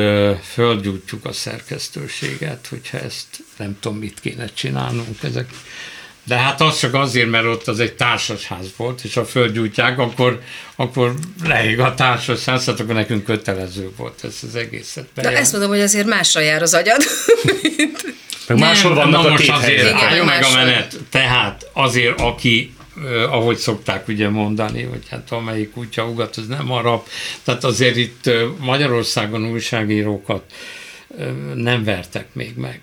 földgyújtjuk 0.53 1.25
a 1.25 1.33
szerkesztőséget, 1.33 2.67
hogyha 2.71 2.99
ezt 2.99 3.27
nem 3.57 3.77
tudom, 3.81 3.99
mit 3.99 4.21
kéne 4.21 4.47
csinálnunk 4.55 5.23
ezek. 5.23 5.51
De 6.25 6.37
hát 6.37 6.61
az 6.61 6.79
csak 6.79 6.95
azért, 6.95 7.31
mert 7.31 7.45
ott 7.45 7.69
az 7.69 7.81
egy 7.81 7.93
társasház 7.93 8.67
volt, 8.77 9.05
és 9.05 9.15
ha 9.15 9.25
földgyújtják, 9.25 9.99
akkor, 9.99 10.41
akkor 10.77 11.15
leég 11.45 11.81
a 11.81 11.95
társasház, 11.95 12.65
hát 12.65 12.81
akkor 12.81 12.95
nekünk 12.95 13.25
kötelező 13.25 13.91
volt 13.97 14.25
ez 14.25 14.39
az 14.49 14.55
egészet. 14.55 15.07
Na 15.15 15.31
ezt 15.31 15.53
mondom, 15.53 15.71
hogy 15.71 15.81
azért 15.81 16.07
másra 16.07 16.41
jár 16.41 16.63
az 16.63 16.75
agyad. 16.75 17.01
Meg 18.47 18.59
máshol 18.59 18.95
vannak 18.95 19.25
a 19.25 19.29
most 19.29 19.51
azért, 19.51 19.89
Igen, 19.89 20.25
meg 20.25 20.45
a 20.45 20.51
menet. 20.55 20.97
Tehát 21.11 21.71
azért, 21.73 22.21
aki 22.21 22.75
ahogy 23.29 23.57
szokták 23.57 24.09
ugye 24.09 24.29
mondani, 24.29 24.83
hogy 24.83 25.03
hát 25.11 25.31
amelyik 25.31 25.71
kutya 25.71 26.09
ugat, 26.09 26.37
az 26.37 26.47
nem 26.47 26.71
arab. 26.71 27.07
Tehát 27.43 27.65
azért 27.65 27.97
itt 27.97 28.31
Magyarországon 28.59 29.51
újságírókat 29.51 30.43
nem 31.55 31.85
vertek 31.85 32.35
még 32.35 32.57
meg. 32.57 32.81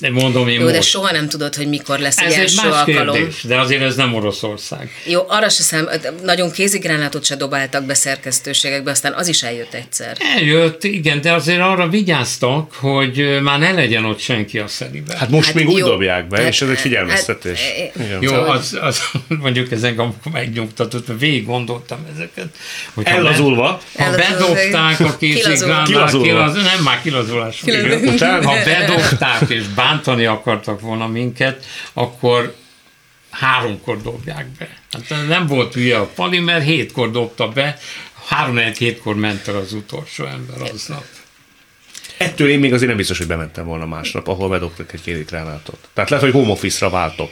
De 0.00 0.10
mondom 0.10 0.48
én 0.48 0.54
Jó, 0.54 0.62
most. 0.62 0.74
de 0.74 0.80
soha 0.80 1.12
nem 1.12 1.28
tudod, 1.28 1.54
hogy 1.54 1.68
mikor 1.68 1.98
lesz 1.98 2.18
ez 2.18 2.32
egy 2.32 2.38
első 2.38 2.68
más 2.68 2.86
alkalom. 2.86 3.14
Kérdés, 3.14 3.42
de 3.42 3.60
azért 3.60 3.82
ez 3.82 3.96
nem 3.96 4.14
Oroszország. 4.14 4.90
Jó, 5.04 5.20
arra 5.28 5.48
se 5.48 5.62
szem, 5.62 5.88
nagyon 6.22 6.50
kézigránátot 6.50 7.24
se 7.24 7.36
dobáltak 7.36 7.84
be 7.84 7.94
szerkesztőségekbe, 7.94 8.90
aztán 8.90 9.12
az 9.12 9.28
is 9.28 9.42
eljött 9.42 9.74
egyszer. 9.74 10.16
Eljött, 10.36 10.84
igen, 10.84 11.20
de 11.20 11.32
azért 11.32 11.60
arra 11.60 11.88
vigyáztak, 11.88 12.72
hogy 12.72 13.38
már 13.42 13.58
ne 13.58 13.72
legyen 13.72 14.04
ott 14.04 14.18
senki 14.18 14.58
a 14.58 14.66
szeribe. 14.66 15.16
Hát 15.16 15.28
most 15.28 15.46
hát 15.46 15.54
még 15.54 15.64
jó, 15.64 15.72
úgy 15.72 15.82
dobják 15.82 16.28
be, 16.28 16.38
hát, 16.38 16.48
és 16.48 16.62
ez 16.62 16.68
egy 16.68 16.78
figyelmeztetés. 16.78 17.60
Hát, 17.98 18.06
jó, 18.20 18.28
szóval- 18.30 18.48
az, 18.48 18.78
az, 18.80 19.00
mondjuk 19.42 19.72
ez 19.72 19.82
engem 19.82 20.14
megnyugtatott, 20.32 21.08
mert 21.08 21.20
végig 21.20 21.46
gondoltam 21.46 21.98
ezeket. 22.14 22.46
Hogy 22.94 23.06
Ellazulva. 23.06 23.80
Ha, 23.96 24.04
ha 24.04 24.10
bedobták 24.10 25.00
a 25.00 25.16
kézigránát, 25.16 25.86
kilaz, 26.22 26.54
nem 26.54 26.82
már 26.84 27.02
kilazulás. 27.02 27.62
Ha 28.42 28.54
bedobták 28.64 29.48
és 29.48 29.62
bár 29.74 29.87
bántani 29.88 30.26
akartak 30.26 30.80
volna 30.80 31.06
minket, 31.06 31.66
akkor 31.92 32.56
háromkor 33.30 34.02
dobják 34.02 34.46
be. 34.46 34.68
Hát 34.90 35.26
nem 35.28 35.46
volt 35.46 35.74
hülye 35.74 35.98
a 35.98 36.06
Pali, 36.06 36.38
mert 36.38 36.64
hétkor 36.64 37.10
dobta 37.10 37.48
be, 37.48 37.78
három 38.26 38.56
hétkor 38.56 39.14
ment 39.14 39.48
el 39.48 39.56
az 39.56 39.72
utolsó 39.72 40.24
ember 40.24 40.62
aznap. 40.62 41.04
Ettől 42.18 42.48
én 42.48 42.58
még 42.58 42.72
azért 42.72 42.88
nem 42.88 42.96
biztos, 42.96 43.18
hogy 43.18 43.26
bementem 43.26 43.64
volna 43.64 43.86
másnap, 43.86 44.28
ahol 44.28 44.48
bedobtak 44.48 44.92
egy 44.92 45.02
két 45.02 45.26
gránátot. 45.26 45.78
Tehát 45.94 46.10
lehet, 46.10 46.24
hogy 46.24 46.34
home 46.34 46.50
office-ra 46.50 46.90
váltok. 46.90 47.30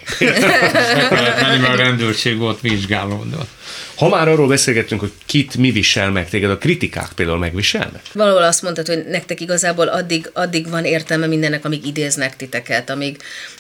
mert 1.10 1.68
a 1.68 1.76
rendőrség 1.76 2.38
volt 2.38 2.60
vizsgálódott. 2.60 3.48
Ha 3.96 4.08
már 4.08 4.28
arról 4.28 4.48
beszélgettünk, 4.48 5.00
hogy 5.00 5.12
kit 5.26 5.56
mi 5.56 5.70
visel 5.70 6.10
meg 6.10 6.28
téged, 6.28 6.50
a 6.50 6.58
kritikák 6.58 7.08
például 7.14 7.38
megviselnek? 7.38 8.00
Valahol 8.12 8.42
azt 8.42 8.62
mondtad, 8.62 8.86
hogy 8.86 9.04
nektek 9.08 9.40
igazából 9.40 9.86
addig, 9.86 10.30
addig 10.32 10.68
van 10.70 10.84
értelme 10.84 11.26
mindennek, 11.26 11.64
amíg 11.64 11.86
idéznek 11.86 12.36
titeket, 12.36 12.90
amíg... 12.90 13.16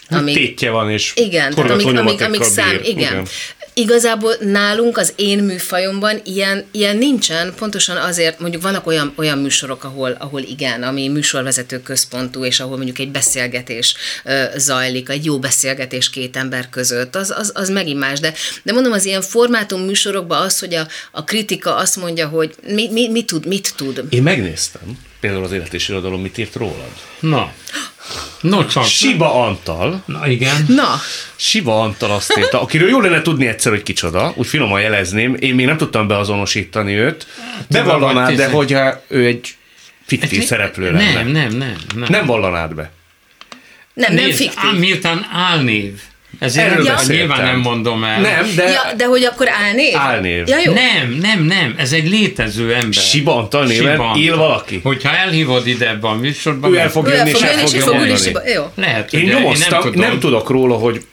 amíg 0.08 0.34
tétje 0.34 0.70
van, 0.70 0.90
és 0.90 1.12
igen, 1.14 1.54
tehát 1.54 1.70
amíg, 1.70 1.96
amíg, 1.96 2.22
amíg 2.22 2.42
szám, 2.42 2.78
igen. 2.82 3.12
igen. 3.12 3.26
Igazából 3.78 4.34
nálunk 4.40 4.98
az 4.98 5.12
én 5.16 5.38
műfajomban 5.38 6.20
ilyen, 6.24 6.64
ilyen 6.70 6.96
nincsen, 6.96 7.54
pontosan 7.54 7.96
azért, 7.96 8.40
mondjuk 8.40 8.62
vannak 8.62 8.86
olyan, 8.86 9.12
olyan 9.16 9.38
műsorok, 9.38 9.84
ahol, 9.84 10.10
ahol 10.10 10.40
igen, 10.40 10.82
ami 10.82 11.08
műsorvezető 11.08 11.82
központú, 11.82 12.44
és 12.44 12.60
ahol 12.60 12.76
mondjuk 12.76 12.98
egy 12.98 13.10
beszélgetés 13.10 13.94
ö, 14.24 14.44
zajlik, 14.56 15.08
egy 15.08 15.24
jó 15.24 15.38
beszélgetés 15.38 16.10
két 16.10 16.36
ember 16.36 16.68
között, 16.68 17.14
az, 17.14 17.34
az, 17.36 17.52
az 17.54 17.68
megint 17.68 17.98
más. 17.98 18.20
De, 18.20 18.32
de 18.62 18.72
mondom, 18.72 18.92
az 18.92 19.04
ilyen 19.04 19.22
formátum 19.22 19.80
műsorokban 19.80 20.42
az, 20.42 20.58
hogy 20.58 20.74
a, 20.74 20.86
a 21.10 21.24
kritika 21.24 21.76
azt 21.76 21.96
mondja, 21.96 22.28
hogy 22.28 22.54
mi, 22.66 22.88
mi, 22.92 23.08
mit 23.08 23.26
tud, 23.26 23.46
mit 23.46 23.72
tud. 23.76 24.04
Én 24.08 24.22
megnéztem 24.22 24.98
például 25.20 25.44
az 25.44 25.52
élet 25.52 25.74
és 25.74 25.88
irodalom 25.88 26.20
mit 26.20 26.38
írt 26.38 26.54
rólad. 26.54 26.90
Na. 27.20 27.52
No, 28.40 28.66
csak. 28.66 28.84
Siba 28.84 29.46
Antal. 29.46 30.02
Na, 30.06 30.28
igen. 30.28 30.64
Na. 30.68 31.00
Siba 31.36 31.80
Antal 31.80 32.10
azt 32.10 32.38
írta, 32.38 32.60
akiről 32.60 32.88
jó 32.88 33.00
lenne 33.00 33.22
tudni 33.22 33.46
egyszer, 33.46 33.72
hogy 33.72 33.82
kicsoda, 33.82 34.32
úgy 34.36 34.46
finoman 34.46 34.80
jelezném, 34.80 35.36
én 35.38 35.54
még 35.54 35.66
nem 35.66 35.76
tudtam 35.76 36.08
beazonosítani 36.08 36.94
őt. 36.94 37.26
Bevallanád, 37.68 38.34
de 38.34 38.48
hogy 38.48 38.76
ő 39.08 39.26
egy 39.26 39.56
fiktív 40.06 40.38
hát, 40.38 40.48
szereplő 40.48 40.92
lenne. 40.92 41.12
Nem, 41.12 41.28
nem, 41.28 41.52
nem, 41.52 41.76
nem. 41.94 42.06
Nem 42.08 42.26
vallanád 42.26 42.74
be. 42.74 42.90
Nem, 43.94 44.14
nem 44.14 44.24
Nézd, 44.24 44.38
fiktív. 44.38 44.78
miután 44.78 45.26
álnév. 45.32 46.00
Ezért 46.38 46.70
Erről 46.70 46.84
ja. 46.84 46.98
nyilván 47.06 47.44
nem 47.44 47.58
mondom 47.58 48.04
el. 48.04 48.20
Nem, 48.20 48.52
de... 48.56 48.68
Ja, 48.68 48.92
de 48.96 49.04
hogy 49.04 49.24
akkor 49.24 49.48
álnév? 49.48 49.96
Álnév. 49.96 50.48
Ja, 50.48 50.56
jó. 50.64 50.72
Nem, 50.72 51.18
nem, 51.20 51.42
nem, 51.42 51.74
ez 51.78 51.92
egy 51.92 52.08
létező 52.08 52.74
ember. 52.74 52.92
Sibantal 52.92 53.64
néven 53.64 53.92
Sibantal. 53.92 54.22
él 54.22 54.36
valaki. 54.36 54.80
Hogyha 54.82 55.16
elhívod 55.16 55.66
ide 55.66 55.88
ebbe 55.88 56.08
a 56.08 56.14
műsorba, 56.14 56.68
ő 56.68 56.78
el 56.78 56.90
fog 56.90 57.08
jönni, 57.08 57.30
és 57.30 57.40
el 57.40 57.66
fogja 57.66 57.92
mondani. 57.92 58.32
Jó. 58.54 58.70
Lehet, 58.74 59.12
én 59.12 59.22
nyomoztam, 59.22 59.82
nem, 59.82 59.92
nem 60.08 60.18
tudok 60.18 60.50
róla, 60.50 60.74
hogy 60.74 61.04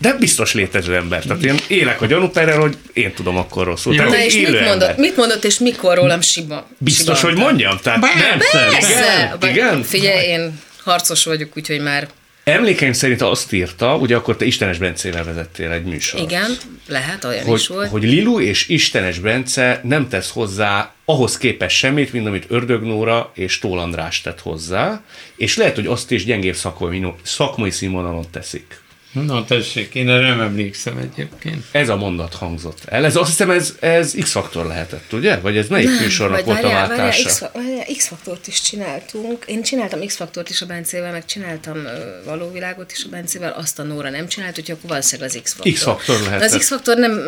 de 0.00 0.16
biztos 0.18 0.54
létező 0.54 0.94
ember. 0.94 1.22
Tehát 1.22 1.42
én 1.42 1.54
élek 1.66 2.00
a 2.00 2.06
gyanúperrel, 2.06 2.58
hogy 2.60 2.76
én 2.92 3.12
tudom 3.14 3.36
akkor 3.36 3.66
rosszul. 3.66 3.96
Tehát 3.96 4.10
Na 4.10 4.24
és 4.24 4.34
mit 4.34 4.64
mondott, 4.64 4.96
mit 4.96 5.16
mondott, 5.16 5.44
és 5.44 5.58
mikor 5.58 5.94
rólam 5.94 6.20
Siba? 6.20 6.68
Biztos, 6.78 7.18
Siba 7.18 7.30
hogy 7.30 7.38
mondjam? 7.38 7.78
Tehát 7.82 8.00
persze, 8.00 8.68
persze. 8.70 9.36
Igen, 9.40 9.54
igen. 9.54 9.82
Figyelj, 9.82 10.26
én 10.26 10.60
harcos 10.84 11.24
vagyok, 11.24 11.56
úgyhogy 11.56 11.80
már 11.80 12.08
Emlékeim 12.44 12.92
szerint 12.92 13.22
azt 13.22 13.52
írta, 13.52 13.96
ugye 13.96 14.16
akkor 14.16 14.36
te 14.36 14.44
Istenes 14.44 14.78
Bencével 14.78 15.24
vezettél 15.24 15.70
egy 15.70 15.84
műsor. 15.84 16.20
Igen, 16.20 16.56
lehet, 16.88 17.24
olyan 17.24 17.44
hogy, 17.44 17.58
is 17.58 17.66
volt. 17.66 17.90
Hogy 17.90 18.02
Lilu 18.02 18.40
és 18.40 18.68
Istenes 18.68 19.18
Bence 19.18 19.80
nem 19.82 20.08
tesz 20.08 20.30
hozzá 20.30 20.92
ahhoz 21.04 21.36
képest 21.38 21.76
semmit, 21.76 22.12
mint 22.12 22.26
amit 22.26 22.44
Ördög 22.48 22.82
Nóra 22.82 23.30
és 23.34 23.58
Tól 23.58 23.78
András 23.78 24.20
tett 24.20 24.40
hozzá, 24.40 25.02
és 25.36 25.56
lehet, 25.56 25.74
hogy 25.74 25.86
azt 25.86 26.10
is 26.10 26.24
gyengébb 26.24 26.54
szakmai, 26.54 27.06
szakmai 27.22 27.70
színvonalon 27.70 28.26
teszik. 28.30 28.80
Na 29.12 29.44
tessék, 29.44 29.94
én 29.94 30.08
erre 30.08 30.28
nem 30.28 30.40
emlékszem 30.40 30.96
egyébként. 30.96 31.64
Ez 31.70 31.88
a 31.88 31.96
mondat 31.96 32.34
hangzott 32.34 32.78
el. 32.84 33.04
Ez 33.04 33.16
azt 33.16 33.28
hiszem, 33.28 33.50
ez, 33.50 33.74
ez 33.80 34.14
X-faktor 34.20 34.66
lehetett, 34.66 35.12
ugye? 35.12 35.36
Vagy 35.36 35.56
ez 35.56 35.68
melyik 35.68 36.00
műsornak 36.00 36.44
volt 36.44 36.60
várjál, 36.60 36.84
a 36.84 36.88
váltása? 36.88 37.50
Várjál, 37.54 37.84
X-faktort 37.96 38.46
is 38.46 38.60
csináltunk. 38.60 39.44
Én 39.46 39.62
csináltam 39.62 40.06
X-faktort 40.06 40.50
is 40.50 40.62
a 40.62 40.66
Bencével, 40.66 41.12
meg 41.12 41.24
csináltam 41.24 41.76
uh, 41.76 41.90
Valóvilágot 42.24 42.92
is 42.92 43.04
a 43.04 43.08
Bencével, 43.08 43.52
azt 43.52 43.78
a 43.78 43.82
Nóra 43.82 44.10
nem 44.10 44.28
csinált, 44.28 44.58
úgyhogy 44.58 44.74
akkor 44.74 44.90
valószínűleg 44.90 45.30
az 45.30 45.40
X-faktor. 45.42 45.72
X-faktor 45.72 46.20
lehetett. 46.20 46.50
Az 46.50 46.56
X-faktor 46.56 46.96
nem, 46.96 47.20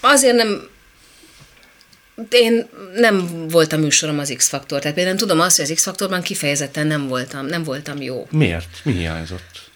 azért 0.00 0.36
nem 0.36 0.68
én 2.30 2.68
nem 2.94 3.46
voltam 3.48 3.80
műsorom 3.80 4.18
az 4.18 4.34
X-faktor, 4.36 4.80
tehát 4.80 4.94
például 4.96 5.16
tudom 5.16 5.40
azt, 5.40 5.56
hogy 5.56 5.64
az 5.64 5.72
X-faktorban 5.74 6.22
kifejezetten 6.22 6.86
nem 6.86 7.08
voltam, 7.08 7.46
nem 7.46 7.62
voltam 7.62 8.02
jó. 8.02 8.26
Miért? 8.30 8.80
Mi 8.82 8.92
hiányzott? 8.92 9.67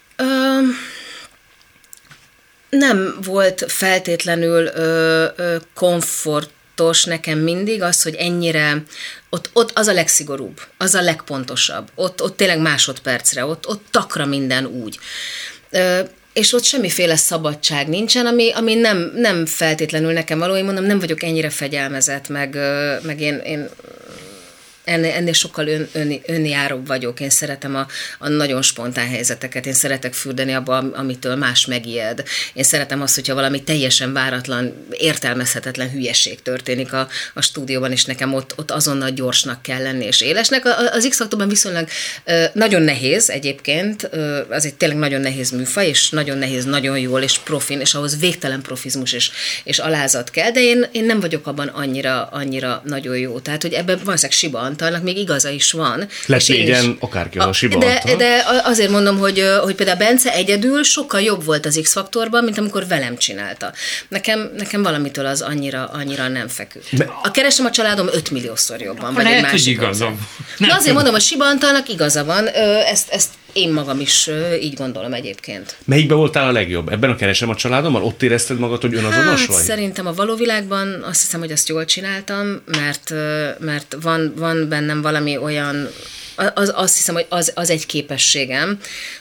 Nem 2.69 3.19
volt 3.25 3.65
feltétlenül 3.69 4.67
ö, 4.67 5.27
ö, 5.37 5.57
komfortos 5.75 7.05
nekem 7.05 7.39
mindig 7.39 7.83
az, 7.83 8.03
hogy 8.03 8.15
ennyire, 8.15 8.83
ott, 9.31 9.51
ott 9.53 9.71
az 9.75 9.87
a 9.87 9.93
legszigorúbb, 9.93 10.61
az 10.79 10.95
a 10.95 11.01
legpontosabb, 11.01 11.89
ott, 11.95 12.23
ott 12.23 12.37
tényleg 12.37 12.61
másodpercre, 12.61 13.45
ott, 13.45 13.69
ott 13.69 13.85
takra 13.91 14.27
minden 14.27 14.67
úgy. 14.67 14.99
Ö, 15.71 16.01
és 16.33 16.53
ott 16.53 16.65
semmiféle 16.65 17.17
szabadság 17.17 17.89
nincsen, 17.89 18.27
ami, 18.27 18.53
ami 18.53 18.75
nem, 18.75 19.13
nem 19.15 19.47
feltétlenül 19.47 20.13
nekem 20.13 20.39
való. 20.39 20.57
Én 20.57 20.65
mondom, 20.65 20.85
nem 20.85 20.99
vagyok 20.99 21.23
ennyire 21.23 21.51
fegyelmezett, 21.51 22.29
meg, 22.29 22.59
meg 23.03 23.21
én, 23.21 23.39
én 23.39 23.69
ennél, 24.85 25.13
ennél 25.13 25.33
sokkal 25.33 25.67
ön, 25.67 25.89
ön, 25.93 26.21
önjáróbb 26.27 26.87
vagyok. 26.87 27.21
Én 27.21 27.31
szeretem 27.31 27.77
a, 27.77 27.87
a 28.19 28.29
nagyon 28.29 28.63
spontán 28.63 29.09
helyzeteket, 29.09 29.67
én 29.67 29.73
szeretek 29.73 30.15
fürdeni 30.15 30.53
abba, 30.53 30.77
amitől 30.77 31.37
más 31.37 31.67
megijed. 31.67 32.23
Én 32.55 32.63
szeretem 32.63 33.03
azt, 33.03 33.15
hogyha 33.15 33.35
valami 33.35 33.63
teljesen 33.63 34.13
váratlan, 34.13 34.87
értelmezhetetlen 34.91 35.91
hülyeség 35.91 36.43
történik 36.43 36.93
a, 36.93 37.09
a 37.35 37.41
stúdióban, 37.41 37.93
és 37.93 38.05
nekem 38.05 38.35
ott, 38.35 38.55
ott 38.59 38.71
azonnal 38.71 39.11
gyorsnak 39.11 39.63
kell 39.63 39.83
lenni 39.83 40.05
és 40.05 40.21
élesnek. 40.21 40.65
Az 40.93 41.07
x 41.09 41.23
viszonylag 41.49 41.89
nagyon 42.53 42.83
nehéz 42.83 43.31
egyébként, 43.31 44.11
az 44.49 44.65
egy 44.65 44.75
tényleg 44.75 44.99
nagyon 44.99 45.21
nehéz 45.21 45.51
műfaj, 45.51 45.89
és 45.89 46.11
nagyon 46.11 46.39
nehéz, 46.39 46.65
nagyon 46.65 46.99
jól, 46.99 47.23
és 47.23 47.39
profin, 47.39 47.81
és 47.81 47.95
ahhoz 47.95 48.19
végtelen 48.19 48.63
profizmus 48.63 49.13
és, 49.13 49.31
és 49.65 49.79
alázat 49.79 50.31
kell, 50.31 50.51
de 50.51 50.61
én, 50.61 50.87
én 50.93 51.05
nem 51.05 51.21
vagyok 51.21 51.47
abban 51.47 51.69
annyira, 51.69 52.27
annyira 52.27 52.83
nagyon 52.85 53.19
jó. 53.19 53.39
Tehát, 53.39 53.63
hogy 53.63 53.73
ebben 53.73 54.01
valószínűleg 54.05 54.39
Siba 54.39 54.59
Sibantalnak 54.73 55.03
még 55.03 55.17
igaza 55.19 55.49
is 55.49 55.73
van. 55.73 56.09
Lett 56.27 56.49
négyen 56.49 56.97
akárki 57.01 57.39
a 57.39 57.53
Sibantal. 57.53 58.01
De, 58.05 58.17
de 58.17 58.45
azért 58.65 58.91
mondom, 58.91 59.19
hogy, 59.19 59.45
hogy 59.63 59.75
például 59.75 59.99
Bence 59.99 60.33
egyedül 60.33 60.83
sokkal 60.83 61.21
jobb 61.21 61.45
volt 61.45 61.67
az 61.67 61.79
X-faktorban, 61.83 62.45
mint 62.45 62.59
amikor 62.59 62.87
velem 62.87 63.17
csinálta. 63.17 63.73
Nekem, 64.09 64.53
nekem 64.57 64.83
valamitől 64.83 65.27
az 65.27 65.41
annyira, 65.41 65.91
annyira 65.93 66.29
nem 66.29 66.49
feküdt. 66.49 66.89
A 67.23 67.31
keresem 67.31 67.67
a 67.67 67.71
családom 67.71 68.07
5 68.13 68.31
milliószor 68.31 68.81
jobban. 68.81 69.15
Vagy 69.15 69.25
lehet, 69.25 69.45
egy 69.45 69.51
hogy 69.51 69.67
igazam. 69.67 70.29
Na 70.59 70.75
azért 70.75 70.95
mondom, 70.95 71.13
hogy 71.13 71.23
Sibantalnak 71.23 71.89
igaza 71.89 72.25
van, 72.25 72.47
ezt, 72.87 73.11
ezt 73.11 73.29
én 73.53 73.73
magam 73.73 74.01
is 74.01 74.31
így 74.61 74.75
gondolom 74.75 75.13
egyébként. 75.13 75.77
Melyikben 75.85 76.17
voltál 76.17 76.49
a 76.49 76.53
legjobb? 76.53 76.89
Ebben 76.89 77.11
a 77.11 77.17
keresem 77.17 77.49
a 77.49 77.55
családommal? 77.55 78.03
Ott 78.03 78.23
érezted 78.23 78.59
magad, 78.59 78.81
hogy 78.81 78.95
önazonos 78.95 79.41
hát, 79.41 79.49
vagy? 79.49 79.63
Szerintem 79.63 80.07
a 80.07 80.13
való 80.13 80.35
világban 80.35 81.03
azt 81.03 81.21
hiszem, 81.21 81.41
hogy 81.41 81.53
azt 81.53 81.69
jól 81.69 81.85
csináltam, 81.85 82.63
mert, 82.67 83.11
mert 83.59 83.97
van, 84.03 84.33
van 84.37 84.69
bennem 84.69 85.03
valami 85.03 85.37
olyan 85.37 85.89
az, 86.55 86.73
azt 86.75 86.97
hiszem, 86.97 87.15
hogy 87.15 87.27
az, 87.29 87.53
az 87.55 87.71
egy 87.71 87.87
képességem, 87.87 88.79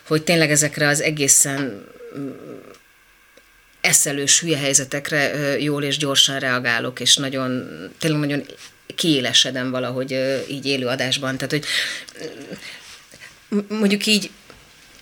hogy 0.08 0.22
tényleg 0.22 0.52
ezekre 0.52 0.88
az 0.88 1.02
egészen 1.02 1.86
mm, 2.18 2.30
eszelős 3.82 4.40
hülye 4.40 4.58
helyzetekre 4.58 5.32
jól 5.60 5.84
és 5.84 5.98
gyorsan 5.98 6.40
reagálok, 6.40 7.00
és 7.00 7.16
nagyon, 7.16 7.68
tényleg 8.00 8.20
nagyon 8.20 8.46
kiélesedem 8.96 9.72
valahogy 9.72 10.44
így 10.50 10.66
élő 10.66 10.88
adásban. 10.88 11.38
Tehát, 11.38 11.52
hogy 11.52 11.66
mondjuk 13.70 14.06
így 14.06 14.30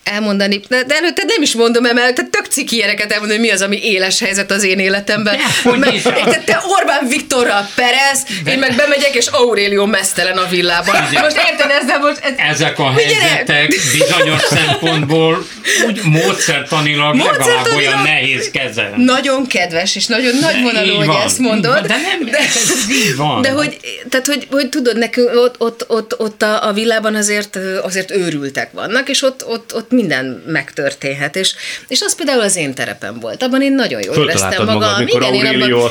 elmondani, 0.04 0.60
de, 0.68 0.82
de 0.82 0.94
előtte 0.94 1.22
nem 1.26 1.42
is 1.42 1.54
mondom 1.54 1.84
el, 1.84 1.92
mert 1.94 2.14
tök 2.14 2.46
ciki 2.46 2.76
ilyeneket 2.76 3.12
elmondani, 3.12 3.38
hogy 3.38 3.48
mi 3.48 3.54
az, 3.54 3.62
ami 3.62 3.78
éles 3.82 4.20
helyzet 4.20 4.50
az 4.50 4.64
én 4.64 4.78
életemben. 4.78 5.38
Mert, 5.64 6.02
te, 6.02 6.42
te 6.44 6.62
Orbán 6.78 7.08
Viktorral 7.08 7.68
perez, 7.74 8.26
én 8.46 8.58
meg 8.58 8.74
bemegyek, 8.76 9.14
és 9.14 9.26
Aurélio 9.26 9.86
mesztelen 9.86 10.36
a 10.36 10.46
villában. 10.48 10.94
Igen. 11.10 11.22
Most 11.22 11.36
érted 11.50 11.70
ezzel 11.70 11.98
most? 11.98 12.18
Ez, 12.20 12.32
Ezek 12.36 12.78
a 12.78 12.92
helyzetek 12.92 13.68
bizonyos 13.68 14.42
szempontból 14.42 15.46
úgy 15.86 16.00
módszertanilag, 16.04 17.14
módszertanilag 17.14 17.66
legalább 17.66 17.76
olyan 17.76 18.02
nehéz 18.02 18.50
kezelni. 18.50 19.04
Nagyon 19.04 19.46
kedves, 19.46 19.96
és 19.96 20.06
nagyon 20.06 20.34
nagy 20.40 20.62
vonalú, 20.62 20.94
hogy 20.94 21.06
van, 21.06 21.22
ezt 21.22 21.38
mondod. 21.38 21.86
De 21.86 21.96
nem, 21.96 22.30
de, 22.30 22.38
ez 22.38 22.90
így 22.90 23.16
van. 23.16 23.42
De 23.42 23.50
hogy, 23.50 23.78
tehát, 24.08 24.26
hogy, 24.26 24.46
hogy 24.50 24.68
tudod, 24.68 24.98
nekünk 24.98 25.30
ott, 25.34 25.54
ott, 25.58 25.84
ott, 25.88 26.20
ott 26.20 26.42
a, 26.42 26.66
a 26.66 26.72
villában 26.72 27.14
azért, 27.14 27.58
azért 27.82 28.10
őrültek 28.10 28.72
vannak, 28.72 29.08
és 29.08 29.22
ott, 29.22 29.46
ott, 29.46 29.74
ott 29.74 29.89
minden 29.90 30.42
megtörténhet, 30.46 31.36
és, 31.36 31.54
és 31.88 32.00
az 32.00 32.16
például 32.16 32.40
az 32.40 32.56
én 32.56 32.74
terepem 32.74 33.20
volt. 33.20 33.42
Abban 33.42 33.62
én 33.62 33.74
nagyon 33.74 34.02
jól 34.02 34.16
éreztem 34.16 34.64
magam. 34.64 34.74
Magad, 34.74 35.08
igen, 35.08 35.34
én 35.34 35.62
abban, 35.62 35.90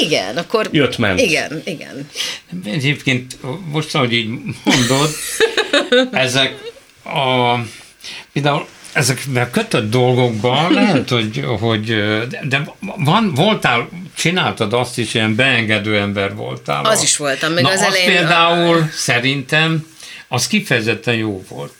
igen, 0.00 0.36
akkor... 0.36 0.68
Jött, 0.70 0.98
ment. 0.98 1.20
Igen, 1.20 1.62
igen. 1.64 2.08
Egyébként 2.64 3.36
most, 3.70 3.94
ahogy 3.94 4.12
így 4.12 4.28
mondod, 4.64 5.10
ezek 6.12 6.54
a... 7.04 7.54
Például 8.32 8.66
ezekben 8.92 9.50
kötött 9.50 9.90
dolgokban 9.90 10.72
lehet, 10.72 11.08
hogy, 11.08 11.44
hogy 11.60 11.84
de 12.42 12.62
van, 12.96 13.34
voltál, 13.34 13.88
csináltad 14.16 14.72
azt 14.72 14.98
is, 14.98 15.14
ilyen 15.14 15.34
beengedő 15.34 15.98
ember 15.98 16.34
voltál. 16.34 16.84
Az 16.84 16.98
a, 16.98 17.02
is 17.02 17.16
voltam, 17.16 17.52
még 17.52 17.64
na, 17.64 17.70
az 17.70 17.80
elején. 17.80 18.06
például 18.06 18.76
a... 18.76 18.88
szerintem 18.92 19.86
az 20.28 20.46
kifejezetten 20.46 21.14
jó 21.14 21.44
volt. 21.48 21.74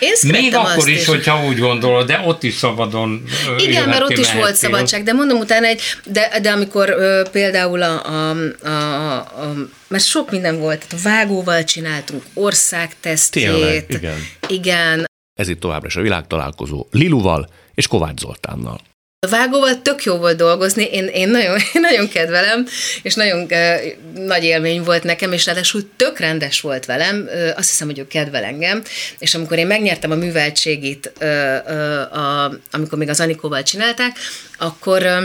Én 0.00 0.12
Még 0.22 0.54
akkor 0.54 0.88
is, 0.88 1.00
is, 1.00 1.06
hogyha 1.06 1.44
úgy 1.46 1.58
gondolod, 1.58 2.06
de 2.06 2.22
ott 2.24 2.42
is 2.42 2.54
szabadon 2.54 3.24
Igen, 3.58 3.88
mert 3.88 4.02
ott 4.02 4.10
is 4.10 4.16
mehettél. 4.16 4.40
volt 4.40 4.54
szabadság, 4.54 5.02
de 5.02 5.12
mondom 5.12 5.38
utána 5.38 5.66
egy, 5.66 5.80
de, 6.04 6.38
de 6.42 6.50
amikor 6.50 6.88
ö, 6.88 7.22
például 7.32 7.82
a, 7.82 8.06
a, 8.06 8.36
a, 8.62 9.16
a, 9.18 9.54
mert 9.88 10.04
sok 10.04 10.30
minden 10.30 10.58
volt, 10.58 10.86
tehát 10.88 11.04
a 11.04 11.08
vágóval 11.08 11.64
csináltunk 11.64 12.22
országtesztjét. 12.34 13.50
Tényleg, 13.50 13.84
igen. 13.88 14.26
Igen. 14.48 15.04
Ez 15.40 15.48
itt 15.48 15.60
továbbra 15.60 15.86
is 15.86 15.96
a 15.96 16.00
világtalálkozó 16.00 16.86
Liluval 16.90 17.48
és 17.74 17.86
Kovács 17.86 18.20
Zoltánnal. 18.20 18.80
A 19.26 19.28
vágóval 19.28 19.82
tök 19.82 20.02
jó 20.04 20.16
volt 20.16 20.36
dolgozni, 20.36 20.84
én, 20.84 21.06
én, 21.06 21.28
nagyon, 21.28 21.56
én 21.74 21.80
nagyon 21.80 22.08
kedvelem, 22.08 22.66
és 23.02 23.14
nagyon 23.14 23.40
uh, 23.40 24.24
nagy 24.24 24.44
élmény 24.44 24.82
volt 24.82 25.02
nekem, 25.02 25.32
és 25.32 25.46
ráadásul 25.46 25.90
tök 25.96 26.18
rendes 26.18 26.60
volt 26.60 26.84
velem, 26.84 27.28
uh, 27.28 27.52
azt 27.56 27.68
hiszem, 27.68 27.86
hogy 27.86 27.98
ő 27.98 28.06
kedvel 28.06 28.44
engem, 28.44 28.82
és 29.18 29.34
amikor 29.34 29.58
én 29.58 29.66
megnyertem 29.66 30.10
a 30.10 30.14
műveltségét, 30.14 31.12
uh, 31.20 31.28
uh, 31.66 32.18
a, 32.18 32.52
amikor 32.70 32.98
még 32.98 33.08
az 33.08 33.20
Anikóval 33.20 33.62
csinálták, 33.62 34.16
akkor 34.58 35.02
uh, 35.02 35.22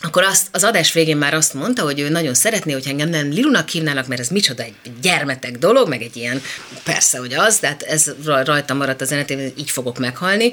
akkor 0.00 0.22
azt, 0.22 0.46
az 0.52 0.64
adás 0.64 0.92
végén 0.92 1.16
már 1.16 1.34
azt 1.34 1.54
mondta, 1.54 1.82
hogy 1.82 2.00
ő 2.00 2.08
nagyon 2.08 2.34
szeretné, 2.34 2.72
hogy 2.72 2.88
engem 2.88 3.08
nem 3.08 3.30
Lilunak 3.30 3.68
hívnának, 3.68 4.06
mert 4.06 4.20
ez 4.20 4.28
micsoda 4.28 4.62
egy 4.62 4.74
gyermetek 5.02 5.58
dolog, 5.58 5.88
meg 5.88 6.02
egy 6.02 6.16
ilyen, 6.16 6.42
persze, 6.82 7.18
hogy 7.18 7.34
az, 7.34 7.56
tehát 7.56 7.82
ez 7.82 8.12
rajta 8.24 8.74
maradt 8.74 9.00
a 9.00 9.04
zenetében, 9.04 9.52
így 9.56 9.70
fogok 9.70 9.98
meghalni, 9.98 10.52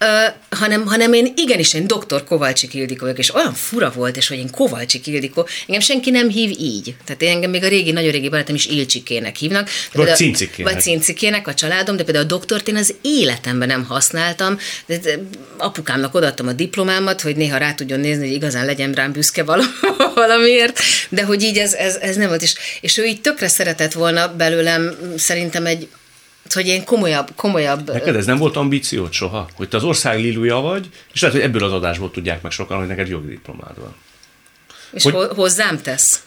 uh, 0.00 0.58
hanem, 0.58 0.86
hanem 0.86 1.12
én 1.12 1.32
igenis, 1.36 1.74
én 1.74 1.86
doktor 1.86 2.24
Kovalcsik 2.24 2.74
Ildikó 2.74 3.00
vagyok, 3.00 3.18
és 3.18 3.34
olyan 3.34 3.54
fura 3.54 3.92
volt, 3.94 4.16
és 4.16 4.28
hogy 4.28 4.38
én 4.38 4.50
Kovalcsik 4.50 5.06
Ildikó, 5.06 5.48
engem 5.66 5.80
senki 5.80 6.10
nem 6.10 6.28
hív 6.28 6.50
így. 6.58 6.94
Tehát 7.04 7.22
én 7.22 7.30
engem 7.30 7.50
még 7.50 7.64
a 7.64 7.68
régi, 7.68 7.92
nagyon 7.92 8.10
régi 8.10 8.28
barátom 8.28 8.54
is 8.54 8.66
Ilcsikének 8.66 9.36
hívnak. 9.36 9.68
Vagy 9.92 10.14
Cincikének. 10.14 10.72
Vagy 10.72 10.82
Cincikének 10.82 11.48
a 11.48 11.54
családom, 11.54 11.96
de 11.96 12.04
például 12.04 12.24
a 12.24 12.28
doktort 12.28 12.68
én 12.68 12.76
az 12.76 12.94
életemben 13.02 13.68
nem 13.68 13.84
használtam. 13.84 14.58
De, 14.86 14.98
de 14.98 15.18
apukámnak 15.56 16.14
odaadtam 16.14 16.48
a 16.48 16.52
diplomámat, 16.52 17.20
hogy 17.20 17.36
néha 17.36 17.56
rá 17.56 17.74
tudjon 17.74 18.00
nézni, 18.00 18.26
hogy 18.26 18.34
igazán 18.34 18.66
legyen 18.72 18.92
rám 18.92 19.12
büszke 19.12 19.44
valamiért, 20.14 20.80
de 21.08 21.24
hogy 21.24 21.42
így 21.42 21.58
ez, 21.58 21.74
ez, 21.74 21.96
ez 21.96 22.16
nem 22.16 22.28
volt. 22.28 22.42
És, 22.42 22.54
és 22.80 22.98
ő 22.98 23.04
így 23.04 23.20
tökre 23.20 23.48
szeretett 23.48 23.92
volna 23.92 24.34
belőlem 24.36 24.96
szerintem 25.16 25.66
egy 25.66 25.88
hogy 26.54 26.66
én 26.66 26.84
komolyabb, 26.84 27.28
komolyabb... 27.36 27.92
Neked 27.92 28.16
ez 28.16 28.26
nem 28.26 28.36
volt 28.36 28.56
ambíciót 28.56 29.12
soha? 29.12 29.48
Hogy 29.54 29.68
te 29.68 29.76
az 29.76 29.84
ország 29.84 30.18
liluja 30.18 30.56
vagy, 30.56 30.88
és 31.12 31.20
lehet, 31.20 31.36
hogy 31.36 31.46
ebből 31.46 31.64
az 31.64 31.72
adásból 31.72 32.10
tudják 32.10 32.42
meg 32.42 32.52
sokan, 32.52 32.78
hogy 32.78 32.86
neked 32.86 33.08
jogi 33.08 33.28
diplomád 33.28 33.78
van. 33.78 33.94
És 34.92 35.02
hogy 35.02 35.14
hozzám 35.34 35.82
tesz? 35.82 36.22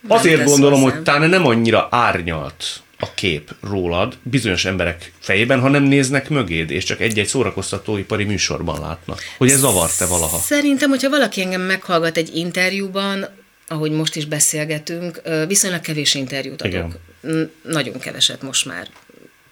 Nem 0.00 0.18
azért 0.18 0.38
tesz 0.38 0.46
gondolom, 0.46 0.80
hozzám. 0.80 0.94
hogy 0.94 1.04
talán 1.04 1.30
nem 1.30 1.46
annyira 1.46 1.88
árnyalt 1.90 2.81
a 3.02 3.14
kép 3.14 3.54
rólad 3.60 4.18
bizonyos 4.22 4.64
emberek 4.64 5.12
fejében, 5.18 5.60
ha 5.60 5.68
nem 5.68 5.82
néznek 5.82 6.28
mögéd, 6.28 6.70
és 6.70 6.84
csak 6.84 7.00
egy-egy 7.00 7.26
szórakoztatóipari 7.26 8.24
műsorban 8.24 8.80
látnak. 8.80 9.20
Hogy 9.38 9.50
ez 9.50 9.58
zavart-e 9.58 10.06
valaha? 10.06 10.38
Szerintem, 10.38 10.90
hogyha 10.90 11.08
valaki 11.08 11.40
engem 11.40 11.60
meghallgat 11.60 12.16
egy 12.16 12.36
interjúban, 12.36 13.28
ahogy 13.68 13.90
most 13.90 14.16
is 14.16 14.24
beszélgetünk, 14.24 15.22
viszonylag 15.46 15.80
kevés 15.80 16.14
interjút 16.14 16.62
adok. 16.62 16.98
Igen. 17.20 17.50
Nagyon 17.62 17.98
keveset 17.98 18.42
most 18.42 18.66
már 18.66 18.88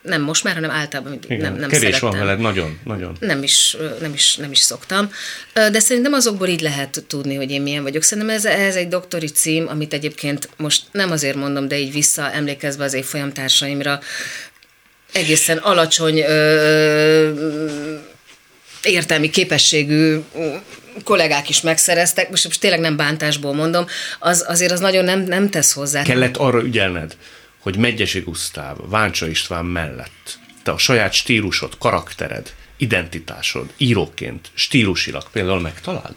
nem 0.03 0.23
most 0.23 0.45
már, 0.45 0.55
hanem 0.55 0.71
általában 0.71 1.11
mindig 1.11 1.31
Igen, 1.31 1.43
nem, 1.43 1.61
nem 1.61 1.69
Kevés 1.69 1.85
szerettem. 1.85 2.09
van 2.09 2.19
veled, 2.19 2.39
nagyon, 2.39 2.79
nagyon. 2.85 3.17
Nem 3.21 3.43
is, 3.43 3.77
nem, 4.01 4.13
is, 4.13 4.37
nem 4.37 4.51
is 4.51 4.59
szoktam. 4.59 5.13
De 5.53 5.81
szerintem 5.81 6.13
azokból 6.13 6.49
így 6.49 6.61
lehet 6.61 7.05
tudni, 7.07 7.35
hogy 7.35 7.51
én 7.51 7.63
milyen 7.63 7.83
vagyok. 7.83 8.03
Szerintem 8.03 8.35
ez, 8.37 8.45
ez 8.45 8.77
egy 8.77 8.89
doktori 8.89 9.27
cím, 9.29 9.69
amit 9.69 9.93
egyébként 9.93 10.49
most 10.57 10.83
nem 10.93 11.11
azért 11.11 11.37
mondom, 11.37 11.69
de 11.69 11.79
így 11.79 11.93
vissza 11.93 12.33
emlékezve 12.33 12.85
az 12.85 12.95
évfolyam 12.95 13.33
társaimra, 13.33 14.01
egészen 15.13 15.57
alacsony 15.57 16.19
ö, 16.19 17.33
értelmi 18.83 19.31
képességű 19.31 20.19
kollégák 21.05 21.49
is 21.49 21.61
megszereztek, 21.61 22.31
most, 22.31 22.45
most 22.45 22.61
tényleg 22.61 22.81
nem 22.81 22.97
bántásból 22.97 23.55
mondom, 23.55 23.87
az, 24.19 24.45
azért 24.49 24.73
az 24.73 24.81
nagyon 24.81 25.05
nem, 25.05 25.21
nem 25.21 25.51
tesz 25.51 25.73
hozzá. 25.73 26.03
Kellett 26.03 26.37
arra 26.37 26.63
ügyelned, 26.63 27.17
hogy 27.61 27.77
Megyesi 27.77 28.21
Gusztáv, 28.21 28.77
Váncsa 28.89 29.29
István 29.29 29.65
mellett 29.65 30.39
te 30.63 30.71
a 30.71 30.79
saját 30.79 31.13
stílusod, 31.13 31.79
karaktered, 31.79 32.55
identitásod, 32.77 33.73
íróként, 33.77 34.51
stílusilag 34.55 35.31
például 35.33 35.61
megtaláld? 35.61 36.15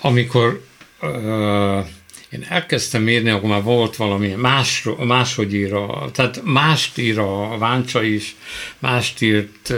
Amikor 0.00 0.64
uh, 1.00 1.86
én 2.30 2.46
elkezdtem 2.48 3.08
írni, 3.08 3.30
akkor 3.30 3.48
már 3.48 3.62
volt 3.62 3.96
valami 3.96 4.28
más, 4.28 4.88
máshogy 4.98 5.54
ír 5.54 5.74
a, 5.74 6.10
tehát 6.12 6.40
mást 6.44 6.98
ír 6.98 7.18
a 7.18 7.58
Váncsa 7.58 8.02
is, 8.02 8.36
mást 8.78 9.22
írt 9.22 9.70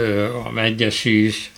a 0.45 0.49
Megyesi 0.53 1.25
is, 1.25 1.51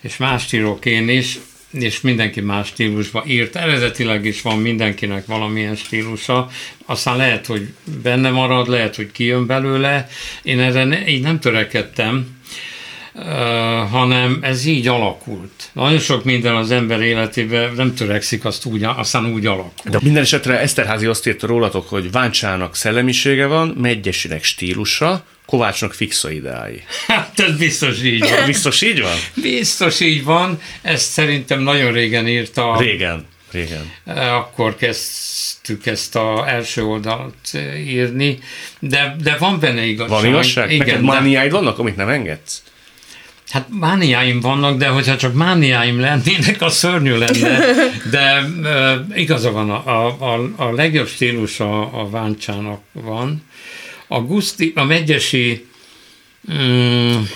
és 0.00 0.16
mást 0.16 0.52
írok 0.52 0.84
én 0.84 1.08
is, 1.08 1.38
és 1.82 2.00
mindenki 2.00 2.40
más 2.40 2.66
stílusban 2.66 3.28
írt. 3.28 3.56
Eredetileg 3.56 4.24
is 4.24 4.42
van 4.42 4.58
mindenkinek 4.58 5.26
valamilyen 5.26 5.76
stílusa, 5.76 6.48
aztán 6.86 7.16
lehet, 7.16 7.46
hogy 7.46 7.68
benne 8.02 8.30
marad, 8.30 8.68
lehet, 8.68 8.96
hogy 8.96 9.12
kijön 9.12 9.46
belőle. 9.46 10.08
Én 10.42 10.60
erre 10.60 10.84
ne, 10.84 11.08
így 11.08 11.22
nem 11.22 11.40
törekedtem, 11.40 12.36
hanem 13.90 14.38
ez 14.40 14.64
így 14.64 14.88
alakult. 14.88 15.70
Nagyon 15.72 15.98
sok 15.98 16.24
minden 16.24 16.54
az 16.54 16.70
ember 16.70 17.00
életében 17.00 17.72
nem 17.76 17.94
törekszik, 17.94 18.44
azt 18.44 18.64
úgy, 18.64 18.84
aztán 18.84 19.26
úgy 19.32 19.46
alakul. 19.46 19.90
De 19.90 19.98
minden 20.02 20.22
esetre 20.22 20.60
Eszterházi 20.60 21.06
azt 21.06 21.26
írta 21.26 21.46
rólatok, 21.46 21.88
hogy 21.88 22.10
Váncsának 22.10 22.76
szellemisége 22.76 23.46
van, 23.46 23.68
Megyesinek 23.68 24.44
stílusa, 24.44 25.24
Kovácsnak 25.46 25.94
fixoideái. 25.94 26.82
Hát 27.06 27.40
ez 27.40 27.56
biztos 27.56 28.02
így 28.02 28.20
van. 28.20 28.46
Biztos 28.46 28.82
így 28.82 29.00
van? 29.00 29.16
Biztos 29.34 30.00
így 30.00 30.24
van. 30.24 30.60
Ezt 30.82 31.10
szerintem 31.10 31.60
nagyon 31.60 31.92
régen 31.92 32.28
írta. 32.28 32.76
Régen. 32.78 33.26
Igen. 33.52 33.92
Akkor 34.16 34.76
kezdtük 34.76 35.86
ezt 35.86 36.16
az 36.16 36.46
első 36.46 36.84
oldalt 36.84 37.58
írni, 37.86 38.38
de, 38.78 39.16
de 39.22 39.36
van 39.38 39.60
benne 39.60 39.84
igazság. 39.84 40.20
Van 40.20 40.26
igazság? 40.26 40.72
Igen, 40.72 40.86
Neked 40.86 41.02
mániáid 41.02 41.50
de... 41.50 41.56
vannak, 41.56 41.78
amit 41.78 41.96
nem 41.96 42.08
engedsz? 42.08 42.62
Hát 43.50 43.66
mániáim 43.70 44.40
vannak, 44.40 44.78
de 44.78 44.88
hogyha 44.88 45.16
csak 45.16 45.34
mániáim 45.34 46.00
lennének, 46.00 46.56
az 46.62 46.74
szörnyű 46.76 47.16
lenne. 47.16 47.58
De 48.10 48.40
uh, 48.40 49.18
igaza 49.18 49.50
van, 49.50 49.70
a, 49.70 50.06
a, 50.34 50.50
a 50.56 50.72
legjobb 50.72 51.08
stílus 51.08 51.60
a, 51.60 52.00
a 52.00 52.10
Váncsának 52.10 52.80
van. 52.92 53.42
A 54.08 54.20
Guszti, 54.20 54.72
a 54.74 54.84
Megyesi, 54.84 55.66
um, 56.48 57.28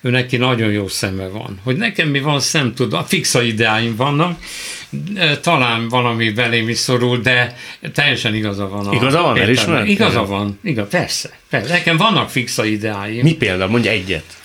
ő 0.00 0.10
neki 0.10 0.36
nagyon 0.36 0.70
jó 0.70 0.88
szeme 0.88 1.26
van. 1.26 1.60
Hogy 1.62 1.76
nekem 1.76 2.08
mi 2.08 2.20
van, 2.20 2.40
szem 2.40 2.74
tud, 2.74 2.92
a 2.92 3.02
fixa 3.02 3.42
ideáim 3.42 3.96
vannak, 3.96 4.40
talán 5.40 5.88
valami 5.88 6.30
belém 6.30 6.68
is 6.68 6.78
szorul, 6.78 7.18
de 7.18 7.56
teljesen 7.94 8.34
igaza 8.34 8.68
van. 8.68 8.86
A 8.86 8.94
igaza 8.94 9.22
van, 9.22 9.38
elismert? 9.38 9.88
Igaza 9.88 10.26
van, 10.26 10.58
igaz, 10.64 10.88
persze, 10.88 11.38
persze. 11.50 11.72
Nekem 11.72 11.96
vannak 11.96 12.30
fixa 12.30 12.64
ideáim. 12.64 13.22
Mi 13.22 13.34
például? 13.34 13.70
Mondj 13.70 13.88
egyet 13.88 14.36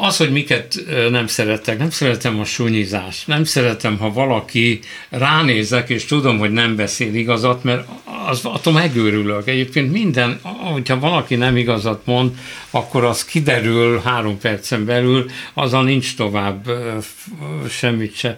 az, 0.00 0.16
hogy 0.16 0.30
miket 0.30 0.84
nem 1.10 1.26
szeretek, 1.26 1.78
nem 1.78 1.90
szeretem 1.90 2.40
a 2.40 2.44
sunyizást, 2.44 3.26
nem 3.26 3.44
szeretem, 3.44 3.98
ha 3.98 4.12
valaki 4.12 4.80
ránézek, 5.08 5.88
és 5.88 6.04
tudom, 6.04 6.38
hogy 6.38 6.50
nem 6.50 6.76
beszél 6.76 7.14
igazat, 7.14 7.64
mert 7.64 7.88
az, 8.30 8.44
attól 8.44 8.72
megőrülök. 8.72 9.48
Egyébként 9.48 9.92
minden, 9.92 10.40
hogyha 10.72 10.98
valaki 10.98 11.34
nem 11.34 11.56
igazat 11.56 12.06
mond, 12.06 12.36
akkor 12.70 13.04
az 13.04 13.24
kiderül 13.24 14.00
három 14.04 14.38
percen 14.38 14.84
belül, 14.84 15.30
azzal 15.54 15.84
nincs 15.84 16.16
tovább 16.16 16.70
semmit 17.68 18.16
se 18.16 18.36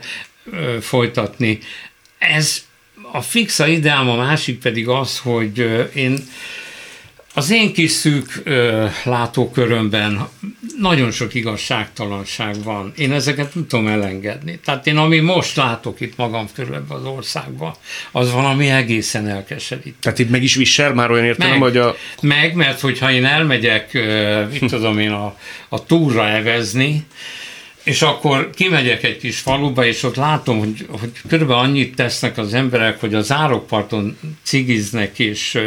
folytatni. 0.81 1.59
Ez 2.19 2.65
a 3.13 3.21
fixa 3.21 3.67
ideám, 3.67 4.09
a 4.09 4.17
másik 4.17 4.59
pedig 4.59 4.89
az, 4.89 5.19
hogy 5.19 5.89
én 5.95 6.19
az 7.35 7.51
én 7.51 7.73
kis 7.73 7.91
szűk 7.91 8.41
ö, 8.45 8.87
látókörömben 9.05 10.29
nagyon 10.79 11.11
sok 11.11 11.35
igazságtalanság 11.35 12.63
van. 12.63 12.93
Én 12.97 13.13
ezeket 13.13 13.55
nem 13.55 13.67
tudom 13.67 13.87
elengedni. 13.87 14.59
Tehát 14.65 14.87
én, 14.87 14.97
ami 14.97 15.19
most 15.19 15.57
látok 15.57 16.01
itt 16.01 16.17
magam 16.17 16.49
körül 16.55 16.75
ebben 16.75 16.97
az 16.97 17.05
országban, 17.05 17.75
az 18.13 18.33
valami 18.33 18.69
egészen 18.69 19.29
elkeserít. 19.29 19.95
Tehát 20.01 20.19
itt 20.19 20.31
meg 20.31 20.43
is 20.43 20.55
visel 20.55 20.95
már 20.95 21.11
olyan 21.11 21.25
értelem, 21.25 21.53
meg, 21.53 21.61
hogy 21.61 21.77
a... 21.77 21.97
Meg, 22.21 22.55
mert 22.55 22.81
hogyha 22.81 23.13
én 23.13 23.25
elmegyek, 23.25 23.95
ö, 23.95 24.45
mit 24.51 24.71
tudom 24.71 24.99
én, 24.99 25.11
a, 25.11 25.37
a 25.69 25.85
túra 25.85 26.29
evezni, 26.29 27.07
és 27.83 28.03
akkor 28.03 28.51
kimegyek 28.55 29.03
egy 29.03 29.19
kis 29.19 29.39
faluba, 29.39 29.85
és 29.85 30.03
ott 30.03 30.17
látom, 30.17 30.59
hogy, 30.59 30.87
hogy 30.89 31.11
körülbelül 31.29 31.63
annyit 31.63 31.95
tesznek 31.95 32.39
az 32.39 32.55
emberek, 32.55 33.01
hogy 33.01 33.15
az 33.15 33.33
árokparton 33.33 34.19
cigiznek, 34.43 35.19
és, 35.19 35.59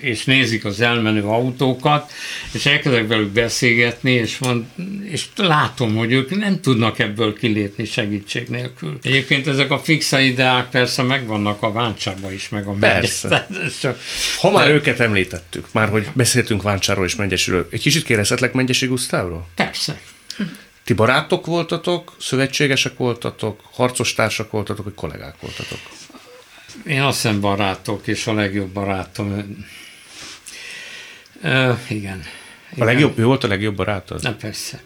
és 0.00 0.24
nézik 0.24 0.64
az 0.64 0.80
elmenő 0.80 1.22
autókat, 1.22 2.12
és 2.52 2.66
elkezdek 2.66 3.08
velük 3.08 3.30
beszélgetni, 3.30 4.10
és, 4.10 4.38
van, 4.38 4.72
és 5.04 5.24
látom, 5.36 5.96
hogy 5.96 6.12
ők 6.12 6.36
nem 6.38 6.60
tudnak 6.60 6.98
ebből 6.98 7.34
kilépni 7.34 7.84
segítség 7.84 8.48
nélkül. 8.48 8.98
Egyébként 9.02 9.46
ezek 9.46 9.70
a 9.70 9.78
fixa 9.78 10.20
ideák 10.20 10.68
persze 10.68 11.02
megvannak 11.02 11.62
a 11.62 11.72
Váncsában 11.72 12.32
is, 12.32 12.48
meg 12.48 12.66
a 12.66 12.72
Persze. 12.72 13.48
Csak... 13.80 13.98
Ha 14.40 14.50
már 14.50 14.66
De... 14.66 14.72
őket 14.72 15.00
említettük, 15.00 15.66
már 15.72 15.88
hogy 15.88 16.06
beszéltünk 16.12 16.62
Váncsáról 16.62 17.04
és 17.04 17.16
Mengyesről, 17.16 17.68
egy 17.70 17.80
kicsit 17.80 18.04
kérdezhetlek 18.04 18.52
Mengyesi 18.52 18.86
Gusztávról? 18.86 19.46
Persze. 19.54 20.00
Ti 20.84 20.92
barátok 20.92 21.46
voltatok, 21.46 22.16
szövetségesek 22.18 22.96
voltatok, 22.96 23.60
harcostársak 23.72 24.50
voltatok, 24.50 24.84
vagy 24.84 24.94
kollégák 24.94 25.40
voltatok? 25.40 25.78
Én 26.86 27.02
azt 27.02 27.22
hiszem 27.22 27.40
barátok, 27.40 28.06
és 28.06 28.26
a 28.26 28.32
legjobb 28.32 28.68
barátom. 28.68 29.56
Uh, 31.42 31.78
igen. 31.88 32.24
A 32.78 32.84
legjobb, 32.84 33.18
ő 33.18 33.24
volt 33.24 33.44
a 33.44 33.48
legjobb 33.48 33.76
barátod? 33.76 34.22
Na 34.22 34.34
persze. 34.34 34.82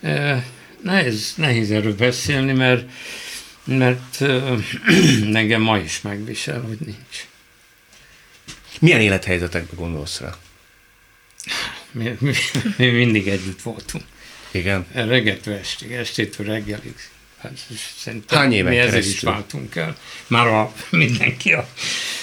Uh, 0.00 0.42
nehéz, 0.82 1.34
nehéz 1.36 1.70
erről 1.70 1.94
beszélni, 1.94 2.52
mert, 2.52 2.90
mert 3.64 4.16
uh, 4.20 4.60
engem 5.34 5.60
ma 5.60 5.78
is 5.78 6.00
megvisel, 6.00 6.60
hogy 6.60 6.78
nincs. 6.80 7.26
Milyen 8.80 9.00
élethelyzetekben 9.00 9.78
gondolsz 9.78 10.20
rá? 10.20 10.36
Mi, 11.92 12.16
mi, 12.18 12.32
mi 12.76 12.86
mindig 12.86 13.28
együtt 13.28 13.62
voltunk. 13.62 14.04
Igen. 14.50 14.86
Reggeltől 14.92 15.54
estig, 15.54 15.92
estétől 15.92 16.46
reggelig. 16.46 16.94
Hát, 17.38 17.58
szerintem 17.98 18.38
Hány 18.38 18.52
éven 18.52 18.72
mi 18.72 18.78
keresztül? 18.78 19.12
is 19.12 19.20
váltunk 19.20 19.76
el. 19.76 19.96
Már 20.26 20.46
a 20.46 20.72
mindenki 20.90 21.52
a... 21.52 21.68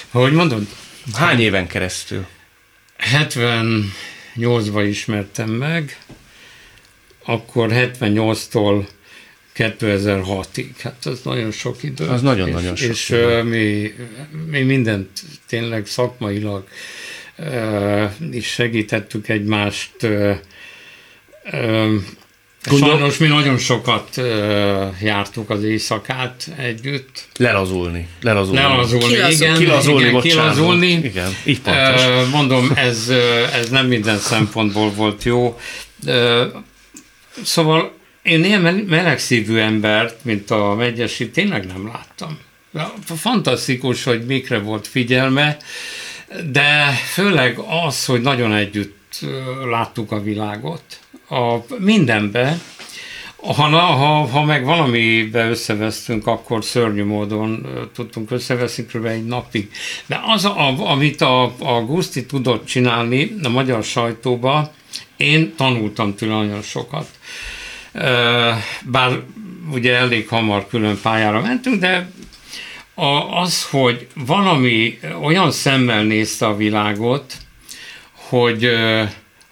Hogy 0.09 0.32
mondod? 0.32 0.67
Hány 1.13 1.39
éven 1.39 1.67
keresztül? 1.67 2.25
78-ban 2.99 4.86
ismertem 4.88 5.49
meg, 5.49 5.99
akkor 7.25 7.69
78-tól 7.71 8.88
2006-ig. 9.55 10.69
Hát 10.80 11.05
az 11.05 11.21
nagyon 11.23 11.51
sok 11.51 11.84
idő. 11.84 12.07
Az 12.07 12.21
nagyon-nagyon 12.21 12.75
sok 12.75 12.89
És 12.89 13.09
idő. 13.09 13.43
mi, 13.43 13.93
mi 14.45 14.61
mindent 14.61 15.09
tényleg 15.47 15.86
szakmailag 15.86 16.67
is 18.32 18.47
segítettük 18.47 19.28
egymást, 19.28 20.07
Gondol... 22.70 22.89
Sajnos 22.89 23.18
mi 23.18 23.28
nagyon 23.28 23.58
sokat 23.58 24.10
uh, 24.18 24.26
jártuk 25.02 25.50
az 25.50 25.64
éjszakát 25.64 26.48
együtt. 26.58 27.28
Lelazulni. 27.38 28.08
Lelazulni. 28.22 28.60
Lelazulni, 28.60 29.06
Kilazul. 29.06 29.32
igen. 29.32 29.58
Kilazulni, 29.58 30.08
igen, 30.08 30.22
kilazulni. 30.22 30.88
Igen, 30.88 31.36
így 31.45 31.62
pontos. 31.62 32.06
Uh, 32.06 32.30
mondom, 32.30 32.72
ez, 32.76 33.12
ez 33.54 33.70
nem 33.70 33.88
minden 33.88 34.18
szempontból 34.18 34.91
volt 34.91 35.24
jó. 35.24 35.60
Uh, 36.06 36.41
szóval 37.43 37.91
én 38.22 38.43
ilyen 38.43 38.62
melegszívű 38.88 39.58
embert, 39.58 40.24
mint 40.24 40.52
a 40.52 40.76
Megyesi, 40.76 41.30
tényleg 41.30 41.66
nem 41.66 41.88
láttam. 41.88 42.39
Fantasztikus, 43.16 44.04
hogy 44.04 44.26
mikre 44.26 44.60
volt 44.60 44.88
figyelme, 44.88 45.58
de 46.52 46.93
főleg 47.14 47.60
az, 47.86 48.06
hogy 48.06 48.22
nagyon 48.22 48.54
együtt 48.54 49.20
láttuk 49.70 50.12
a 50.12 50.22
világot 50.22 51.00
a 51.30 51.57
mindenbe, 51.78 52.59
ha, 53.36 53.69
ha, 53.69 54.25
ha 54.25 54.43
meg 54.43 54.65
valamibe 54.65 55.49
összevesztünk, 55.49 56.28
akkor 56.28 56.63
szörnyű 56.63 57.03
módon 57.03 57.67
tudtunk 57.93 58.32
összeveszni 58.32 58.86
kb. 58.86 59.05
egy 59.05 59.25
napig. 59.25 59.71
De 60.05 60.21
az, 60.25 60.45
a, 60.45 60.89
amit 60.89 61.21
a, 61.21 61.43
a 61.59 61.86
Guszti 61.86 62.25
tudott 62.25 62.65
csinálni 62.65 63.36
a 63.43 63.49
magyar 63.49 63.84
sajtóba, 63.84 64.71
én 65.17 65.53
tanultam 65.55 66.15
tőle 66.15 66.34
nagyon 66.34 66.61
sokat. 66.61 67.07
Bár 68.84 69.21
ugye 69.71 69.95
elég 69.95 70.28
hamar 70.28 70.67
külön 70.67 70.99
pályára 71.01 71.41
mentünk, 71.41 71.80
de 71.80 72.11
az, 73.32 73.63
hogy 73.69 74.07
valami 74.13 74.99
olyan 75.21 75.51
szemmel 75.51 76.03
nézte 76.03 76.45
a 76.45 76.55
világot, 76.55 77.34
hogy 78.11 78.69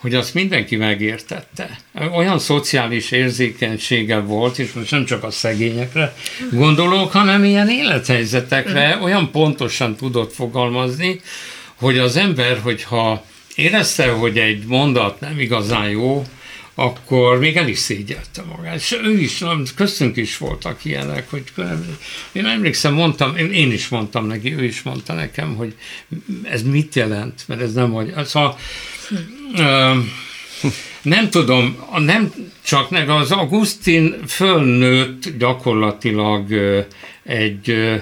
hogy 0.06 0.16
azt 0.16 0.34
mindenki 0.34 0.76
megértette. 0.76 1.80
Olyan 2.14 2.40
szociális 2.40 3.12
érzékenysége 3.12 4.20
volt, 4.20 4.60
és 4.60 4.74
most 4.74 4.92
nem 4.92 5.06
csak 5.06 5.24
a 5.24 5.32
szegényekre 5.32 6.16
gondolok, 6.52 7.12
hanem 7.12 7.44
ilyen 7.44 7.70
élethelyzetekre 7.70 9.00
olyan 9.02 9.32
pontosan 9.32 9.96
tudott 9.96 10.34
fogalmazni, 10.34 11.22
hogy 11.76 11.98
az 11.98 12.16
ember, 12.16 12.60
hogyha 12.60 13.26
érezte, 13.56 14.10
hogy 14.10 14.38
egy 14.38 14.64
mondat 14.66 15.20
nem 15.20 15.40
igazán 15.40 15.90
jó, 15.90 16.26
akkor 16.76 17.40
még 17.40 17.58
el 17.58 17.68
is 17.68 17.78
szégyelte 17.78 18.44
magát. 18.56 18.76
És 18.76 18.98
ő 19.04 19.18
is, 19.20 19.44
köztünk 19.76 20.18
is 20.18 20.38
voltak 20.38 20.86
ilyenek, 20.86 21.30
hogy 21.30 21.44
én 22.32 22.46
emlékszem, 22.46 22.94
mondtam, 22.94 23.36
én 23.38 23.72
is 23.72 23.88
mondtam 23.88 24.28
neki, 24.28 24.56
ő 24.56 24.64
is 24.64 24.82
mondta 24.82 25.14
nekem, 25.14 25.56
hogy 25.56 25.76
ez 26.44 26.64
mit 26.64 26.96
jelent, 26.96 27.44
mert 27.48 27.62
ez 27.62 27.74
nem 27.74 27.92
vagy. 27.92 28.14
Szóval 28.26 28.58
nem 31.02 31.30
tudom, 31.30 31.78
nem 31.98 32.34
csak 32.64 32.90
meg 32.90 33.10
az 33.10 33.32
Augustin 33.32 34.16
fölnőtt 34.28 35.38
gyakorlatilag 35.38 36.54
egy, 37.24 37.94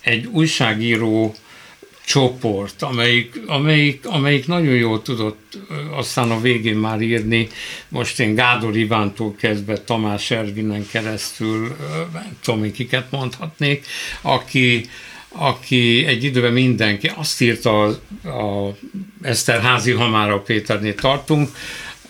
egy 0.00 0.26
újságíró 0.26 1.34
csoport, 2.04 2.82
amelyik, 2.82 3.40
amelyik, 3.46 4.06
amelyik 4.06 4.46
nagyon 4.46 4.74
jól 4.74 5.02
tudott 5.02 5.58
aztán 5.96 6.30
a 6.30 6.40
végén 6.40 6.76
már 6.76 7.00
írni, 7.00 7.48
most 7.88 8.20
én 8.20 8.34
Gádor 8.34 8.76
Ivántól 8.76 9.34
kezdve 9.38 9.78
Tamás 9.78 10.30
Ervinen 10.30 10.86
keresztül, 10.90 11.76
nem 12.12 12.36
tudom, 12.42 12.72
kiket 12.72 13.10
mondhatnék, 13.10 13.86
aki, 14.20 14.88
aki 15.32 16.04
egy 16.06 16.24
időben 16.24 16.52
mindenki, 16.52 17.10
azt 17.14 17.40
írta 17.40 17.82
a, 17.82 17.88
a 18.28 18.76
Eszterházi, 19.22 19.90
ha 19.90 20.08
már 20.08 20.30
a 20.30 20.40
Péternél 20.40 20.94
tartunk, 20.94 21.50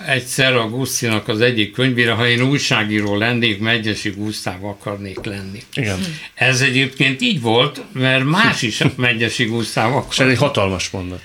egyszer 0.07 0.55
a 0.55 0.69
Gusztinak 0.69 1.29
az 1.29 1.41
egyik 1.41 1.73
könyvére, 1.73 2.13
ha 2.13 2.29
én 2.29 2.43
újságíró 2.43 3.17
lennék, 3.17 3.59
Megyesi 3.59 4.11
Gusztáv 4.11 4.65
akarnék 4.65 5.25
lenni. 5.25 5.63
Igen. 5.75 5.99
Ez 6.35 6.61
egyébként 6.61 7.23
így 7.23 7.41
volt, 7.41 7.83
mert 7.93 8.25
más 8.25 8.63
is 8.63 8.83
Megyesi 8.97 9.45
Gusztáv 9.45 9.97
akar. 9.97 10.07
És 10.11 10.19
ez 10.19 10.29
egy 10.29 10.39
hatalmas 10.39 10.91
mondat. 10.91 11.21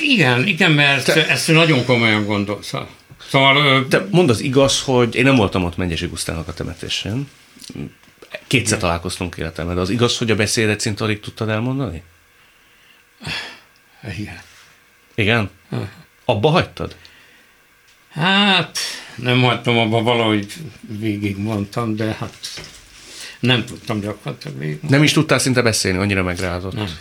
Igen, 0.00 0.46
igen, 0.46 0.72
mert 0.72 1.04
Te... 1.04 1.28
ezt 1.28 1.48
nagyon 1.48 1.84
komolyan 1.84 2.24
gondolta. 2.24 2.88
Szóval... 3.30 3.86
Te 3.88 4.06
mondd 4.10 4.30
az 4.30 4.40
igaz, 4.40 4.80
hogy 4.80 5.14
én 5.14 5.24
nem 5.24 5.36
voltam 5.36 5.64
ott 5.64 5.76
Megyesi 5.76 6.06
Gusztának 6.06 6.48
a 6.48 6.54
temetésen. 6.54 7.28
Kétszer 8.50 8.66
igen. 8.66 8.78
találkoztunk 8.78 9.36
életemben, 9.36 9.74
de 9.74 9.80
az 9.80 9.90
igaz, 9.90 10.18
hogy 10.18 10.30
a 10.30 10.34
beszédet 10.34 10.80
szinte 10.80 11.04
alig 11.04 11.20
tudtad 11.20 11.48
elmondani? 11.48 12.02
Igen. 14.18 14.40
Igen? 15.14 15.50
Abba 16.24 16.48
hagytad? 16.48 16.96
Hát, 18.10 18.78
nem 19.16 19.42
hagytam 19.42 19.78
abba, 19.78 20.02
valahogy 20.02 20.52
végig 20.80 21.36
mondtam, 21.36 21.96
de 21.96 22.16
hát 22.18 22.36
nem 23.40 23.64
tudtam 23.64 24.00
gyakorlatilag 24.00 24.58
végig. 24.58 24.78
Nem 24.80 25.02
is 25.02 25.12
tudtál 25.12 25.38
szinte 25.38 25.62
beszélni, 25.62 25.98
annyira 25.98 26.22
megrázott. 26.22 26.74
Nem. 26.74 26.98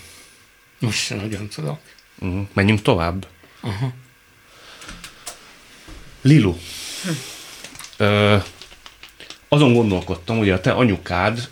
Most 0.79 0.99
sem 0.99 1.17
nagyon 1.17 1.47
tudok. 1.47 1.79
Uh-huh. 2.19 2.47
Menjünk 2.53 2.81
tovább. 2.81 3.27
Uh-huh. 3.61 3.91
Lilu. 6.21 6.55
Hm. 7.03 7.09
Ö, 7.97 8.37
azon 9.49 9.73
gondolkodtam, 9.73 10.37
hogy 10.37 10.49
a 10.49 10.61
te 10.61 10.71
anyukád 10.71 11.49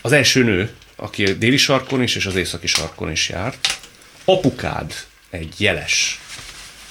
az 0.00 0.12
első 0.12 0.44
nő, 0.44 0.70
aki 0.96 1.24
a 1.24 1.34
déli 1.34 1.56
sarkon 1.56 2.02
is 2.02 2.16
és 2.16 2.26
az 2.26 2.36
északi 2.36 2.66
sarkon 2.66 3.10
is 3.10 3.28
járt. 3.28 3.78
Apukád 4.24 4.94
egy 5.30 5.54
jeles 5.58 6.20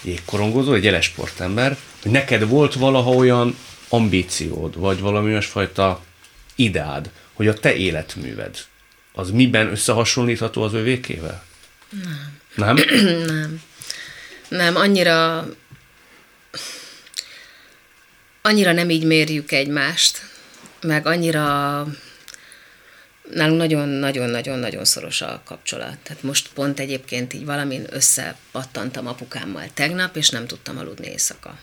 jégkorongozó, 0.02 0.74
egy 0.74 0.84
jeles 0.84 1.06
sportember, 1.06 1.78
hogy 2.02 2.12
neked 2.12 2.48
volt 2.48 2.74
valaha 2.74 3.12
olyan 3.12 3.58
ambíciód, 3.90 4.78
vagy 4.78 5.00
valami 5.00 5.32
olyasfajta 5.32 6.02
ideád, 6.56 7.10
hogy 7.34 7.48
a 7.48 7.54
te 7.54 7.76
életműved, 7.76 8.58
az 9.14 9.32
miben 9.32 9.68
összehasonlítható 9.68 10.62
az 10.62 10.74
övékével? 10.74 11.44
Nem. 12.56 12.76
Nem? 12.76 12.76
nem. 13.26 13.62
Nem, 14.48 14.76
annyira 14.76 15.48
annyira 18.46 18.72
nem 18.72 18.90
így 18.90 19.04
mérjük 19.04 19.52
egymást, 19.52 20.22
meg 20.82 21.06
annyira 21.06 21.88
nálunk 23.32 23.58
nagyon-nagyon-nagyon-nagyon 23.58 24.86
szoros 24.86 25.22
a 25.22 25.42
kapcsolat. 25.46 25.98
Tehát 26.04 26.24
most 26.24 26.50
pont 26.54 26.80
egyébként 26.80 27.34
így 27.34 27.46
valamin 27.46 27.86
összepattantam 27.90 29.08
apukámmal 29.08 29.66
tegnap, 29.74 30.16
és 30.16 30.30
nem 30.30 30.48
tudtam 30.48 30.78
aludni 30.78 31.08
éjszaka. 31.08 31.58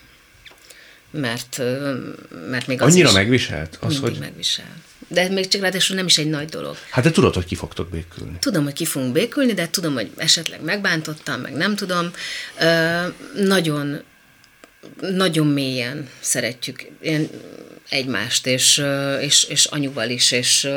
Mert, 1.10 1.60
mert 2.50 2.66
még 2.66 2.82
az 2.82 2.92
Annyira 2.92 3.08
is 3.08 3.14
megviselt? 3.14 3.78
Az, 3.80 3.92
mindig 3.92 4.10
hogy... 4.10 4.18
megvisel. 4.18 4.76
De 5.08 5.28
még 5.28 5.48
csak 5.48 5.60
ráadásul 5.60 5.96
nem 5.96 6.06
is 6.06 6.18
egy 6.18 6.30
nagy 6.30 6.48
dolog. 6.48 6.76
Hát 6.90 7.04
de 7.04 7.10
tudod, 7.10 7.34
hogy 7.34 7.44
ki 7.44 7.54
fogtok 7.54 7.90
békülni. 7.90 8.38
Tudom, 8.38 8.64
hogy 8.64 8.72
ki 8.72 8.84
fogunk 8.84 9.12
békülni, 9.12 9.52
de 9.52 9.70
tudom, 9.70 9.94
hogy 9.94 10.10
esetleg 10.16 10.62
megbántottam, 10.62 11.40
meg 11.40 11.52
nem 11.52 11.76
tudom. 11.76 12.10
Ö, 12.60 13.06
nagyon, 13.34 14.02
nagyon 15.00 15.46
mélyen 15.46 16.08
szeretjük. 16.20 16.86
Én 17.00 17.28
egymást, 17.88 18.46
és, 18.46 18.82
és, 19.20 19.44
és 19.44 19.64
anyuval 19.64 20.08
is, 20.08 20.32
és, 20.32 20.68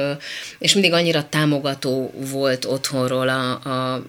és 0.57 0.73
mindig 0.73 0.93
annyira 0.93 1.29
támogató 1.29 2.13
volt 2.31 2.65
otthonról 2.65 3.29
a, 3.29 3.51
a, 3.51 4.03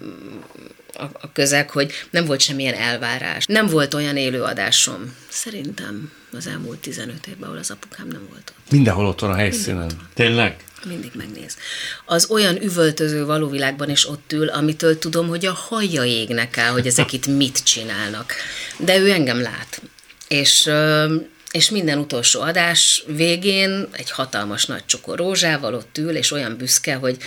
a 0.97 1.31
közeg, 1.33 1.69
hogy 1.69 1.91
nem 2.09 2.25
volt 2.25 2.39
semmilyen 2.39 2.73
elvárás. 2.73 3.45
Nem 3.45 3.67
volt 3.67 3.93
olyan 3.93 4.17
élőadásom, 4.17 5.15
szerintem 5.29 6.11
az 6.31 6.47
elmúlt 6.47 6.79
15 6.79 7.27
évben, 7.27 7.47
ahol 7.47 7.59
az 7.59 7.71
apukám 7.71 8.07
nem 8.07 8.27
volt 8.29 8.53
ott. 8.57 8.71
Mindenhol 8.71 9.05
ott 9.05 9.19
van 9.19 9.31
a 9.31 9.35
helyszínen. 9.35 9.91
Tényleg? 10.13 10.63
Mindig 10.85 11.11
megnéz. 11.13 11.57
Az 12.05 12.29
olyan 12.29 12.63
üvöltöző 12.63 13.25
valóvilágban 13.25 13.89
is 13.89 14.09
ott 14.09 14.33
ül, 14.33 14.47
amitől 14.47 14.99
tudom, 14.99 15.27
hogy 15.27 15.45
a 15.45 15.53
haja 15.53 16.03
égnek 16.03 16.57
el, 16.57 16.71
hogy 16.71 16.87
ezek 16.87 17.13
itt 17.13 17.27
mit 17.27 17.63
csinálnak. 17.63 18.33
De 18.77 18.97
ő 18.97 19.09
engem 19.09 19.41
lát. 19.41 19.81
És 20.27 20.69
és 21.55 21.69
minden 21.69 21.97
utolsó 21.97 22.41
adás 22.41 23.03
végén 23.07 23.87
egy 23.91 24.11
hatalmas 24.11 24.65
nagy 24.65 24.85
csokor 24.85 25.17
rózsával 25.17 25.73
ott 25.73 25.97
ül, 25.97 26.15
és 26.15 26.31
olyan 26.31 26.57
büszke, 26.57 26.95
hogy 26.95 27.17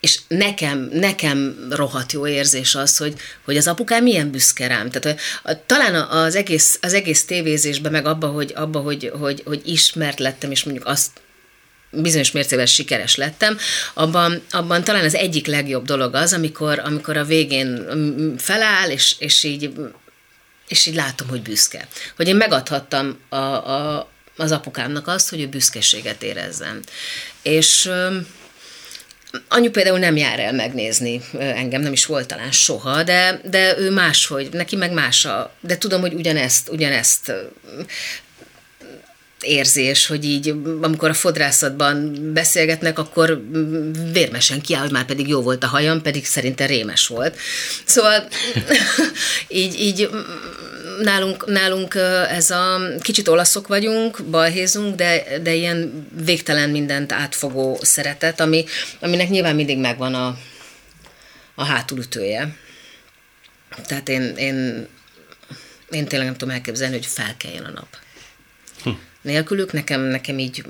és 0.00 0.20
nekem, 0.28 0.88
nekem 0.92 1.66
rohadt 1.70 2.12
jó 2.12 2.26
érzés 2.26 2.74
az, 2.74 2.96
hogy, 2.96 3.14
hogy 3.44 3.56
az 3.56 3.66
apukám 3.66 4.02
milyen 4.02 4.30
büszke 4.30 4.66
rám. 4.66 4.90
Tehát 4.90 5.18
a, 5.42 5.50
a, 5.50 5.66
talán 5.66 5.94
az 5.94 6.34
egész, 6.34 6.78
az 6.82 6.92
egész 6.92 7.24
tévézésben, 7.24 7.92
meg 7.92 8.06
abba, 8.06 8.26
hogy, 8.26 8.52
abba 8.56 8.78
hogy, 8.78 9.12
hogy, 9.18 9.42
hogy 9.44 9.60
ismert 9.64 10.18
lettem, 10.18 10.50
és 10.50 10.64
mondjuk 10.64 10.86
azt 10.86 11.10
bizonyos 11.90 12.30
mércével 12.30 12.66
sikeres 12.66 13.16
lettem, 13.16 13.58
abban, 13.94 14.42
abban 14.50 14.84
talán 14.84 15.04
az 15.04 15.14
egyik 15.14 15.46
legjobb 15.46 15.84
dolog 15.84 16.14
az, 16.14 16.32
amikor, 16.32 16.78
amikor 16.78 17.16
a 17.16 17.24
végén 17.24 17.86
feláll, 18.38 18.90
és, 18.90 19.14
és 19.18 19.42
így 19.42 19.70
és 20.68 20.86
így 20.86 20.94
látom, 20.94 21.28
hogy 21.28 21.42
büszke. 21.42 21.88
Hogy 22.16 22.28
én 22.28 22.36
megadhattam 22.36 23.18
a, 23.28 23.36
a, 23.36 24.10
az 24.36 24.52
apukámnak 24.52 25.08
azt, 25.08 25.30
hogy 25.30 25.40
ő 25.40 25.46
büszkeséget 25.46 26.22
érezzen. 26.22 26.82
És 27.42 27.90
Anyu 29.48 29.70
például 29.70 29.98
nem 29.98 30.16
jár 30.16 30.38
el 30.38 30.52
megnézni 30.52 31.20
engem, 31.38 31.80
nem 31.80 31.92
is 31.92 32.06
volt 32.06 32.26
talán 32.26 32.52
soha, 32.52 33.02
de, 33.02 33.40
de 33.44 33.78
ő 33.78 33.90
máshogy, 33.90 34.48
neki 34.52 34.76
meg 34.76 34.92
más 34.92 35.24
a, 35.24 35.52
de 35.60 35.78
tudom, 35.78 36.00
hogy 36.00 36.12
ugyanezt, 36.12 36.68
ugyanezt 36.68 37.32
érzés, 39.46 40.06
hogy 40.06 40.24
így, 40.24 40.54
amikor 40.82 41.08
a 41.08 41.14
fodrászatban 41.14 42.18
beszélgetnek, 42.32 42.98
akkor 42.98 43.42
vérmesen 44.12 44.60
kiáll, 44.60 44.88
már 44.90 45.04
pedig 45.04 45.28
jó 45.28 45.40
volt 45.40 45.64
a 45.64 45.66
hajam, 45.66 46.02
pedig 46.02 46.26
szerinte 46.26 46.66
rémes 46.66 47.06
volt. 47.06 47.36
Szóval 47.84 48.28
így, 49.48 49.80
így 49.80 50.08
nálunk, 51.02 51.46
nálunk 51.46 51.94
ez 52.28 52.50
a, 52.50 52.80
kicsit 53.00 53.28
olaszok 53.28 53.66
vagyunk, 53.66 54.24
balhézunk, 54.24 54.94
de, 54.94 55.38
de 55.42 55.54
ilyen 55.54 56.08
végtelen 56.24 56.70
mindent 56.70 57.12
átfogó 57.12 57.78
szeretet, 57.82 58.40
ami, 58.40 58.64
aminek 59.00 59.28
nyilván 59.28 59.54
mindig 59.54 59.78
megvan 59.78 60.14
a, 60.14 60.38
a 61.54 61.64
hátulütője. 61.64 62.56
Tehát 63.86 64.08
én, 64.08 64.22
én, 64.22 64.86
én 65.90 66.06
tényleg 66.06 66.28
nem 66.28 66.36
tudom 66.36 66.54
elképzelni, 66.54 66.94
hogy 66.94 67.06
felkeljen 67.06 67.64
a 67.64 67.70
nap. 67.70 67.88
Nélkülük 69.26 69.72
nekem, 69.72 70.00
nekem 70.00 70.38
így 70.38 70.64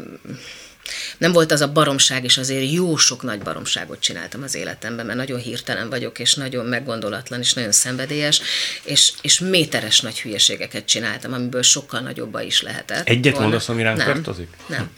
nem 1.19 1.33
volt 1.33 1.53
az 1.53 1.61
a 1.61 1.73
baromság, 1.73 2.25
és 2.25 2.39
azért 2.39 2.73
jó 2.73 2.97
sok 2.97 3.23
nagy 3.23 3.39
baromságot 3.39 4.01
csináltam 4.01 4.43
az 4.43 4.55
életemben, 4.55 5.07
mert 5.07 5.19
nagyon 5.19 5.39
hirtelen 5.39 5.89
vagyok, 5.89 6.19
és 6.19 6.35
nagyon 6.35 6.67
meggondolatlan, 6.67 7.41
és 7.41 7.53
nagyon 7.53 7.73
szenvedélyes, 7.73 8.41
és, 8.83 9.13
és 9.21 9.39
méteres 9.39 10.01
nagy 10.01 10.21
hülyeségeket 10.21 10.85
csináltam, 10.85 11.33
amiből 11.33 11.63
sokkal 11.63 12.01
nagyobba 12.01 12.43
is 12.43 12.63
lehetett. 12.63 13.09
Egyet 13.09 13.33
volna. 13.33 13.49
mondasz, 13.49 13.69
ami 13.69 13.83
ránk 13.83 13.97
nem, 13.97 14.07
tartozik? 14.07 14.49
Nem. 14.67 14.91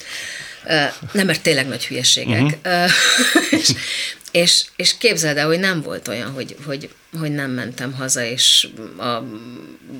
Nem, 1.12 1.26
mert 1.26 1.42
tényleg 1.42 1.68
nagy 1.68 1.86
hülyeségek. 1.86 2.40
Uh-huh. 2.64 2.90
és, 3.61 3.72
és, 4.32 4.64
és 4.76 4.98
képzeld 4.98 5.36
el, 5.36 5.46
hogy 5.46 5.58
nem 5.58 5.82
volt 5.82 6.08
olyan, 6.08 6.30
hogy, 6.30 6.56
hogy, 6.64 6.90
hogy 7.18 7.30
nem 7.30 7.50
mentem 7.50 7.92
haza, 7.92 8.24
és 8.24 8.68
a 8.98 9.22